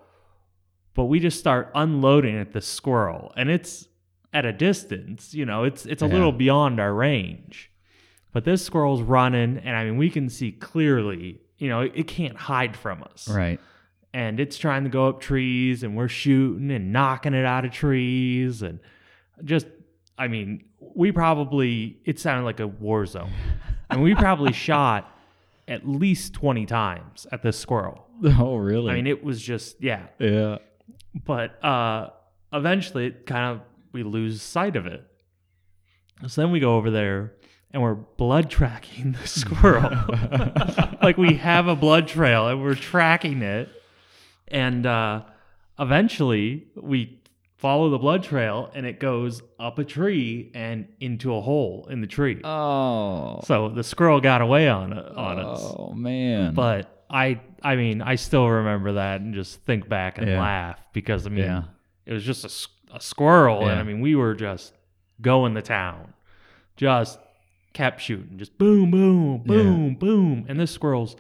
but 0.94 1.06
we 1.06 1.20
just 1.20 1.40
start 1.40 1.72
unloading 1.74 2.38
at 2.38 2.52
the 2.54 2.62
squirrel 2.62 3.32
and 3.38 3.50
it's 3.50 3.88
at 4.34 4.46
a 4.46 4.54
distance, 4.54 5.34
you 5.34 5.46
know, 5.46 5.64
it's 5.64 5.86
it's 5.86 6.02
a 6.02 6.08
Yeah. 6.08 6.14
little 6.14 6.32
beyond 6.32 6.80
our 6.80 6.94
range. 6.94 7.72
But 8.34 8.46
this 8.46 8.64
squirrel's 8.66 9.02
running 9.02 9.58
and 9.60 9.76
I 9.76 9.84
mean 9.86 9.98
we 9.98 10.10
can 10.10 10.30
see 10.30 10.52
clearly, 10.52 11.42
you 11.62 11.70
know, 11.70 11.82
it, 11.82 11.92
it 11.94 12.08
can't 12.08 12.36
hide 12.36 12.76
from 12.76 13.04
us. 13.04 13.30
Right. 13.30 13.60
And 14.16 14.40
it's 14.40 14.58
trying 14.58 14.84
to 14.84 14.90
go 14.90 15.08
up 15.08 15.22
trees 15.22 15.84
and 15.84 15.96
we're 15.96 16.08
shooting 16.08 16.72
and 16.72 16.92
knocking 16.92 17.36
it 17.36 17.46
out 17.46 17.66
of 17.66 17.72
trees 17.72 18.64
and 18.64 18.80
just 19.44 19.68
I 20.18 20.28
mean, 20.28 20.66
we 20.80 21.12
probably 21.12 22.00
it 22.04 22.20
sounded 22.20 22.46
like 22.46 22.60
a 22.60 22.68
war 22.68 23.06
zone. 23.06 23.32
And 23.92 24.02
we 24.02 24.16
probably 24.16 24.54
shot 24.68 25.16
at 25.68 25.88
least 25.88 26.34
20 26.34 26.66
times 26.66 27.28
at 27.32 27.44
this 27.44 27.60
squirrel. 27.60 28.08
Oh, 28.24 28.56
really? 28.56 28.92
I 28.92 28.96
mean, 28.96 29.08
it 29.08 29.24
was 29.24 29.40
just 29.40 29.82
yeah. 29.84 30.08
yeah. 30.18 30.58
But 31.26 31.64
uh 31.64 32.10
eventually 32.52 33.06
it 33.06 33.28
kind 33.28 33.56
of 33.56 33.62
we 33.94 34.02
lose 34.02 34.42
sight 34.42 34.76
of 34.76 34.88
it. 34.88 35.06
So 36.28 36.42
then 36.42 36.52
we 36.52 36.60
go 36.60 36.76
over 36.76 36.90
there 36.90 37.34
and 37.74 37.82
we're 37.82 37.94
blood 37.96 38.50
tracking 38.50 39.14
the 39.22 39.28
squirrel. 39.28 39.90
like 41.02 41.18
we 41.18 41.36
have 41.36 41.68
a 41.68 41.76
blood 41.76 42.08
trail 42.08 42.48
and 42.48 42.62
we're 42.62 42.76
tracking 42.76 43.42
it. 43.42 43.70
And 44.48 44.86
uh 44.86 45.22
eventually 45.80 46.68
we 46.76 47.20
follow 47.58 47.90
the 47.90 47.98
blood 47.98 48.24
trail 48.24 48.72
and 48.74 48.86
it 48.86 49.00
goes 49.00 49.42
up 49.60 49.78
a 49.80 49.84
tree 49.84 50.52
and 50.54 50.88
into 51.00 51.36
a 51.36 51.42
hole 51.42 51.88
in 51.90 52.02
the 52.02 52.08
tree. 52.08 52.40
Oh. 52.44 53.40
so 53.44 53.70
the 53.70 53.84
squirrel 53.84 54.20
got 54.22 54.42
away 54.42 54.68
on 54.68 54.94
on 54.94 55.40
us. 55.40 55.62
Oh 55.64 55.94
man. 55.94 56.54
But 56.54 57.04
I 57.10 57.40
I 57.64 57.76
mean, 57.76 58.02
I 58.02 58.16
still 58.16 58.48
remember 58.50 58.94
that 58.94 59.22
and 59.22 59.34
just 59.34 59.62
think 59.62 59.88
back 59.88 60.18
and 60.18 60.28
Yeah. 60.28 60.40
laugh 60.40 60.80
because 60.94 61.26
I 61.26 61.30
mean, 61.30 61.46
Yeah. 61.46 61.64
it 62.06 62.14
was 62.14 62.24
just 62.24 62.44
a, 62.92 62.96
a 62.98 63.02
squirrel 63.02 63.68
and 63.68 63.80
I 63.80 63.84
mean, 63.84 64.02
we 64.02 64.16
were 64.16 64.34
just 64.36 64.74
going 65.22 65.54
to 65.56 65.62
town. 65.62 66.14
Just 66.78 67.20
kept 67.74 68.02
shooting, 68.02 68.38
just 68.38 68.58
boom 68.58 68.92
boom 68.92 69.40
boom 69.46 69.96
boom 69.96 70.46
and 70.50 70.60
this 70.60 70.72
squirrel's 70.72 71.16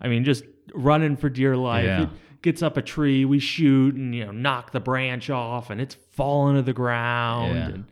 I 0.00 0.08
mean, 0.08 0.24
just 0.24 0.44
running 0.74 1.16
for 1.16 1.28
dear 1.30 1.56
life. 1.56 1.84
Yeah. 1.84 2.02
It 2.02 2.08
gets 2.42 2.62
up 2.62 2.76
a 2.76 2.82
tree, 2.82 3.24
we 3.24 3.38
shoot 3.38 3.94
and 3.94 4.14
you 4.14 4.26
know, 4.26 4.32
knock 4.32 4.72
the 4.72 4.80
branch 4.80 5.30
off 5.30 5.70
and 5.70 5.80
it's 5.80 5.94
falling 6.12 6.56
to 6.56 6.62
the 6.62 6.72
ground 6.74 7.54
Yeah. 7.54 7.68
and 7.68 7.84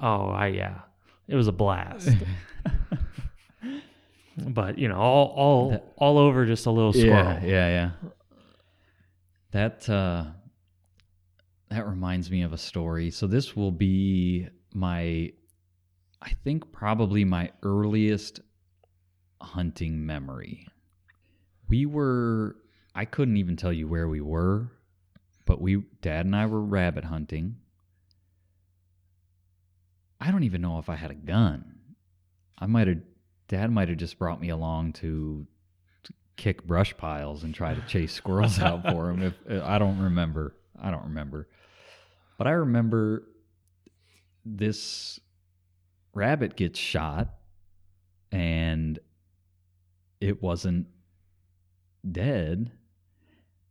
oh, 0.00 0.28
I 0.28 0.48
yeah. 0.48 0.78
It 1.28 1.36
was 1.36 1.46
a 1.48 1.52
blast. 1.52 2.08
but, 4.38 4.78
you 4.78 4.88
know, 4.88 4.96
all 4.98 5.26
all 5.36 5.70
That- 5.70 5.92
all 5.96 6.18
over 6.18 6.44
just 6.46 6.66
a 6.66 6.70
little 6.70 6.92
squirrel. 6.92 7.12
Yeah, 7.14 7.40
yeah, 7.44 7.68
yeah. 7.68 7.90
That 9.52 9.88
uh 9.88 10.24
that 11.70 11.86
reminds 11.86 12.30
me 12.30 12.42
of 12.42 12.52
a 12.52 12.58
story. 12.58 13.10
So 13.10 13.26
this 13.26 13.56
will 13.56 13.70
be 13.72 14.48
my 14.72 15.32
I 16.24 16.30
think 16.42 16.72
probably 16.72 17.24
my 17.24 17.50
earliest 17.62 18.40
hunting 19.40 20.06
memory. 20.06 20.66
We 21.68 21.86
were 21.86 22.56
I 22.94 23.04
couldn't 23.04 23.36
even 23.36 23.56
tell 23.56 23.72
you 23.72 23.88
where 23.88 24.08
we 24.08 24.20
were, 24.20 24.70
but 25.44 25.60
we 25.60 25.82
dad 26.00 26.26
and 26.26 26.34
I 26.34 26.46
were 26.46 26.60
rabbit 26.60 27.04
hunting. 27.04 27.56
I 30.20 30.30
don't 30.30 30.44
even 30.44 30.62
know 30.62 30.78
if 30.78 30.88
I 30.88 30.94
had 30.94 31.10
a 31.10 31.14
gun. 31.14 31.78
I 32.58 32.66
might 32.66 32.88
have 32.88 33.02
dad 33.48 33.70
might 33.70 33.88
have 33.88 33.98
just 33.98 34.18
brought 34.18 34.40
me 34.40 34.48
along 34.48 34.94
to 34.94 35.46
kick 36.36 36.66
brush 36.66 36.96
piles 36.96 37.44
and 37.44 37.54
try 37.54 37.74
to 37.74 37.80
chase 37.82 38.12
squirrels 38.12 38.58
out 38.58 38.82
for 38.90 39.10
him. 39.10 39.22
If 39.22 39.34
uh, 39.50 39.62
I 39.66 39.78
don't 39.78 39.98
remember, 39.98 40.54
I 40.80 40.90
don't 40.90 41.04
remember, 41.04 41.48
but 42.38 42.46
I 42.46 42.52
remember 42.52 43.24
this 44.46 45.20
rabbit 46.14 46.56
gets 46.56 46.78
shot, 46.78 47.34
and 48.32 48.98
it 50.20 50.42
wasn't 50.42 50.86
dead. 52.10 52.72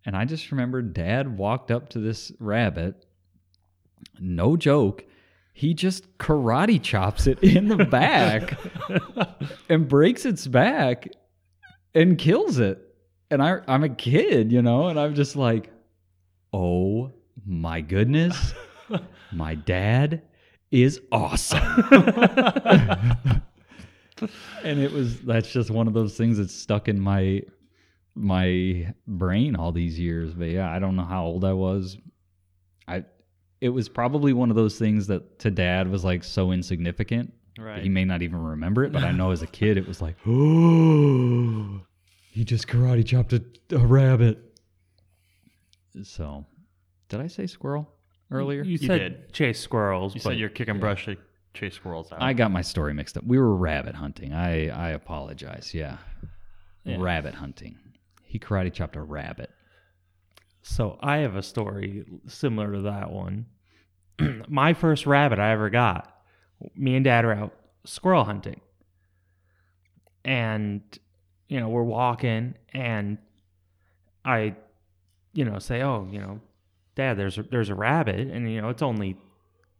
And 0.05 0.15
I 0.15 0.25
just 0.25 0.51
remember 0.51 0.81
Dad 0.81 1.37
walked 1.37 1.71
up 1.71 1.89
to 1.89 1.99
this 1.99 2.31
rabbit. 2.39 3.05
No 4.19 4.57
joke. 4.57 5.05
He 5.53 5.73
just 5.73 6.17
karate 6.17 6.81
chops 6.81 7.27
it 7.27 7.39
in 7.43 7.67
the 7.67 7.85
back 7.85 8.57
and 9.69 9.87
breaks 9.87 10.25
its 10.25 10.47
back 10.47 11.07
and 11.93 12.17
kills 12.17 12.59
it. 12.59 12.79
And 13.29 13.41
I, 13.41 13.59
I'm 13.67 13.83
a 13.83 13.89
kid, 13.89 14.51
you 14.51 14.61
know, 14.61 14.87
and 14.87 14.99
I'm 14.99 15.15
just 15.15 15.35
like, 15.35 15.71
oh 16.51 17.11
my 17.45 17.81
goodness, 17.81 18.53
my 19.31 19.55
dad 19.55 20.23
is 20.73 20.99
awesome. 21.11 21.61
and 24.63 24.79
it 24.79 24.91
was, 24.91 25.21
that's 25.21 25.51
just 25.51 25.69
one 25.69 25.87
of 25.87 25.93
those 25.93 26.17
things 26.17 26.37
that's 26.39 26.53
stuck 26.53 26.87
in 26.87 26.99
my, 26.99 27.43
my 28.15 28.91
brain 29.07 29.55
all 29.55 29.71
these 29.71 29.99
years. 29.99 30.33
But 30.33 30.49
yeah, 30.49 30.71
I 30.71 30.79
don't 30.79 30.95
know 30.95 31.05
how 31.05 31.25
old 31.25 31.45
I 31.45 31.53
was. 31.53 31.97
I, 32.87 33.05
it 33.61 33.69
was 33.69 33.87
probably 33.87 34.33
one 34.33 34.49
of 34.49 34.55
those 34.55 34.79
things 34.79 35.07
that 35.07 35.39
to 35.39 35.51
dad 35.51 35.87
was 35.89 36.03
like 36.03 36.23
so 36.23 36.51
insignificant 36.51 37.33
Right. 37.57 37.83
he 37.83 37.89
may 37.89 38.03
not 38.03 38.23
even 38.23 38.41
remember 38.41 38.83
it, 38.83 38.91
but 38.91 39.03
I 39.03 39.11
know 39.11 39.29
as 39.29 39.43
a 39.43 39.47
kid 39.47 39.77
it 39.77 39.87
was 39.87 40.01
like, 40.01 40.15
oh, 40.25 41.81
he 42.31 42.43
just 42.43 42.67
karate 42.67 43.05
chopped 43.05 43.31
a, 43.33 43.43
a 43.71 43.77
rabbit. 43.77 44.39
So, 46.01 46.47
did 47.09 47.21
I 47.21 47.27
say 47.27 47.45
squirrel 47.45 47.87
earlier? 48.31 48.63
You 48.63 48.77
said 48.77 48.97
did. 48.99 49.33
chase 49.33 49.59
squirrels. 49.59 50.15
You 50.15 50.21
but 50.23 50.29
said 50.31 50.37
you're 50.39 50.49
kicking 50.49 50.79
brush 50.79 51.05
to 51.05 51.17
chase 51.53 51.75
squirrels 51.75 52.11
out. 52.11 52.21
I 52.21 52.33
got 52.33 52.51
my 52.51 52.61
story 52.61 52.93
mixed 52.93 53.17
up. 53.17 53.23
We 53.25 53.37
were 53.37 53.55
rabbit 53.55 53.95
hunting. 53.95 54.33
I 54.33 54.69
I 54.69 54.89
apologize. 54.91 55.73
Yeah, 55.73 55.97
Yeah. 56.83 56.97
rabbit 56.99 57.35
hunting. 57.35 57.77
He 58.23 58.39
karate 58.39 58.73
chopped 58.73 58.95
a 58.95 59.01
rabbit. 59.01 59.51
So 60.63 60.97
I 61.01 61.17
have 61.17 61.35
a 61.35 61.43
story 61.43 62.05
similar 62.27 62.71
to 62.73 62.81
that 62.83 63.11
one. 63.11 63.45
My 64.47 64.73
first 64.73 65.05
rabbit 65.05 65.37
I 65.37 65.51
ever 65.51 65.69
got, 65.69 66.15
me 66.75 66.95
and 66.95 67.03
dad 67.03 67.25
are 67.25 67.33
out 67.33 67.53
squirrel 67.85 68.23
hunting. 68.23 68.61
And, 70.25 70.81
you 71.49 71.59
know, 71.59 71.67
we're 71.69 71.83
walking 71.83 72.55
and 72.73 73.17
I, 74.23 74.55
you 75.33 75.43
know, 75.43 75.59
say, 75.59 75.81
oh, 75.81 76.07
you 76.09 76.19
know, 76.19 76.39
dad, 76.95 77.17
there's 77.17 77.37
a, 77.37 77.43
there's 77.43 77.69
a 77.69 77.75
rabbit. 77.75 78.27
And, 78.29 78.51
you 78.51 78.61
know, 78.61 78.69
it's 78.69 78.81
only 78.81 79.17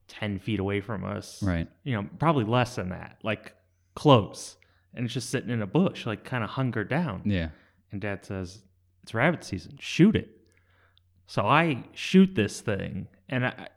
10 0.08 0.40
feet 0.40 0.60
away 0.60 0.82
from 0.82 1.04
us. 1.04 1.42
Right. 1.42 1.68
You 1.84 1.96
know, 1.96 2.10
probably 2.20 2.46
less 2.46 2.76
than 2.76 2.90
that, 2.90 3.18
like 3.24 3.54
close. 3.96 4.58
And 4.94 5.06
it's 5.06 5.14
just 5.14 5.30
sitting 5.30 5.50
in 5.50 5.62
a 5.62 5.68
bush, 5.68 6.06
like 6.06 6.24
kind 6.24 6.44
of 6.44 6.52
hunkered 6.52 6.90
down. 6.90 7.24
Yeah. 7.26 7.50
And 7.92 8.02
dad 8.02 8.26
says, 8.26 8.62
It's 9.04 9.14
rabbit 9.14 9.44
season, 9.44 9.78
shoot 9.80 10.16
it. 10.16 10.30
So 11.28 11.44
I 11.44 11.84
shoot 11.94 12.36
this 12.36 12.62
thing, 12.62 13.08
and 13.30 13.48
I, 13.48 13.70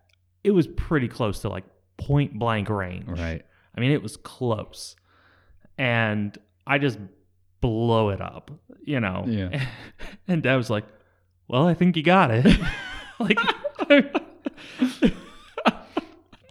it 0.43 0.51
was 0.51 0.67
pretty 0.67 1.09
close 1.09 1.41
to 1.41 1.49
like 1.49 1.65
point 1.97 2.39
blank 2.39 2.69
range. 2.69 3.09
Right. 3.09 3.43
I 3.75 3.81
mean, 3.81 3.93
it 3.93 4.03
was 4.03 4.17
close. 4.17 4.97
And 5.79 6.37
I 6.67 6.79
just 6.79 6.99
blow 7.61 8.11
it 8.11 8.21
up, 8.21 8.51
you 8.83 9.01
know? 9.01 9.25
Yeah. 9.27 9.65
And 10.29 10.43
dad 10.43 10.57
was 10.57 10.71
like, 10.71 10.85
Well, 11.47 11.67
I 11.69 11.75
think 11.75 11.97
you 11.97 12.03
got 12.03 12.31
it. 12.31 12.47
like, 13.21 13.39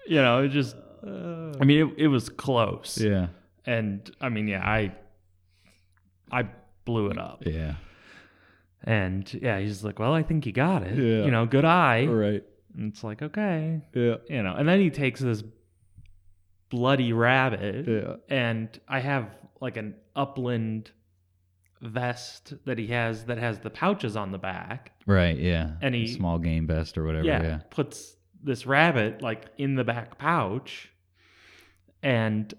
you 0.08 0.22
know, 0.22 0.44
it 0.44 0.50
just, 0.50 0.76
I 1.04 1.64
mean, 1.64 1.88
it, 1.98 2.04
it 2.04 2.08
was 2.08 2.30
close. 2.30 2.98
Yeah. 3.00 3.28
And 3.66 4.10
I 4.22 4.30
mean, 4.30 4.48
yeah, 4.48 4.62
I, 4.68 4.94
I 6.32 6.48
blew 6.86 7.10
it 7.10 7.18
up. 7.18 7.44
Yeah. 7.46 7.76
And 8.84 9.32
yeah, 9.34 9.60
he's 9.60 9.84
like, 9.84 9.98
Well, 10.00 10.14
I 10.14 10.22
think 10.24 10.46
you 10.46 10.52
got 10.52 10.84
it. 10.84 10.98
Yeah. 10.98 11.26
You 11.26 11.32
know, 11.32 11.46
good 11.46 11.66
eye. 11.66 12.06
Right. 12.06 12.44
And 12.78 12.92
it's 12.92 13.04
like, 13.04 13.22
Okay. 13.22 13.82
Yeah. 13.94 14.16
You 14.30 14.44
know, 14.44 14.54
and 14.56 14.68
then 14.68 14.80
he 14.80 14.90
takes 14.92 15.20
this 15.20 15.44
bloody 16.70 17.14
rabbit 17.14 17.88
Yeah. 17.88 18.16
and 18.30 18.68
I 18.88 19.00
have 19.00 19.30
like 19.62 19.78
an 19.78 19.96
upland 20.16 20.92
vest 21.82 22.54
that 22.66 22.78
he 22.78 22.88
has 22.88 23.26
that 23.26 23.38
has 23.38 23.60
the 23.60 23.70
pouches 23.70 24.16
on 24.16 24.32
the 24.32 24.38
back. 24.38 24.92
Right. 25.06 25.38
Yeah. 25.38 25.72
And 25.82 25.94
he- 25.96 26.08
small 26.08 26.40
game 26.40 26.68
vest 26.68 26.98
or 26.98 27.04
whatever. 27.06 27.26
yeah, 27.26 27.44
Yeah. 27.44 27.60
puts 27.70 28.16
this 28.44 28.66
rabbit 28.66 29.22
like 29.22 29.46
in 29.58 29.76
the 29.76 29.84
back 29.84 30.18
pouch. 30.18 30.92
And 32.04 32.54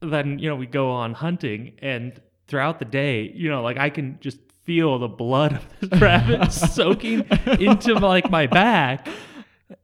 then, 0.00 0.38
you 0.38 0.48
know, 0.48 0.56
we 0.56 0.66
go 0.66 0.90
on 0.90 1.14
hunting 1.14 1.72
and 1.80 2.20
throughout 2.48 2.78
the 2.78 2.84
day, 2.84 3.30
you 3.34 3.48
know, 3.48 3.62
like 3.62 3.78
I 3.78 3.90
can 3.90 4.18
just 4.20 4.38
feel 4.64 4.98
the 4.98 5.08
blood 5.08 5.52
of 5.52 5.90
this 5.90 6.00
rabbit 6.00 6.52
soaking 6.52 7.20
into 7.60 7.94
like 7.94 8.30
my 8.30 8.46
back. 8.46 9.06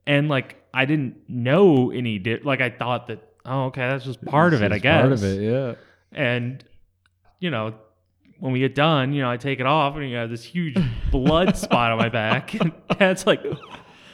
And 0.06 0.28
like 0.28 0.56
I 0.74 0.84
didn't 0.84 1.28
know 1.28 1.90
any 1.90 2.18
di- 2.18 2.40
like 2.40 2.60
I 2.60 2.70
thought 2.70 3.06
that 3.08 3.22
oh 3.44 3.64
okay, 3.66 3.80
that's 3.82 4.04
just 4.04 4.24
part 4.24 4.52
of 4.54 4.60
This 4.60 4.66
it, 4.66 4.72
I 4.72 4.78
guess. 4.78 5.00
Part 5.02 5.12
of 5.12 5.24
it. 5.24 5.40
Yeah. 5.42 5.74
And 6.12 6.62
you 7.38 7.50
know, 7.50 7.74
when 8.40 8.52
we 8.52 8.58
get 8.60 8.74
done, 8.74 9.12
you 9.12 9.22
know, 9.22 9.30
I 9.30 9.36
take 9.36 9.60
it 9.60 9.66
off 9.66 9.96
and 9.96 10.08
you 10.10 10.16
have 10.16 10.30
this 10.30 10.42
huge 10.44 10.76
blood 11.10 11.56
spot 11.56 11.92
on 11.92 11.98
my 11.98 12.08
back. 12.08 12.54
And 12.60 12.72
dad's 12.98 13.26
like, 13.26 13.42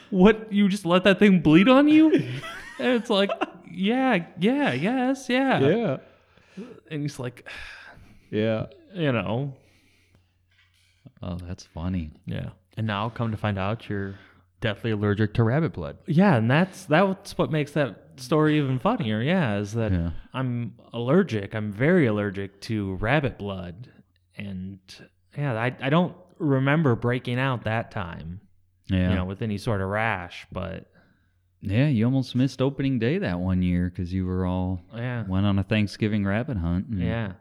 What 0.09 0.51
you 0.53 0.69
just 0.69 0.85
let 0.85 1.03
that 1.05 1.17
thing 1.19 1.39
bleed 1.41 1.67
on 1.67 1.87
you? 1.87 2.11
And 2.13 2.93
it's 2.93 3.09
like, 3.09 3.29
Yeah, 3.71 4.25
yeah, 4.39 4.73
yes, 4.73 5.27
yeah. 5.29 5.59
Yeah. 5.59 5.97
And 6.91 7.01
he's 7.01 7.19
like, 7.19 7.47
Yeah. 8.31 8.67
you 8.93 9.11
know. 9.11 9.53
Oh, 11.21 11.35
that's 11.35 11.63
funny. 11.65 12.11
Yeah. 12.25 12.49
And 12.77 12.85
now 12.87 13.09
come 13.09 13.31
to 13.31 13.37
find 13.37 13.57
out 13.57 13.89
you're 13.89 14.15
deathly 14.61 14.91
allergic 14.91 15.33
to 15.35 15.43
rabbit 15.43 15.73
blood. 15.73 15.97
Yeah, 16.05 16.35
and 16.35 16.49
that's 16.49 16.85
that's 16.85 17.37
what 17.37 17.51
makes 17.51 17.71
that 17.71 18.03
story 18.17 18.57
even 18.57 18.77
funnier. 18.79 19.21
Yeah, 19.21 19.57
is 19.57 19.73
that 19.73 19.91
Yeah. 19.91 20.11
I'm 20.33 20.75
allergic. 20.93 21.55
I'm 21.55 21.71
very 21.71 22.05
allergic 22.05 22.61
to 22.61 22.95
rabbit 22.95 23.37
blood, 23.39 23.89
and 24.37 24.79
yeah, 25.37 25.53
I 25.53 25.75
I 25.81 25.89
don't 25.89 26.15
remember 26.39 26.95
breaking 26.95 27.39
out 27.39 27.63
that 27.65 27.91
time. 27.91 28.41
Yeah. 28.89 29.09
You 29.09 29.15
know, 29.15 29.25
with 29.25 29.41
any 29.41 29.57
sort 29.57 29.81
of 29.81 29.89
rash, 29.89 30.47
but 30.51 30.89
yeah. 31.61 31.87
You 31.87 32.05
almost 32.05 32.35
missed 32.35 32.61
opening 32.61 32.99
day 32.99 33.17
that 33.17 33.39
one 33.39 33.61
year 33.61 33.89
because 33.89 34.13
you 34.13 34.25
were 34.25 34.45
all 34.45 34.79
yeah, 34.95 35.25
went 35.27 35.45
on 35.45 35.59
a 35.59 35.63
Thanksgiving 35.63 36.25
rabbit 36.25 36.57
hunt. 36.57 36.87
and- 36.87 37.01
yeah. 37.01 37.33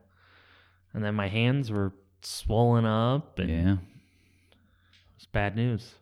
And 0.92 1.04
then 1.04 1.14
my 1.14 1.28
hands 1.28 1.70
were 1.70 1.92
swollen 2.22 2.84
up, 2.86 3.38
and 3.38 3.50
Yeah. 3.50 3.76
it's 5.16 5.26
bad 5.26 5.54
news. 5.54 5.94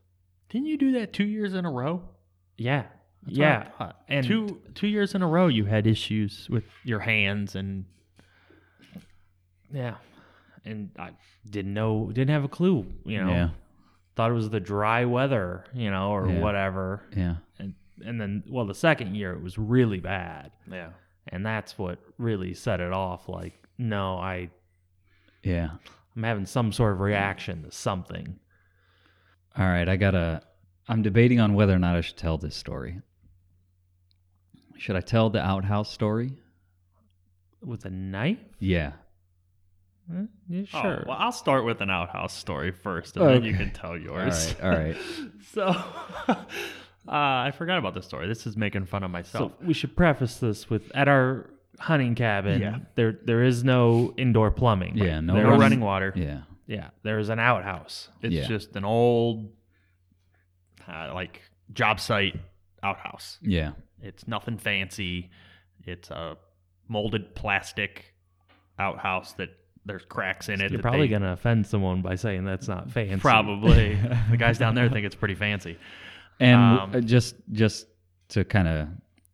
Didn't 0.49 0.69
you 0.69 0.79
do 0.79 0.93
that 0.93 1.13
two 1.13 1.25
years 1.25 1.53
in 1.55 1.65
a 1.65 1.71
row? 1.71 2.03
Yeah, 2.57 2.85
That's 3.25 3.37
what 3.39 3.47
I 3.47 3.85
yeah. 3.87 3.93
And- 4.09 4.25
two 4.27 4.63
two 4.75 4.87
years 4.87 5.15
in 5.17 5.23
a 5.23 5.27
row, 5.29 5.49
you 5.49 5.65
had 5.65 5.87
issues 5.87 6.49
with 6.49 6.65
your 6.85 7.01
hands 7.01 7.57
and 7.57 7.85
Yeah. 9.73 9.97
And 10.65 10.91
I 10.99 11.11
didn't 11.49 11.75
know, 11.75 12.11
didn't 12.13 12.31
have 12.31 12.45
a 12.45 12.49
clue, 12.49 12.87
you 13.05 13.23
know. 13.23 13.31
Yeah. 13.31 13.49
Thought 14.17 14.31
it 14.31 14.35
was 14.35 14.49
the 14.51 14.61
dry 14.61 15.05
weather, 15.05 15.65
you 15.75 15.91
know, 15.91 16.11
or 16.13 16.29
Yeah. 16.29 16.41
whatever. 16.41 17.03
Yeah. 17.17 17.37
And 17.59 17.75
and 18.05 18.21
then 18.21 18.43
well 18.49 18.65
the 18.67 18.75
second 18.75 19.15
year 19.15 19.33
it 19.35 19.43
was 19.43 19.59
really 19.59 20.01
bad. 20.01 20.53
yeah. 20.71 20.91
And 21.29 21.45
that's 21.45 21.79
what 21.79 21.99
really 22.19 22.55
set 22.55 22.81
it 22.81 22.93
off 22.93 23.29
like 23.29 23.55
no, 23.79 24.17
I 24.19 24.51
Yeah. 25.43 25.71
I'm 26.17 26.23
having 26.23 26.47
some 26.47 26.71
sort 26.73 26.93
of 26.93 27.01
reaction 27.01 27.65
to 27.65 27.71
something. 27.73 28.39
All 29.57 29.67
right, 29.67 29.89
I 29.89 29.97
gotta. 29.97 30.43
I'm 30.89 31.03
debating 31.03 31.41
on 31.41 31.55
whether 31.55 31.75
or 31.75 31.79
not 31.79 31.97
I 31.97 32.01
should 32.03 32.17
tell 32.17 32.39
this 32.39 32.55
story. 32.55 33.01
Should 34.77 34.97
I 34.97 35.01
tell 35.01 35.31
the 35.31 35.41
outhouse 35.41 35.91
story? 35.91 36.39
With 37.63 37.85
a 37.85 37.91
knife? 37.91 38.39
Yeah. 38.59 38.93
Eh, 40.13 40.23
yeah, 40.49 40.63
Oh, 40.75 40.83
sure. 40.83 41.05
well, 41.07 41.17
I'll 41.19 41.33
start 41.33 41.65
with 41.65 41.81
an 41.81 41.91
outhouse 41.91 42.35
story 42.35 42.73
first, 42.73 43.17
and 43.17 43.27
then 43.27 43.45
you 43.45 43.55
can 43.55 43.71
tell 43.73 43.97
yours. 43.97 44.55
right. 44.63 44.65
All 44.65 44.71
right. 44.85 44.97
So, 45.53 45.67
uh, 46.29 46.37
I 47.07 47.53
forgot 47.57 47.79
about 47.79 47.95
the 47.95 48.03
story. 48.03 48.27
This 48.27 48.47
is 48.47 48.57
making 48.57 48.87
fun 48.87 49.03
of 49.05 49.11
myself. 49.11 49.53
So 49.59 49.65
we 49.67 49.73
should 49.75 49.95
preface 49.97 50.39
this 50.39 50.69
with 50.69 50.91
at 50.97 51.07
our 51.09 51.49
hunting 51.79 52.15
cabin, 52.15 52.61
Yeah. 52.61 52.79
there 52.97 53.13
there 53.25 53.43
is 53.45 53.63
no 53.65 54.13
indoor 54.17 54.51
plumbing. 54.51 54.97
Yeah, 54.97 55.21
no 55.21 55.35
There 55.35 55.43
no 55.45 55.49
running- 55.51 55.61
running 55.61 55.81
water. 55.81 56.13
Yeah. 56.17 56.41
Yeah, 56.67 56.91
there 57.03 57.19
is 57.19 57.29
an 57.29 57.39
outhouse. 57.39 58.09
It's 58.23 58.35
Yeah. 58.35 58.47
just 58.49 58.75
an 58.75 58.85
old, 58.85 59.53
uh, 60.89 61.13
like 61.15 61.43
job 61.73 62.01
site 62.01 62.37
outhouse. 62.83 63.39
Yeah. 63.43 63.73
It's 64.03 64.27
nothing 64.27 64.59
fancy. 64.59 65.31
It's 65.85 66.11
a 66.11 66.37
molded 66.89 67.35
plastic 67.35 68.15
outhouse 68.79 69.33
that 69.35 69.51
there's 69.87 70.05
cracks 70.05 70.49
in 70.49 70.61
it. 70.61 70.71
You're 70.73 70.81
probably 70.81 71.03
they- 71.03 71.09
gonna 71.09 71.33
offend 71.33 71.67
someone 71.67 72.01
by 72.03 72.15
saying 72.15 72.45
that's 72.45 72.69
not 72.69 72.91
fancy. 72.91 73.21
probably 73.21 73.95
the 74.31 74.37
guys 74.37 74.59
down 74.59 74.75
there 74.75 74.89
think 74.89 75.05
it's 75.07 75.15
pretty 75.17 75.35
fancy. 75.35 75.79
And 76.41 76.57
Um, 76.81 76.91
uh, 76.95 77.01
just 77.01 77.37
just 77.53 77.87
to 78.31 78.45
kind 78.45 78.67
of 78.69 78.89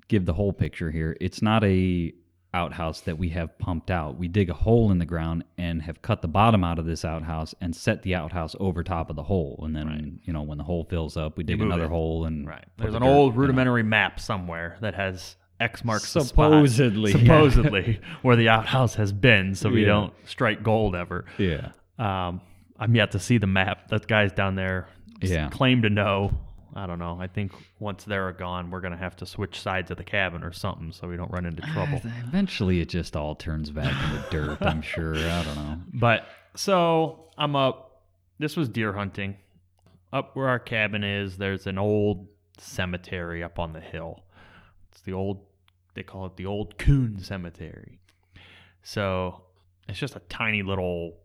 give 0.08 0.26
the 0.26 0.32
whole 0.34 0.52
picture 0.52 0.90
here, 0.90 1.16
it's 1.20 1.40
not 1.40 1.62
a 1.64 2.12
outhouse 2.52 3.02
that 3.02 3.16
we 3.16 3.28
have 3.28 3.56
pumped 3.60 3.92
out. 3.92 4.18
We 4.18 4.26
dig 4.26 4.50
a 4.50 4.54
hole 4.54 4.90
in 4.90 4.98
the 4.98 5.04
ground 5.06 5.44
and 5.56 5.80
have 5.82 6.02
cut 6.02 6.20
the 6.20 6.26
bottom 6.26 6.64
out 6.64 6.80
of 6.80 6.84
this 6.84 7.04
outhouse 7.04 7.54
and 7.60 7.74
set 7.76 8.02
the 8.02 8.16
outhouse 8.16 8.56
over 8.58 8.82
top 8.82 9.08
of 9.08 9.14
the 9.14 9.22
hole. 9.22 9.60
And 9.64 9.74
then 9.76 9.86
Right. 9.86 10.04
you 10.24 10.32
know 10.32 10.42
when 10.42 10.58
the 10.58 10.64
hole 10.64 10.82
fills 10.84 11.16
up, 11.16 11.36
we 11.38 11.44
dig 11.44 11.60
another 11.62 11.84
it. 11.84 11.90
hole 11.90 12.24
and 12.24 12.48
Right. 12.48 12.64
There's 12.76 12.90
the 12.90 12.96
an 12.96 13.02
dirt, 13.04 13.08
old 13.08 13.32
you 13.34 13.36
know. 13.36 13.40
rudimentary 13.42 13.84
map 13.84 14.18
somewhere 14.18 14.76
that 14.80 14.94
has 14.96 15.36
X 15.60 15.84
marks 15.84 16.12
the 16.14 16.20
spot. 16.22 16.46
Supposedly, 16.50 17.12
yeah. 17.12 17.18
supposedly 17.18 18.00
where 18.22 18.34
the 18.36 18.48
outhouse 18.48 18.94
has 18.94 19.12
been, 19.12 19.54
so 19.54 19.68
we 19.70 19.82
Yeah. 19.82 19.88
don't 19.88 20.12
strike 20.26 20.62
gold 20.62 20.94
ever. 20.96 21.26
Yeah. 21.38 21.72
Um, 21.98 22.40
I'm 22.78 22.94
yet 22.94 23.10
to 23.12 23.18
see 23.18 23.38
the 23.38 23.46
map. 23.46 23.88
That 23.88 24.06
guys 24.06 24.32
down 24.32 24.54
there 24.54 24.88
Yeah. 25.20 25.48
claim 25.50 25.82
to 25.82 25.90
know. 25.90 26.32
I 26.74 26.86
don't 26.86 26.98
know. 27.00 27.18
I 27.20 27.26
think 27.26 27.52
once 27.80 28.04
they're 28.04 28.32
gone, 28.32 28.70
we're 28.70 28.80
gonna 28.80 28.96
have 28.96 29.16
to 29.16 29.26
switch 29.26 29.60
sides 29.60 29.90
of 29.90 29.96
the 29.96 30.04
cabin 30.04 30.44
or 30.44 30.52
something, 30.52 30.92
so 30.92 31.08
we 31.08 31.16
don't 31.16 31.30
run 31.32 31.44
into 31.44 31.62
trouble. 31.62 32.00
Eventually, 32.28 32.80
it 32.80 32.88
just 32.88 33.16
all 33.16 33.34
turns 33.34 33.70
back 33.70 33.92
into 34.10 34.24
dirt. 34.30 34.62
I'm 34.62 34.80
sure. 34.80 35.16
I 35.16 35.42
don't 35.42 35.56
know. 35.56 35.78
But 35.94 36.26
so 36.54 37.24
I'm 37.36 37.54
up. 37.56 38.02
This 38.38 38.56
was 38.56 38.68
deer 38.68 38.92
hunting. 38.92 39.36
Up 40.12 40.34
where 40.36 40.48
our 40.48 40.58
cabin 40.60 41.04
is, 41.04 41.36
there's 41.36 41.66
an 41.66 41.76
old 41.78 42.28
cemetery 42.58 43.42
up 43.42 43.58
on 43.58 43.72
the 43.72 43.80
hill. 43.80 44.22
It's 44.90 45.00
the 45.02 45.12
old, 45.12 45.44
they 46.00 46.04
call 46.04 46.24
it 46.24 46.36
the 46.36 46.46
old 46.46 46.78
coon 46.78 47.18
cemetery. 47.22 48.00
So 48.82 49.42
it's 49.86 49.98
just 49.98 50.16
a 50.16 50.20
tiny 50.30 50.62
little. 50.62 51.18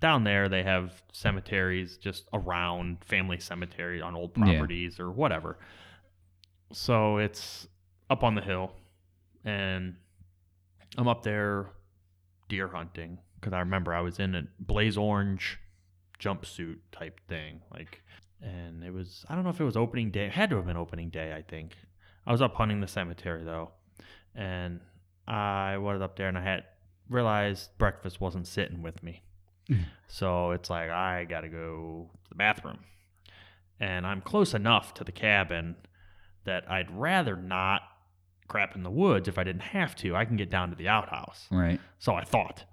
Down 0.00 0.22
there, 0.24 0.48
they 0.48 0.62
have 0.64 1.02
cemeteries 1.12 1.96
just 1.98 2.28
around 2.32 3.04
family 3.04 3.38
cemetery 3.38 4.00
on 4.02 4.14
old 4.16 4.32
Yeah. 4.36 4.44
properties 4.44 4.98
or 5.00 5.10
whatever. 5.10 5.58
So 6.72 7.18
it's 7.18 7.68
up 8.10 8.22
on 8.24 8.34
the 8.34 8.40
hill, 8.42 8.72
and 9.44 9.96
I'm 10.96 11.06
up 11.08 11.22
there 11.22 11.70
deer 12.48 12.68
hunting 12.68 13.18
because 13.36 13.52
I 13.52 13.60
remember 13.60 13.92
I 13.94 14.00
was 14.00 14.18
in 14.18 14.34
a 14.34 14.42
blaze 14.58 14.96
orange 14.96 15.58
jumpsuit 16.18 16.78
type 16.92 17.20
thing, 17.28 17.60
like, 17.72 18.02
and 18.40 18.82
it 18.84 18.92
was 18.92 19.24
I 19.28 19.34
don't 19.36 19.44
know 19.44 19.50
if 19.50 19.60
it 19.60 19.64
was 19.64 19.76
opening 19.76 20.10
day. 20.10 20.26
It 20.26 20.32
had 20.32 20.50
to 20.50 20.56
have 20.56 20.66
been 20.66 20.76
opening 20.76 21.08
day, 21.10 21.34
I 21.34 21.42
think. 21.42 21.76
I 22.26 22.30
was 22.32 22.42
up 22.42 22.54
hunting 22.54 22.80
the 22.80 22.86
cemetery 22.88 23.42
though, 23.42 23.72
and 24.38 24.80
I 25.26 25.76
was 25.78 26.00
up 26.00 26.16
there 26.16 26.28
and 26.28 26.38
I 26.38 26.42
had 26.42 26.64
realized 27.10 27.76
breakfast 27.76 28.20
wasn't 28.20 28.46
sitting 28.46 28.82
with 28.82 29.02
me, 29.02 29.22
hmm. 29.66 29.82
so 30.06 30.52
it's 30.52 30.70
like 30.70 30.88
I 30.90 31.24
gotta 31.24 31.48
go 31.48 32.08
to 32.24 32.28
the 32.30 32.36
bathroom, 32.36 32.78
and 33.80 34.06
I'm 34.06 34.22
close 34.22 34.54
enough 34.54 34.94
to 34.94 35.04
the 35.04 35.12
cabin 35.12 35.76
that 36.44 36.70
I'd 36.70 36.90
rather 36.90 37.36
not 37.36 37.82
crap 38.46 38.74
in 38.74 38.82
the 38.82 38.90
woods 38.90 39.28
if 39.28 39.38
I 39.38 39.44
didn't 39.44 39.62
have 39.62 39.94
to. 39.96 40.16
I 40.16 40.24
can 40.24 40.36
get 40.36 40.50
down 40.50 40.70
to 40.70 40.76
the 40.76 40.88
outhouse. 40.88 41.46
Right. 41.50 41.78
So 41.98 42.14
I 42.14 42.24
thought. 42.24 42.64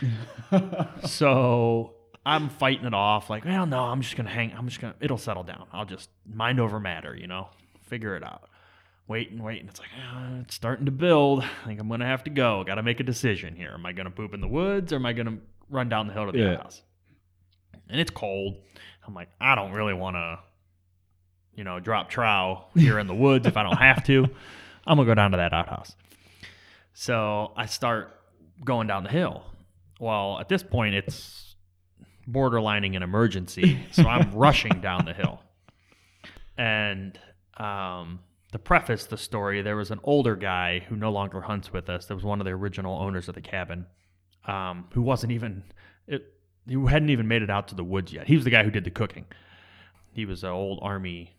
so 1.06 1.94
I'm 2.26 2.48
fighting 2.48 2.86
it 2.86 2.94
off, 2.94 3.30
like, 3.30 3.44
well, 3.44 3.66
no, 3.66 3.84
I'm 3.84 4.00
just 4.02 4.16
gonna 4.16 4.30
hang. 4.30 4.52
I'm 4.56 4.68
just 4.68 4.80
gonna. 4.80 4.94
It'll 5.00 5.18
settle 5.18 5.42
down. 5.42 5.66
I'll 5.72 5.84
just 5.84 6.10
mind 6.26 6.60
over 6.60 6.80
matter, 6.80 7.14
you 7.16 7.26
know, 7.26 7.48
figure 7.82 8.16
it 8.16 8.22
out. 8.22 8.48
Wait 9.10 9.32
and 9.32 9.42
wait, 9.42 9.58
and 9.58 9.68
it's 9.68 9.80
like 9.80 9.88
ah, 10.08 10.38
it's 10.40 10.54
starting 10.54 10.84
to 10.86 10.92
build. 10.92 11.42
I 11.42 11.66
think 11.66 11.80
I'm 11.80 11.88
gonna 11.88 12.06
have 12.06 12.22
to 12.22 12.30
go. 12.30 12.62
Got 12.62 12.76
to 12.76 12.82
make 12.84 13.00
a 13.00 13.02
decision 13.02 13.56
here. 13.56 13.72
Am 13.74 13.84
I 13.84 13.90
gonna 13.90 14.08
poop 14.12 14.34
in 14.34 14.40
the 14.40 14.46
woods 14.46 14.92
or 14.92 14.96
am 14.96 15.04
I 15.06 15.12
gonna 15.12 15.38
run 15.68 15.88
down 15.88 16.06
the 16.06 16.12
hill 16.12 16.26
to 16.26 16.32
the 16.32 16.38
Yeah. 16.38 16.56
house? 16.58 16.80
And 17.88 18.00
it's 18.00 18.12
cold. 18.12 18.58
I'm 19.04 19.12
like, 19.12 19.30
I 19.40 19.56
don't 19.56 19.72
really 19.72 19.94
want 19.94 20.14
to, 20.14 20.38
you 21.56 21.64
know, 21.64 21.80
drop 21.80 22.08
trow 22.08 22.66
here 22.76 23.00
in 23.00 23.08
the 23.08 23.14
woods 23.14 23.48
if 23.48 23.56
I 23.56 23.64
don't 23.64 23.78
have 23.78 24.04
to. 24.04 24.26
I'm 24.86 24.96
gonna 24.96 25.06
go 25.08 25.14
down 25.16 25.32
to 25.32 25.38
that 25.38 25.52
outhouse. 25.52 25.96
So 26.94 27.50
I 27.56 27.66
start 27.66 28.16
going 28.64 28.86
down 28.86 29.02
the 29.02 29.10
hill. 29.10 29.42
Well, 29.98 30.38
at 30.38 30.48
this 30.48 30.62
point, 30.62 30.94
it's 30.94 31.56
borderlining 32.30 32.94
an 32.94 33.02
emergency, 33.02 33.80
so 33.90 34.04
I'm 34.04 34.30
rushing 34.36 34.80
down 34.80 35.04
the 35.04 35.14
hill. 35.14 35.40
And 36.56 37.18
um, 37.56 38.20
to 38.52 38.58
preface 38.58 39.06
the 39.06 39.16
story, 39.16 39.62
there 39.62 39.76
was 39.76 39.90
an 39.90 40.00
older 40.02 40.36
guy 40.36 40.80
who 40.88 40.96
no 40.96 41.10
longer 41.10 41.42
hunts 41.42 41.72
with 41.72 41.88
us. 41.88 42.06
That 42.06 42.14
was 42.14 42.24
one 42.24 42.40
of 42.40 42.44
the 42.44 42.52
original 42.52 42.98
owners 42.98 43.28
of 43.28 43.34
the 43.34 43.40
cabin, 43.40 43.86
um, 44.46 44.88
who 44.92 45.02
wasn't 45.02 45.32
even 45.32 45.64
it, 46.06 46.34
who 46.68 46.86
hadn't 46.86 47.10
even 47.10 47.28
made 47.28 47.42
it 47.42 47.50
out 47.50 47.68
to 47.68 47.74
the 47.74 47.84
woods 47.84 48.12
yet. 48.12 48.26
He 48.26 48.34
was 48.34 48.44
the 48.44 48.50
guy 48.50 48.64
who 48.64 48.70
did 48.70 48.84
the 48.84 48.90
cooking. 48.90 49.26
He 50.12 50.24
was 50.24 50.42
an 50.42 50.50
old 50.50 50.80
army 50.82 51.36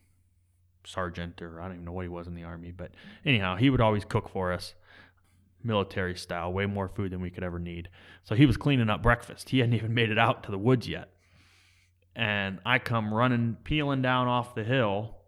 sergeant, 0.86 1.42
or 1.42 1.60
I 1.60 1.66
don't 1.66 1.74
even 1.74 1.86
know 1.86 1.92
what 1.92 2.06
he 2.06 2.10
was 2.10 2.28
in 2.28 2.36
the 2.36 2.44
army, 2.44 2.72
but 2.72 2.92
anyhow, 3.26 3.56
he 3.56 3.70
would 3.70 3.82
always 3.82 4.06
cook 4.06 4.30
for 4.30 4.52
us 4.52 4.74
military 5.64 6.16
style, 6.16 6.52
way 6.52 6.66
more 6.66 6.88
food 6.88 7.12
than 7.12 7.22
we 7.22 7.30
could 7.30 7.44
ever 7.44 7.60
need. 7.60 7.90
So 8.24 8.36
he 8.36 8.46
was 8.46 8.58
cleaning 8.58 8.90
up 8.90 9.04
breakfast. 9.04 9.50
He 9.50 9.60
hadn't 9.60 9.76
even 9.76 9.94
made 9.94 10.10
it 10.10 10.18
out 10.18 10.44
to 10.44 10.52
the 10.52 10.58
woods 10.58 10.88
yet. 10.88 11.10
And 12.16 12.60
I 12.66 12.80
come 12.80 13.14
running, 13.14 13.58
peeling 13.64 14.02
down 14.02 14.28
off 14.28 14.56
the 14.56 14.64
hill. 14.64 15.21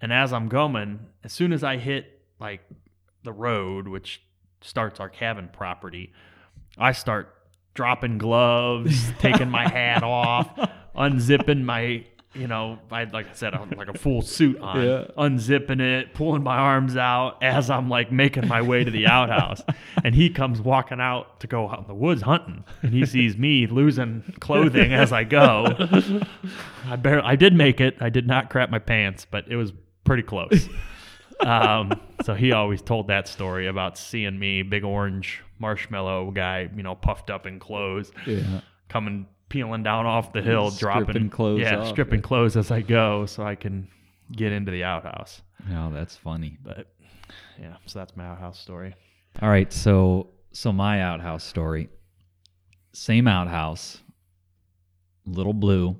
And 0.00 0.12
as 0.12 0.32
I'm 0.32 0.48
going, 0.48 1.00
as 1.24 1.32
soon 1.32 1.52
as 1.52 1.64
I 1.64 1.76
hit 1.78 2.20
like 2.38 2.60
the 3.22 3.32
road, 3.32 3.88
which 3.88 4.22
starts 4.60 5.00
our 5.00 5.08
cabin 5.08 5.48
property, 5.52 6.12
I 6.76 6.92
start 6.92 7.32
dropping 7.74 8.18
gloves, 8.18 9.10
taking 9.18 9.50
my 9.50 9.68
hat 9.68 10.02
off, 10.02 10.48
unzipping 10.94 11.62
my, 11.62 12.04
you 12.34 12.46
know, 12.46 12.78
I 12.90 13.04
like 13.04 13.30
I 13.30 13.32
said, 13.32 13.54
I 13.54 13.58
had 13.58 13.76
like 13.76 13.88
a 13.88 13.96
full 13.98 14.20
suit 14.20 14.58
on, 14.60 14.84
Yeah. 14.84 15.04
unzipping 15.16 15.80
it, 15.80 16.12
pulling 16.12 16.42
my 16.42 16.56
arms 16.58 16.96
out 16.98 17.42
as 17.42 17.70
I'm 17.70 17.88
like 17.88 18.12
making 18.12 18.46
my 18.48 18.60
way 18.60 18.84
to 18.84 18.90
the 18.90 19.06
outhouse. 19.06 19.62
and 20.04 20.14
he 20.14 20.28
comes 20.28 20.60
walking 20.60 21.00
out 21.00 21.40
to 21.40 21.46
go 21.46 21.68
out 21.70 21.80
in 21.80 21.86
the 21.86 21.94
woods 21.94 22.22
hunting, 22.22 22.64
and 22.82 22.92
he 22.92 23.06
sees 23.06 23.36
me 23.38 23.66
losing 23.66 24.22
clothing 24.40 24.92
as 24.92 25.12
I 25.12 25.24
go. 25.24 25.66
I 26.86 26.96
barely, 26.96 27.22
I 27.26 27.36
did 27.36 27.54
make 27.54 27.80
it. 27.80 27.96
I 28.00 28.10
did 28.10 28.26
not 28.26 28.50
crap 28.50 28.68
my 28.70 28.78
pants, 28.78 29.26
but 29.30 29.46
it 29.48 29.56
was 29.56 29.72
pretty 30.06 30.22
close. 30.22 30.68
um, 31.40 31.92
so 32.24 32.34
he 32.34 32.52
always 32.52 32.80
told 32.80 33.08
that 33.08 33.28
story 33.28 33.66
about 33.66 33.98
seeing 33.98 34.38
me, 34.38 34.62
big 34.62 34.84
orange 34.84 35.42
marshmallow 35.58 36.30
guy, 36.30 36.70
you 36.74 36.82
know, 36.82 36.94
puffed 36.94 37.30
up 37.30 37.46
in 37.46 37.58
clothes, 37.58 38.10
Yeah. 38.26 38.60
coming 38.88 39.26
peeling 39.48 39.82
down 39.82 40.06
off 40.06 40.32
the 40.32 40.42
hill, 40.42 40.70
Stripping 40.70 41.04
dropping 41.04 41.30
clothes 41.30 41.60
yeah, 41.60 41.76
off, 41.78 41.88
stripping 41.88 42.20
yeah. 42.20 42.26
clothes 42.26 42.56
as 42.56 42.70
I 42.70 42.80
go, 42.80 43.26
so 43.26 43.44
I 43.44 43.54
can 43.54 43.88
get 44.32 44.52
into 44.52 44.72
the 44.72 44.82
outhouse. 44.84 45.42
Oh, 45.72 45.90
that's 45.92 46.16
funny. 46.16 46.58
But 46.62 46.88
yeah, 47.60 47.76
so 47.86 47.98
that's 47.98 48.16
my 48.16 48.26
outhouse 48.26 48.58
story. 48.58 48.94
All 49.40 49.48
right, 49.48 49.72
so 49.72 50.30
so 50.52 50.72
my 50.72 51.02
outhouse 51.02 51.44
story. 51.44 51.90
Same 52.92 53.28
outhouse. 53.28 53.98
Little 55.26 55.52
blue. 55.52 55.96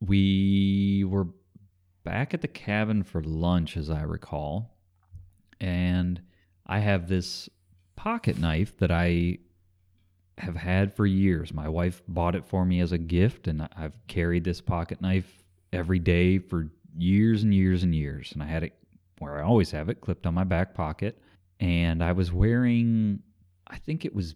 We 0.00 1.04
were 1.08 1.28
back 2.08 2.32
at 2.32 2.40
the 2.40 2.48
cabin 2.48 3.02
for 3.02 3.22
lunch 3.22 3.76
as 3.76 3.90
I 3.90 4.00
recall. 4.00 4.74
And 5.60 6.18
I 6.66 6.78
have 6.78 7.06
this 7.06 7.50
pocket 7.96 8.38
knife 8.38 8.74
that 8.78 8.90
I 8.90 9.40
have 10.38 10.56
had 10.56 10.96
for 10.96 11.04
years. 11.04 11.52
My 11.52 11.68
wife 11.68 12.00
bought 12.08 12.34
it 12.34 12.46
for 12.46 12.64
me 12.64 12.80
as 12.80 12.92
a 12.92 12.98
gift 12.98 13.46
and 13.46 13.68
I've 13.76 13.92
carried 14.06 14.42
this 14.42 14.62
pocket 14.62 15.02
knife 15.02 15.44
every 15.70 15.98
day 15.98 16.38
for 16.38 16.70
years 16.96 17.42
and 17.42 17.52
years 17.52 17.82
and 17.82 17.94
years. 17.94 18.32
And 18.32 18.42
I 18.42 18.46
had 18.46 18.62
it 18.62 18.72
where 19.18 19.36
I 19.36 19.42
always 19.42 19.70
have 19.72 19.90
it 19.90 20.00
clipped 20.00 20.26
on 20.26 20.32
my 20.32 20.44
back 20.44 20.74
pocket 20.74 21.20
and 21.60 22.02
I 22.02 22.12
was 22.12 22.32
wearing, 22.32 23.18
I 23.66 23.76
think 23.76 24.06
it 24.06 24.14
was 24.14 24.34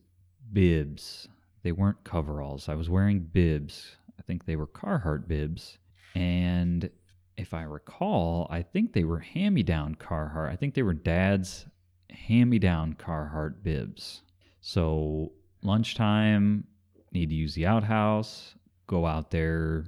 bibs. 0.53 1.27
They 1.63 1.73
weren't 1.73 2.05
coveralls. 2.05 2.69
I 2.69 2.75
was 2.75 2.91
wearing 2.91 3.21
bibs. 3.21 3.97
I 4.19 4.23
think 4.25 4.45
they 4.45 4.57
were 4.57 4.67
Carhartt 4.67 5.27
bibs. 5.27 5.79
And 6.15 6.91
if 7.37 7.55
I 7.55 7.63
recall, 7.63 8.47
I 8.51 8.63
think 8.63 8.93
they 8.93 9.05
were 9.05 9.21
hand 9.21 9.55
me 9.55 9.63
down 9.63 9.95
Carhartt. 9.95 10.51
I 10.51 10.57
think 10.57 10.75
they 10.75 10.83
were 10.83 10.95
dad's 10.95 11.67
hand 12.11 12.51
me 12.51 12.59
down 12.59 12.95
Carhartt 12.95 13.63
bibs. 13.63 14.23
So 14.61 15.33
lunchtime, 15.63 16.65
need 17.13 17.31
to 17.31 17.35
use 17.35 17.55
the 17.55 17.67
outhouse, 17.67 18.55
go 18.87 19.07
out 19.07 19.31
there, 19.31 19.85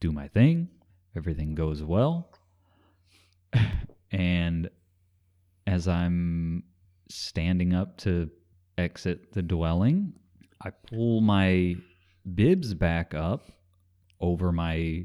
do 0.00 0.12
my 0.12 0.28
thing. 0.28 0.68
Everything 1.16 1.54
goes 1.54 1.82
well. 1.82 2.30
and 4.10 4.68
as 5.66 5.88
I'm 5.88 6.62
standing 7.08 7.74
up 7.74 7.96
to 7.98 8.30
exit 8.76 9.32
the 9.32 9.42
dwelling, 9.42 10.12
I 10.62 10.70
pull 10.70 11.20
my 11.20 11.76
bibs 12.34 12.74
back 12.74 13.14
up 13.14 13.50
over 14.20 14.52
my 14.52 15.04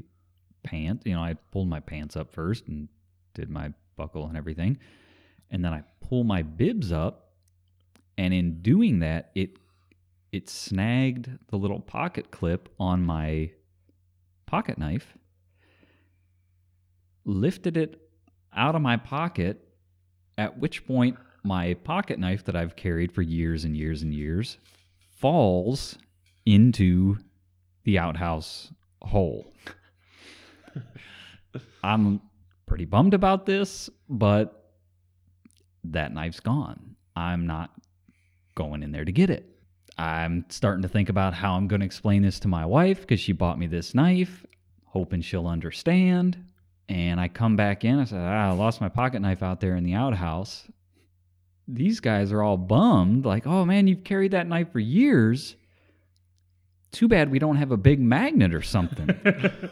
pants. 0.62 1.04
You 1.06 1.14
know, 1.14 1.22
I 1.22 1.34
pulled 1.50 1.68
my 1.68 1.80
pants 1.80 2.16
up 2.16 2.32
first 2.32 2.66
and 2.68 2.88
did 3.34 3.50
my 3.50 3.72
buckle 3.96 4.26
and 4.26 4.36
everything. 4.36 4.78
And 5.50 5.64
then 5.64 5.72
I 5.72 5.82
pull 6.00 6.24
my 6.24 6.42
bibs 6.42 6.92
up, 6.92 7.32
and 8.16 8.32
in 8.32 8.62
doing 8.62 9.00
that, 9.00 9.30
it 9.34 9.58
it 10.32 10.48
snagged 10.48 11.28
the 11.48 11.58
little 11.58 11.80
pocket 11.80 12.30
clip 12.30 12.70
on 12.80 13.02
my 13.02 13.50
pocket 14.46 14.78
knife, 14.78 15.14
lifted 17.26 17.76
it 17.76 18.00
out 18.54 18.74
of 18.74 18.80
my 18.80 18.96
pocket, 18.96 19.68
at 20.38 20.58
which 20.58 20.86
point 20.86 21.16
my 21.44 21.74
pocket 21.74 22.18
knife 22.18 22.44
that 22.44 22.56
I've 22.56 22.76
carried 22.76 23.12
for 23.12 23.20
years 23.20 23.64
and 23.64 23.76
years 23.76 24.02
and 24.02 24.14
years 24.14 24.56
falls 25.18 25.98
into 26.46 27.18
the 27.84 27.98
outhouse 27.98 28.72
hole. 29.02 29.52
I'm 31.84 32.20
pretty 32.66 32.84
bummed 32.84 33.14
about 33.14 33.46
this, 33.46 33.90
but 34.08 34.70
that 35.84 36.12
knife's 36.12 36.40
gone. 36.40 36.96
I'm 37.16 37.46
not 37.46 37.70
going 38.54 38.82
in 38.82 38.92
there 38.92 39.04
to 39.04 39.12
get 39.12 39.30
it. 39.30 39.48
I'm 39.98 40.46
starting 40.48 40.82
to 40.82 40.88
think 40.88 41.08
about 41.08 41.34
how 41.34 41.54
I'm 41.54 41.68
going 41.68 41.80
to 41.80 41.86
explain 41.86 42.22
this 42.22 42.40
to 42.40 42.48
my 42.48 42.64
wife 42.64 43.00
because 43.00 43.20
she 43.20 43.32
bought 43.32 43.58
me 43.58 43.66
this 43.66 43.94
knife, 43.94 44.46
hoping 44.86 45.20
she'll 45.20 45.46
understand. 45.46 46.42
And 46.88 47.20
I 47.20 47.28
come 47.28 47.56
back 47.56 47.84
in. 47.84 47.98
I 47.98 48.04
said, 48.04 48.20
ah, 48.20 48.50
I 48.50 48.52
lost 48.52 48.80
my 48.80 48.88
pocket 48.88 49.20
knife 49.20 49.42
out 49.42 49.60
there 49.60 49.76
in 49.76 49.84
the 49.84 49.94
outhouse. 49.94 50.66
These 51.68 52.00
guys 52.00 52.32
are 52.32 52.42
all 52.42 52.56
bummed, 52.56 53.24
like, 53.24 53.46
oh 53.46 53.64
man, 53.64 53.86
you've 53.86 54.04
carried 54.04 54.32
that 54.32 54.48
knife 54.48 54.72
for 54.72 54.80
years. 54.80 55.56
Too 56.90 57.08
bad 57.08 57.30
we 57.30 57.38
don't 57.38 57.56
have 57.56 57.70
a 57.70 57.76
big 57.76 58.00
magnet 58.00 58.52
or 58.52 58.62
something. 58.62 59.08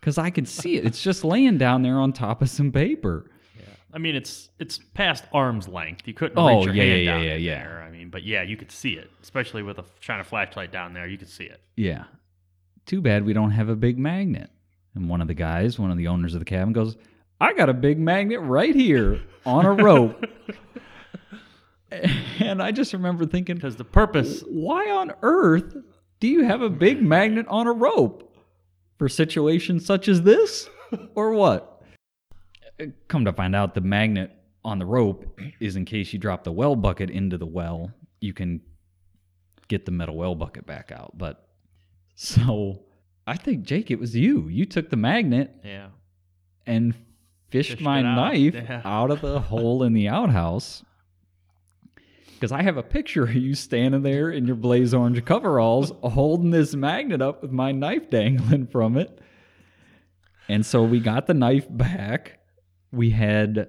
Because 0.00 0.18
I 0.18 0.30
can 0.30 0.46
see 0.46 0.76
it. 0.76 0.84
It's 0.84 1.02
just 1.02 1.24
laying 1.24 1.58
down 1.58 1.82
there 1.82 1.98
on 1.98 2.12
top 2.12 2.40
of 2.42 2.48
some 2.50 2.70
paper. 2.72 3.30
Yeah. 3.58 3.64
I 3.92 3.98
mean, 3.98 4.14
it's 4.14 4.50
it's 4.58 4.78
past 4.94 5.24
arm's 5.32 5.66
length. 5.68 6.06
You 6.06 6.14
couldn't 6.14 6.38
Oh, 6.38 6.58
reach 6.58 6.66
your 6.66 6.74
yeah, 6.74 6.82
hand 6.84 7.04
yeah, 7.04 7.12
down 7.12 7.22
yeah, 7.24 7.34
yeah. 7.34 7.58
there. 7.64 7.82
I 7.82 7.90
mean, 7.90 8.08
but 8.10 8.22
yeah, 8.22 8.42
you 8.42 8.56
could 8.56 8.70
see 8.70 8.90
it, 8.92 9.10
especially 9.22 9.62
with 9.62 9.78
a 9.78 9.84
shine 10.00 10.20
a 10.20 10.24
flashlight 10.24 10.70
down 10.72 10.92
there. 10.94 11.06
You 11.06 11.18
could 11.18 11.28
see 11.28 11.44
it. 11.44 11.60
Yeah. 11.76 12.04
Too 12.86 13.00
bad 13.00 13.24
we 13.24 13.32
don't 13.32 13.50
have 13.50 13.68
a 13.68 13.76
big 13.76 13.98
magnet. 13.98 14.50
And 14.94 15.08
one 15.08 15.20
of 15.20 15.28
the 15.28 15.34
guys, 15.34 15.78
one 15.78 15.90
of 15.90 15.98
the 15.98 16.08
owners 16.08 16.34
of 16.34 16.40
the 16.40 16.44
cabin, 16.46 16.72
goes, 16.72 16.96
I 17.40 17.52
got 17.52 17.68
a 17.68 17.74
big 17.74 17.98
magnet 17.98 18.40
right 18.40 18.74
here 18.74 19.20
on 19.44 19.66
a 19.66 19.72
rope. 19.72 20.24
and 22.40 22.62
I 22.62 22.70
just 22.72 22.92
remember 22.92 23.26
thinking, 23.26 23.56
Because 23.56 23.76
the 23.76 23.84
purpose, 23.84 24.42
why 24.46 24.90
on 24.90 25.12
earth 25.22 25.76
do 26.20 26.28
you 26.28 26.44
have 26.44 26.62
a 26.62 26.70
big 26.70 27.02
magnet 27.14 27.46
on 27.48 27.66
a 27.66 27.72
rope? 27.72 28.27
For 28.98 29.08
situations 29.08 29.86
such 29.86 30.08
as 30.08 30.22
this? 30.22 30.68
Or 31.14 31.32
what? 31.34 31.82
Uh, 32.80 32.86
Come 33.08 33.26
to 33.26 33.32
find 33.34 33.54
out, 33.54 33.74
the 33.74 33.82
magnet 33.82 34.30
on 34.64 34.78
the 34.78 34.86
rope 34.86 35.38
is 35.60 35.76
in 35.76 35.84
case 35.84 36.14
you 36.14 36.18
drop 36.18 36.44
the 36.44 36.52
well 36.52 36.76
bucket 36.76 37.10
into 37.10 37.36
the 37.36 37.44
well, 37.44 37.92
you 38.22 38.32
can 38.32 38.62
get 39.68 39.84
the 39.84 39.92
metal 39.92 40.16
well 40.16 40.34
bucket 40.34 40.64
back 40.64 40.90
out. 40.90 41.12
But 41.18 41.46
so 42.14 42.84
I 43.26 43.36
think, 43.36 43.64
Jake, 43.64 43.90
it 43.90 44.00
was 44.00 44.16
you. 44.16 44.48
You 44.48 44.64
took 44.64 44.88
the 44.88 44.96
magnet 44.96 45.54
yeah, 45.62 45.88
and 46.66 46.94
fished, 47.50 47.72
Fished 47.72 47.82
my 47.82 47.98
out, 47.98 48.16
knife 48.16 48.54
yeah. 48.54 48.80
out 48.84 49.10
of 49.10 49.20
the 49.20 49.40
hole 49.40 49.82
in 49.82 49.92
the 49.92 50.08
outhouse. 50.08 50.82
Because 52.38 52.52
I 52.52 52.62
have 52.62 52.76
a 52.76 52.84
picture 52.84 53.24
of 53.24 53.34
you 53.34 53.56
standing 53.56 54.02
there 54.02 54.30
in 54.30 54.46
your 54.46 54.54
blaze 54.54 54.94
orange 54.94 55.24
coveralls 55.24 55.90
holding 56.04 56.50
this 56.50 56.72
magnet 56.72 57.20
up 57.20 57.42
with 57.42 57.50
my 57.50 57.72
knife 57.72 58.10
dangling 58.10 58.68
from 58.68 58.96
it. 58.96 59.20
And 60.48 60.64
so 60.64 60.84
we 60.84 61.00
got 61.00 61.26
the 61.26 61.34
knife 61.34 61.66
back. 61.68 62.38
We 62.92 63.10
had 63.10 63.68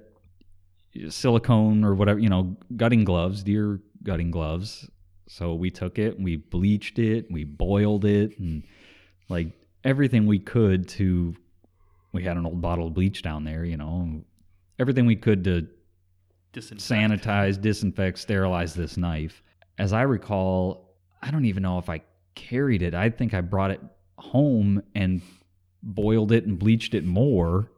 silicone 1.09 1.83
or 1.83 1.95
whatever, 1.95 2.19
you 2.19 2.29
know, 2.29 2.57
gutting 2.75 3.05
gloves, 3.05 3.41
deer 3.41 3.79
gutting 4.03 4.29
gloves. 4.29 4.87
So 5.27 5.55
we 5.55 5.71
took 5.71 5.97
it, 5.97 6.19
we 6.19 6.35
bleached 6.35 6.99
it, 6.99 7.25
we 7.31 7.45
boiled 7.45 8.05
it, 8.05 8.37
and 8.37 8.63
like 9.29 9.47
everything 9.83 10.27
we 10.27 10.37
could 10.37 10.87
to. 10.89 11.35
We 12.11 12.23
had 12.23 12.37
an 12.37 12.45
old 12.45 12.61
bottle 12.61 12.87
of 12.87 12.93
bleach 12.93 13.23
down 13.23 13.45
there, 13.45 13.65
you 13.65 13.77
know, 13.77 14.21
everything 14.77 15.07
we 15.07 15.15
could 15.15 15.43
to 15.45 15.67
sanitize, 16.53 17.59
disinfect, 17.59 18.17
sterilize 18.19 18.73
this 18.73 18.97
knife. 18.97 19.43
As 19.77 19.93
I 19.93 20.01
recall, 20.03 20.95
I 21.21 21.31
don't 21.31 21.45
even 21.45 21.63
know 21.63 21.77
if 21.77 21.89
I 21.89 22.01
carried 22.35 22.81
it. 22.81 22.93
I 22.93 23.09
think 23.09 23.33
I 23.33 23.41
brought 23.41 23.71
it 23.71 23.81
home 24.17 24.81
and 24.95 25.21
boiled 25.81 26.31
it 26.31 26.45
and 26.45 26.57
bleached 26.59 26.93
it 26.93 27.05
more. 27.05 27.71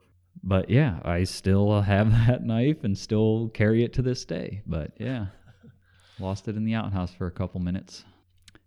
But 0.44 0.70
yeah, 0.70 1.00
I 1.04 1.24
still 1.24 1.82
have 1.94 2.12
that 2.12 2.44
knife 2.44 2.84
and 2.84 2.98
still 2.98 3.50
carry 3.54 3.84
it 3.84 3.94
to 3.94 4.02
this 4.02 4.26
day. 4.26 4.62
But 4.66 4.92
yeah, 4.98 5.28
lost 6.20 6.48
it 6.48 6.56
in 6.56 6.64
the 6.64 6.76
outhouse 6.76 7.14
for 7.14 7.28
a 7.28 7.32
couple 7.32 7.60
minutes. 7.60 8.04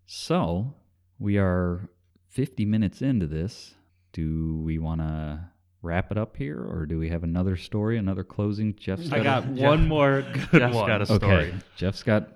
So 0.06 0.74
we 1.18 1.38
are 1.38 1.88
50 2.30 2.64
minutes 2.64 3.02
into 3.02 3.26
this. 3.26 3.74
Do 4.12 4.60
we 4.64 4.78
want 4.78 5.00
to 5.00 5.40
wrap 5.84 6.10
it 6.10 6.18
up 6.18 6.36
here 6.36 6.58
or 6.58 6.86
do 6.86 6.98
we 6.98 7.08
have 7.10 7.22
another 7.22 7.56
story, 7.56 7.98
another 7.98 8.24
closing? 8.24 8.74
Jeff's 8.74 9.12
I 9.12 9.22
got 9.22 9.44
Jeff- 9.54 9.62
one 9.62 9.86
more 9.86 10.22
good 10.50 10.60
Jeff's 10.60 10.74
one. 10.74 10.88
got 10.88 11.02
a 11.02 11.06
story. 11.06 11.22
Okay, 11.34 11.54
Jeff's 11.76 12.02
got 12.02 12.30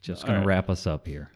Jeff's 0.00 0.22
gonna 0.22 0.34
All 0.34 0.38
right. 0.40 0.46
wrap 0.46 0.70
us 0.70 0.86
up 0.86 1.06
here. 1.06 1.30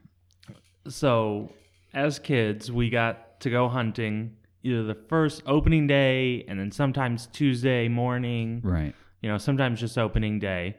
so 0.88 1.52
as 1.92 2.18
kids 2.18 2.70
we 2.72 2.88
got 2.90 3.40
to 3.40 3.50
go 3.50 3.68
hunting 3.68 4.36
either 4.62 4.82
the 4.84 4.94
first 4.94 5.42
opening 5.46 5.86
day 5.86 6.44
and 6.48 6.58
then 6.58 6.70
sometimes 6.70 7.26
tuesday 7.32 7.88
morning 7.88 8.60
Right. 8.62 8.94
you 9.22 9.28
know 9.28 9.38
sometimes 9.38 9.80
just 9.80 9.98
opening 9.98 10.38
day 10.38 10.76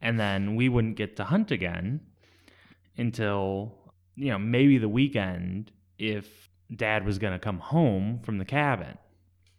and 0.00 0.18
then 0.20 0.54
we 0.56 0.68
wouldn't 0.68 0.96
get 0.96 1.16
to 1.16 1.24
hunt 1.24 1.50
again 1.50 2.00
until 2.96 3.74
you 4.16 4.30
know 4.30 4.38
maybe 4.38 4.78
the 4.78 4.88
weekend 4.88 5.72
if 5.98 6.48
dad 6.74 7.04
was 7.04 7.18
going 7.18 7.32
to 7.32 7.38
come 7.38 7.58
home 7.58 8.20
from 8.22 8.38
the 8.38 8.44
cabin 8.44 8.96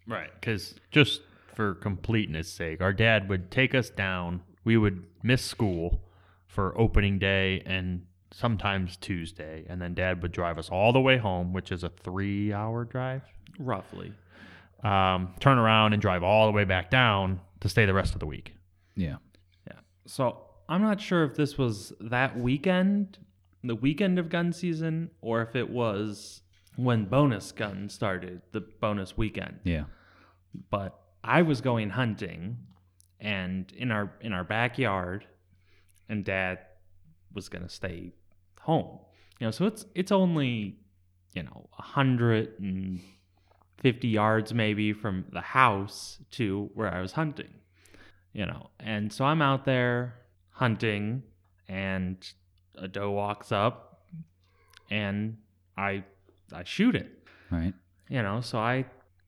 Right, 0.08 0.30
because 0.34 0.76
just 0.92 1.22
for 1.56 1.76
completeness' 1.76 2.52
sake, 2.52 2.82
our 2.82 2.94
dad 2.94 3.30
would 3.30 3.50
take 3.50 3.74
us 3.74 3.90
down. 3.90 4.42
We 4.64 4.78
would 4.78 5.06
miss 5.24 5.44
school 5.44 6.02
for 6.48 6.78
opening 6.78 7.20
day 7.20 7.64
and 7.66 8.06
sometimes 8.32 8.98
Tuesday, 8.98 9.66
and 9.70 9.82
then 9.82 9.94
dad 9.94 10.22
would 10.22 10.32
drive 10.32 10.58
us 10.58 10.70
all 10.70 10.92
the 10.92 11.00
way 11.00 11.18
home, 11.18 11.54
which 11.54 11.72
is 11.72 11.84
a 11.84 11.90
three-hour 11.90 12.86
drive. 12.86 13.22
roughly 13.58 14.14
Um, 14.84 15.34
turn 15.40 15.58
around 15.58 15.94
and 15.94 16.02
drive 16.02 16.22
all 16.22 16.46
the 16.46 16.52
way 16.52 16.66
back 16.66 16.92
down 16.92 17.40
to 17.62 17.70
stay 17.70 17.86
the 17.86 17.94
rest 17.94 18.14
of 18.14 18.20
the 18.20 18.26
week. 18.28 18.54
Yeah. 18.96 19.16
Yeah. 19.66 19.80
So 20.06 20.46
I'm 20.70 20.82
not 20.82 21.02
sure 21.02 21.24
if 21.24 21.36
this 21.36 21.58
was 21.58 21.94
that 22.00 22.38
weekend, 22.38 23.18
the 23.64 23.76
weekend 23.76 24.20
of 24.20 24.30
gun 24.30 24.54
season, 24.54 25.10
or 25.22 25.42
if 25.42 25.56
it 25.56 25.70
was 25.70 26.42
when 26.76 27.06
bonus 27.06 27.52
gun 27.52 27.90
started, 27.90 28.42
the 28.52 28.62
bonus 28.62 29.18
weekend. 29.18 29.60
Yeah. 29.64 29.86
But 30.70 31.00
I 31.24 31.42
was 31.42 31.62
going 31.62 31.90
hunting 31.92 32.58
and 33.20 33.72
in 33.76 33.92
our 33.92 34.12
in 34.22 34.34
our 34.34 34.44
backyard 34.44 35.26
and 36.10 36.24
dad 36.24 36.60
was 37.34 37.50
gonna 37.50 37.70
stay 37.70 38.14
home. 38.62 39.00
You 39.40 39.48
know, 39.48 39.52
so 39.52 39.66
it's 39.66 39.86
it's 39.96 40.12
only, 40.12 40.78
you 41.34 41.44
know, 41.44 41.70
a 41.78 41.82
hundred 41.82 42.54
and 42.60 43.00
fifty 43.78 44.08
yards 44.08 44.54
maybe 44.54 44.94
from 44.94 45.26
the 45.32 45.42
house 45.42 46.20
to 46.32 46.70
where 46.74 46.94
I 46.94 47.02
was 47.02 47.14
hunting 47.14 47.50
you 48.34 48.46
know. 48.46 48.70
And 48.82 49.14
so 49.14 49.24
I'm 49.24 49.42
out 49.42 49.64
there 49.64 50.16
hunting, 50.50 51.24
and 51.70 52.18
a 52.78 52.86
doe 52.86 53.10
walks 53.12 53.50
up, 53.54 54.02
and 54.92 55.38
I 55.78 56.04
I 56.52 56.66
shoot 56.66 56.96
it, 56.96 57.10
Right. 57.50 57.74
you 58.10 58.22
know. 58.22 58.42
So 58.42 58.60
I 58.60 58.86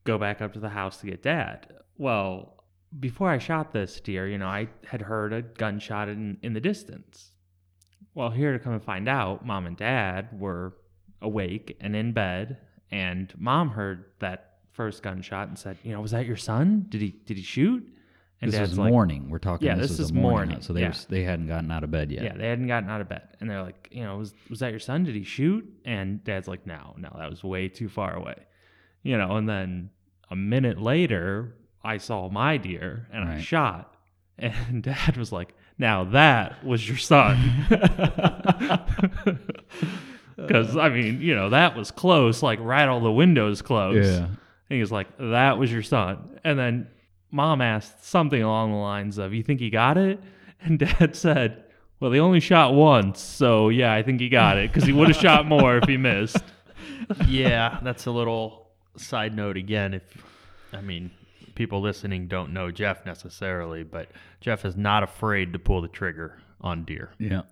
go 0.08 0.18
back 0.18 0.40
up 0.40 0.54
to 0.54 0.60
the 0.60 0.70
house 0.70 0.96
to 0.98 1.06
get 1.06 1.22
dad. 1.22 1.66
Well, 1.98 2.64
before 2.98 3.28
I 3.28 3.38
shot 3.38 3.72
this 3.72 4.00
deer, 4.00 4.26
you 4.26 4.38
know, 4.38 4.46
I 4.46 4.68
had 4.86 5.02
heard 5.02 5.32
a 5.32 5.42
gunshot 5.42 6.08
in 6.08 6.38
in 6.42 6.54
the 6.54 6.60
distance. 6.60 7.32
Well, 8.14 8.30
here 8.30 8.52
to 8.52 8.58
come 8.58 8.72
and 8.72 8.82
find 8.82 9.08
out, 9.08 9.44
mom 9.44 9.66
and 9.66 9.76
dad 9.76 10.40
were 10.40 10.74
awake 11.20 11.76
and 11.80 11.94
in 11.94 12.12
bed, 12.12 12.56
and 12.90 13.32
mom 13.36 13.68
heard 13.68 14.06
that 14.20 14.60
first 14.72 15.02
gunshot 15.02 15.48
and 15.48 15.58
said, 15.58 15.76
"You 15.84 15.92
know, 15.92 16.00
was 16.00 16.12
that 16.12 16.26
your 16.26 16.36
son? 16.36 16.86
Did 16.88 17.02
he 17.02 17.10
did 17.26 17.36
he 17.36 17.42
shoot?" 17.42 17.86
And 18.40 18.52
this 18.52 18.70
is 18.70 18.78
like, 18.78 18.90
morning. 18.90 19.28
We're 19.28 19.40
talking. 19.40 19.66
Yeah, 19.66 19.74
this, 19.74 19.90
this 19.90 19.98
is 19.98 20.06
is 20.06 20.12
morning. 20.12 20.50
morning, 20.50 20.62
So 20.62 20.72
they 20.72 20.82
yeah. 20.82 20.88
were, 20.88 21.08
they 21.08 21.24
hadn't 21.24 21.48
gotten 21.48 21.70
out 21.72 21.84
of 21.84 21.90
bed 21.90 22.12
yet. 22.12 22.22
Yeah, 22.22 22.36
they 22.36 22.48
hadn't 22.48 22.68
gotten 22.68 22.88
out 22.88 23.00
of 23.00 23.08
bed, 23.08 23.28
and 23.40 23.50
they're 23.50 23.62
like, 23.62 23.88
you 23.90 24.04
know, 24.04 24.16
was 24.16 24.32
was 24.48 24.60
that 24.60 24.70
your 24.70 24.80
son? 24.80 25.04
Did 25.04 25.16
he 25.16 25.24
shoot? 25.24 25.68
And 25.84 26.22
Dad's 26.24 26.48
like, 26.48 26.64
no, 26.66 26.94
no, 26.96 27.10
that 27.18 27.28
was 27.28 27.42
way 27.42 27.68
too 27.68 27.88
far 27.88 28.14
away, 28.14 28.46
you 29.02 29.18
know. 29.18 29.36
And 29.36 29.48
then 29.48 29.90
a 30.30 30.36
minute 30.36 30.80
later, 30.80 31.54
I 31.82 31.98
saw 31.98 32.28
my 32.28 32.56
deer 32.56 33.06
and 33.12 33.28
I 33.28 33.40
shot, 33.40 33.94
and 34.38 34.82
Dad 34.82 35.16
was 35.16 35.32
like, 35.32 35.54
now 35.78 36.04
that 36.04 36.64
was 36.64 36.86
your 36.88 36.96
son, 36.96 37.66
because 40.36 40.76
I 40.76 40.88
mean, 40.88 41.20
you 41.20 41.34
know, 41.34 41.50
that 41.50 41.76
was 41.76 41.90
close, 41.90 42.42
like 42.42 42.58
right 42.60 42.88
all 42.88 43.00
the 43.00 43.12
windows 43.12 43.62
closed. 43.62 44.08
Yeah. 44.08 44.26
And 44.26 44.76
he 44.76 44.80
was 44.80 44.92
like, 44.92 45.06
that 45.18 45.56
was 45.56 45.72
your 45.72 45.82
son. 45.82 46.40
And 46.44 46.58
then 46.58 46.88
mom 47.30 47.60
asked 47.60 48.04
something 48.04 48.42
along 48.42 48.72
the 48.72 48.78
lines 48.78 49.18
of, 49.18 49.32
you 49.32 49.42
think 49.42 49.60
he 49.60 49.70
got 49.70 49.96
it? 49.96 50.20
And 50.60 50.78
dad 50.98 51.16
said, 51.16 51.64
well, 52.00 52.10
they 52.10 52.20
only 52.20 52.40
shot 52.40 52.74
once. 52.74 53.20
So 53.20 53.68
yeah, 53.68 53.92
I 53.92 54.02
think 54.02 54.20
he 54.20 54.28
got 54.28 54.58
it 54.58 54.72
because 54.72 54.84
he 54.84 54.92
would 54.92 55.08
have 55.08 55.16
shot 55.16 55.46
more 55.46 55.78
if 55.78 55.88
he 55.88 55.96
missed. 55.96 56.42
yeah, 57.26 57.80
that's 57.82 58.06
a 58.06 58.10
little 58.10 58.67
side 58.98 59.34
note 59.34 59.56
again. 59.56 59.94
If 59.94 60.02
I 60.72 60.80
mean, 60.80 61.10
people 61.54 61.80
listening 61.80 62.28
don't 62.28 62.52
know 62.52 62.70
Jeff 62.70 63.04
necessarily, 63.06 63.82
but 63.82 64.10
Jeff 64.40 64.64
is 64.64 64.76
not 64.76 65.02
afraid 65.02 65.52
to 65.52 65.58
pull 65.58 65.80
the 65.80 65.88
trigger 65.88 66.38
on 66.60 66.84
deer. 66.84 67.10
Yeah. 67.18 67.42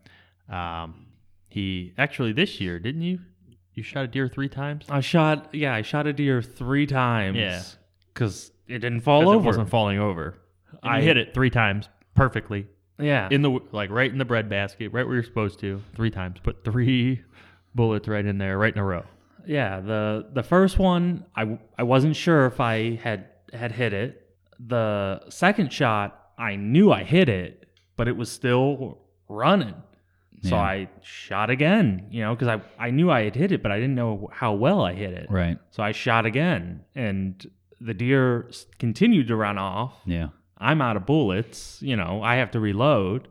Um, 0.48 1.06
he 1.48 1.94
actually 1.98 2.32
this 2.32 2.60
year 2.60 2.78
didn't 2.78 3.02
you? 3.02 3.20
You 3.74 3.82
shot 3.82 4.04
a 4.04 4.08
deer 4.08 4.26
three 4.26 4.48
times. 4.48 4.86
I 4.88 5.00
shot, 5.00 5.50
yeah, 5.52 5.74
I 5.74 5.82
shot 5.82 6.06
a 6.06 6.12
deer 6.12 6.40
three 6.40 6.86
times. 6.86 7.36
Yeah. 7.36 7.62
Because 8.12 8.50
it 8.66 8.78
didn't 8.78 9.00
fall 9.00 9.28
over. 9.28 9.38
It 9.38 9.46
wasn't 9.46 9.68
falling 9.68 9.98
over. 9.98 10.34
I- 10.82 10.98
I 10.98 11.00
hit 11.02 11.18
it 11.18 11.34
three 11.34 11.50
times 11.50 11.88
perfectly 12.14 12.66
yeah. 12.98 13.28
in 13.30 13.42
the 13.42 13.58
like 13.72 13.90
right 13.90 14.10
in 14.10 14.18
the 14.18 14.24
bread 14.24 14.48
basket, 14.48 14.92
right 14.92 15.06
where 15.06 15.16
you're 15.16 15.24
supposed 15.24 15.60
to. 15.60 15.82
Three 15.94 16.10
times. 16.10 16.38
Put 16.42 16.64
three 16.64 17.22
bullets 17.74 18.08
right 18.08 18.24
in 18.24 18.38
there, 18.38 18.58
right 18.58 18.72
in 18.72 18.78
a 18.78 18.84
row. 18.84 19.04
Yeah, 19.46 19.80
the 19.80 20.26
the 20.32 20.42
first 20.42 20.78
one 20.78 21.24
I 21.34 21.58
I 21.78 21.82
wasn't 21.84 22.16
sure 22.16 22.46
if 22.46 22.60
I 22.60 22.96
had 22.96 23.26
had 23.52 23.72
hit 23.72 23.92
it. 23.92 24.22
The 24.58 25.22
second 25.28 25.72
shot 25.72 26.30
I 26.38 26.56
knew 26.56 26.92
I 26.92 27.04
hit 27.04 27.28
it, 27.28 27.66
but 27.96 28.08
it 28.08 28.16
was 28.16 28.30
still 28.30 28.98
running. 29.28 29.74
So 30.42 30.50
Yeah. 30.54 30.60
I 30.62 30.88
shot 31.02 31.48
again, 31.50 32.08
you 32.10 32.20
know, 32.22 32.34
because 32.34 32.48
I, 32.48 32.60
I 32.86 32.90
knew 32.90 33.10
I 33.10 33.22
had 33.24 33.34
hit 33.34 33.52
it, 33.52 33.62
but 33.62 33.72
I 33.72 33.76
didn't 33.76 33.94
know 33.94 34.28
how 34.32 34.52
well 34.52 34.82
I 34.82 34.92
hit 34.92 35.14
it. 35.14 35.26
Right. 35.30 35.58
So 35.70 35.82
I 35.82 35.92
shot 35.92 36.26
again, 36.26 36.84
and 36.94 37.44
the 37.80 37.94
deer 37.94 38.50
continued 38.78 39.28
to 39.28 39.36
run 39.36 39.56
off. 39.58 39.94
Yeah. 40.04 40.28
I'm 40.58 40.80
out 40.82 40.96
of 40.96 41.06
bullets, 41.06 41.80
you 41.82 41.96
know, 41.96 42.22
I 42.22 42.36
have 42.36 42.50
to 42.52 42.60
reload. 42.60 43.28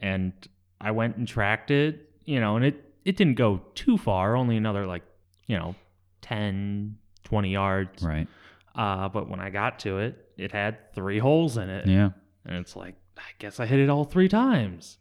And 0.00 0.32
I 0.80 0.92
went 0.92 1.16
and 1.16 1.26
tracked 1.26 1.70
it, 1.72 2.08
you 2.24 2.40
know, 2.40 2.54
and 2.56 2.64
it, 2.64 2.84
it 3.04 3.16
didn't 3.16 3.34
go 3.34 3.60
too 3.74 3.96
far, 3.98 4.36
only 4.36 4.56
another 4.56 4.86
like, 4.86 5.02
you 5.48 5.58
know, 5.58 5.74
10, 6.22 6.96
20 7.24 7.50
yards. 7.50 8.02
Right. 8.02 8.28
Uh, 8.74 9.08
but 9.08 9.28
when 9.28 9.40
I 9.40 9.50
got 9.50 9.80
to 9.80 9.98
it, 9.98 10.32
it 10.36 10.52
had 10.52 10.94
three 10.94 11.18
holes 11.18 11.56
in 11.56 11.68
it. 11.68 11.88
Yeah. 11.88 12.10
And 12.46 12.56
it's 12.56 12.76
like, 12.76 12.94
I 13.16 13.22
guess 13.40 13.58
I 13.58 13.66
hit 13.66 13.80
it 13.80 13.90
all 13.90 14.04
three 14.04 14.28
times. 14.28 14.98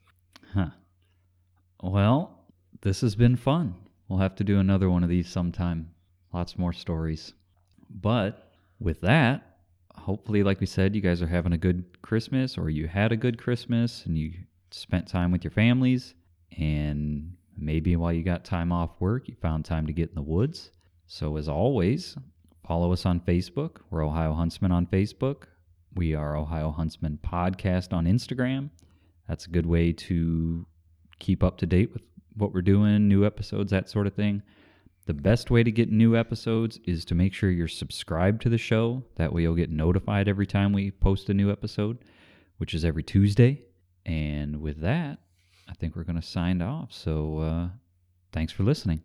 Huh. 0.54 0.70
Well, 1.84 2.40
this 2.82 3.02
has 3.02 3.16
been 3.16 3.36
fun. 3.36 3.76
We'll 4.08 4.20
have 4.20 4.36
to 4.38 4.44
do 4.44 4.60
another 4.60 4.90
one 4.90 5.04
of 5.04 5.10
these 5.10 5.30
sometime. 5.30 5.92
Lots 6.34 6.58
more 6.58 6.74
stories. 6.74 7.34
But 7.90 8.52
with 8.80 9.02
that, 9.02 9.58
hopefully, 9.94 10.44
like 10.44 10.60
we 10.60 10.66
said, 10.66 10.96
you 10.96 11.02
guys 11.02 11.22
are 11.22 11.28
having 11.28 11.54
a 11.54 11.58
good 11.58 12.02
Christmas 12.02 12.58
or 12.58 12.70
you 12.70 12.88
had 12.88 13.12
a 13.12 13.18
good 13.18 13.38
Christmas 13.38 14.06
and 14.06 14.18
you 14.18 14.34
spent 14.72 15.08
time 15.08 15.32
with 15.32 15.44
your 15.44 15.52
families. 15.52 16.16
And 16.58 17.37
maybe 17.58 17.96
while 17.96 18.14
you 18.14 18.24
got 18.24 18.46
time 18.46 18.72
off 18.72 18.92
work, 19.00 19.28
you 19.28 19.36
found 19.42 19.66
time 19.66 19.88
to 19.88 19.94
get 19.94 20.10
in 20.10 20.16
the 20.16 20.22
woods. 20.22 20.72
So, 21.08 21.38
as 21.38 21.50
always, 21.50 22.16
follow 22.66 22.92
us 22.94 23.06
on 23.06 23.20
Facebook. 23.22 23.78
We're 23.90 24.06
Ohio 24.06 24.34
Huntsman 24.34 24.72
on 24.72 24.86
Facebook. 24.88 25.44
We 25.96 26.14
are 26.14 26.36
Ohio 26.36 26.72
Huntsman 26.72 27.20
Podcast 27.26 27.94
on 27.94 28.06
Instagram. 28.06 28.70
That's 29.28 29.46
a 29.46 29.50
good 29.50 29.66
way 29.66 29.92
to 29.94 30.66
keep 31.20 31.44
up 31.44 31.58
to 31.58 31.66
date 31.66 31.92
with 31.94 32.04
what 32.36 32.54
we're 32.54 32.62
doing, 32.62 33.08
new 33.08 33.26
episodes, 33.26 33.72
that 33.72 33.90
sort 33.90 34.08
of 34.08 34.14
thing. 34.14 34.44
The 35.06 35.14
best 35.14 35.50
way 35.50 35.64
to 35.64 35.72
get 35.72 35.90
new 35.90 36.18
episodes 36.18 36.80
is 36.86 37.06
to 37.06 37.16
make 37.16 37.34
sure 37.34 37.50
you're 37.50 37.68
subscribed 37.68 38.42
to 38.42 38.50
the 38.50 38.58
show. 38.58 39.04
That 39.16 39.34
way 39.34 39.44
you'll 39.44 39.56
get 39.56 39.72
notified 39.72 40.28
every 40.28 40.46
time 40.46 40.74
we 40.74 40.92
post 40.92 41.30
a 41.30 41.34
new 41.34 41.50
episode, 41.50 42.00
which 42.58 42.74
is 42.74 42.84
every 42.84 43.04
Tuesday. 43.04 43.64
And 44.06 44.62
with 44.62 44.82
that, 44.82 45.20
I 45.70 45.74
think 45.74 45.96
we're 45.96 46.04
going 46.04 46.20
to 46.20 46.28
sign 46.28 46.62
off. 46.62 46.92
So 46.92 47.40
uh, 47.40 47.68
thanks 48.32 48.54
for 48.54 48.64
listening. 48.64 49.02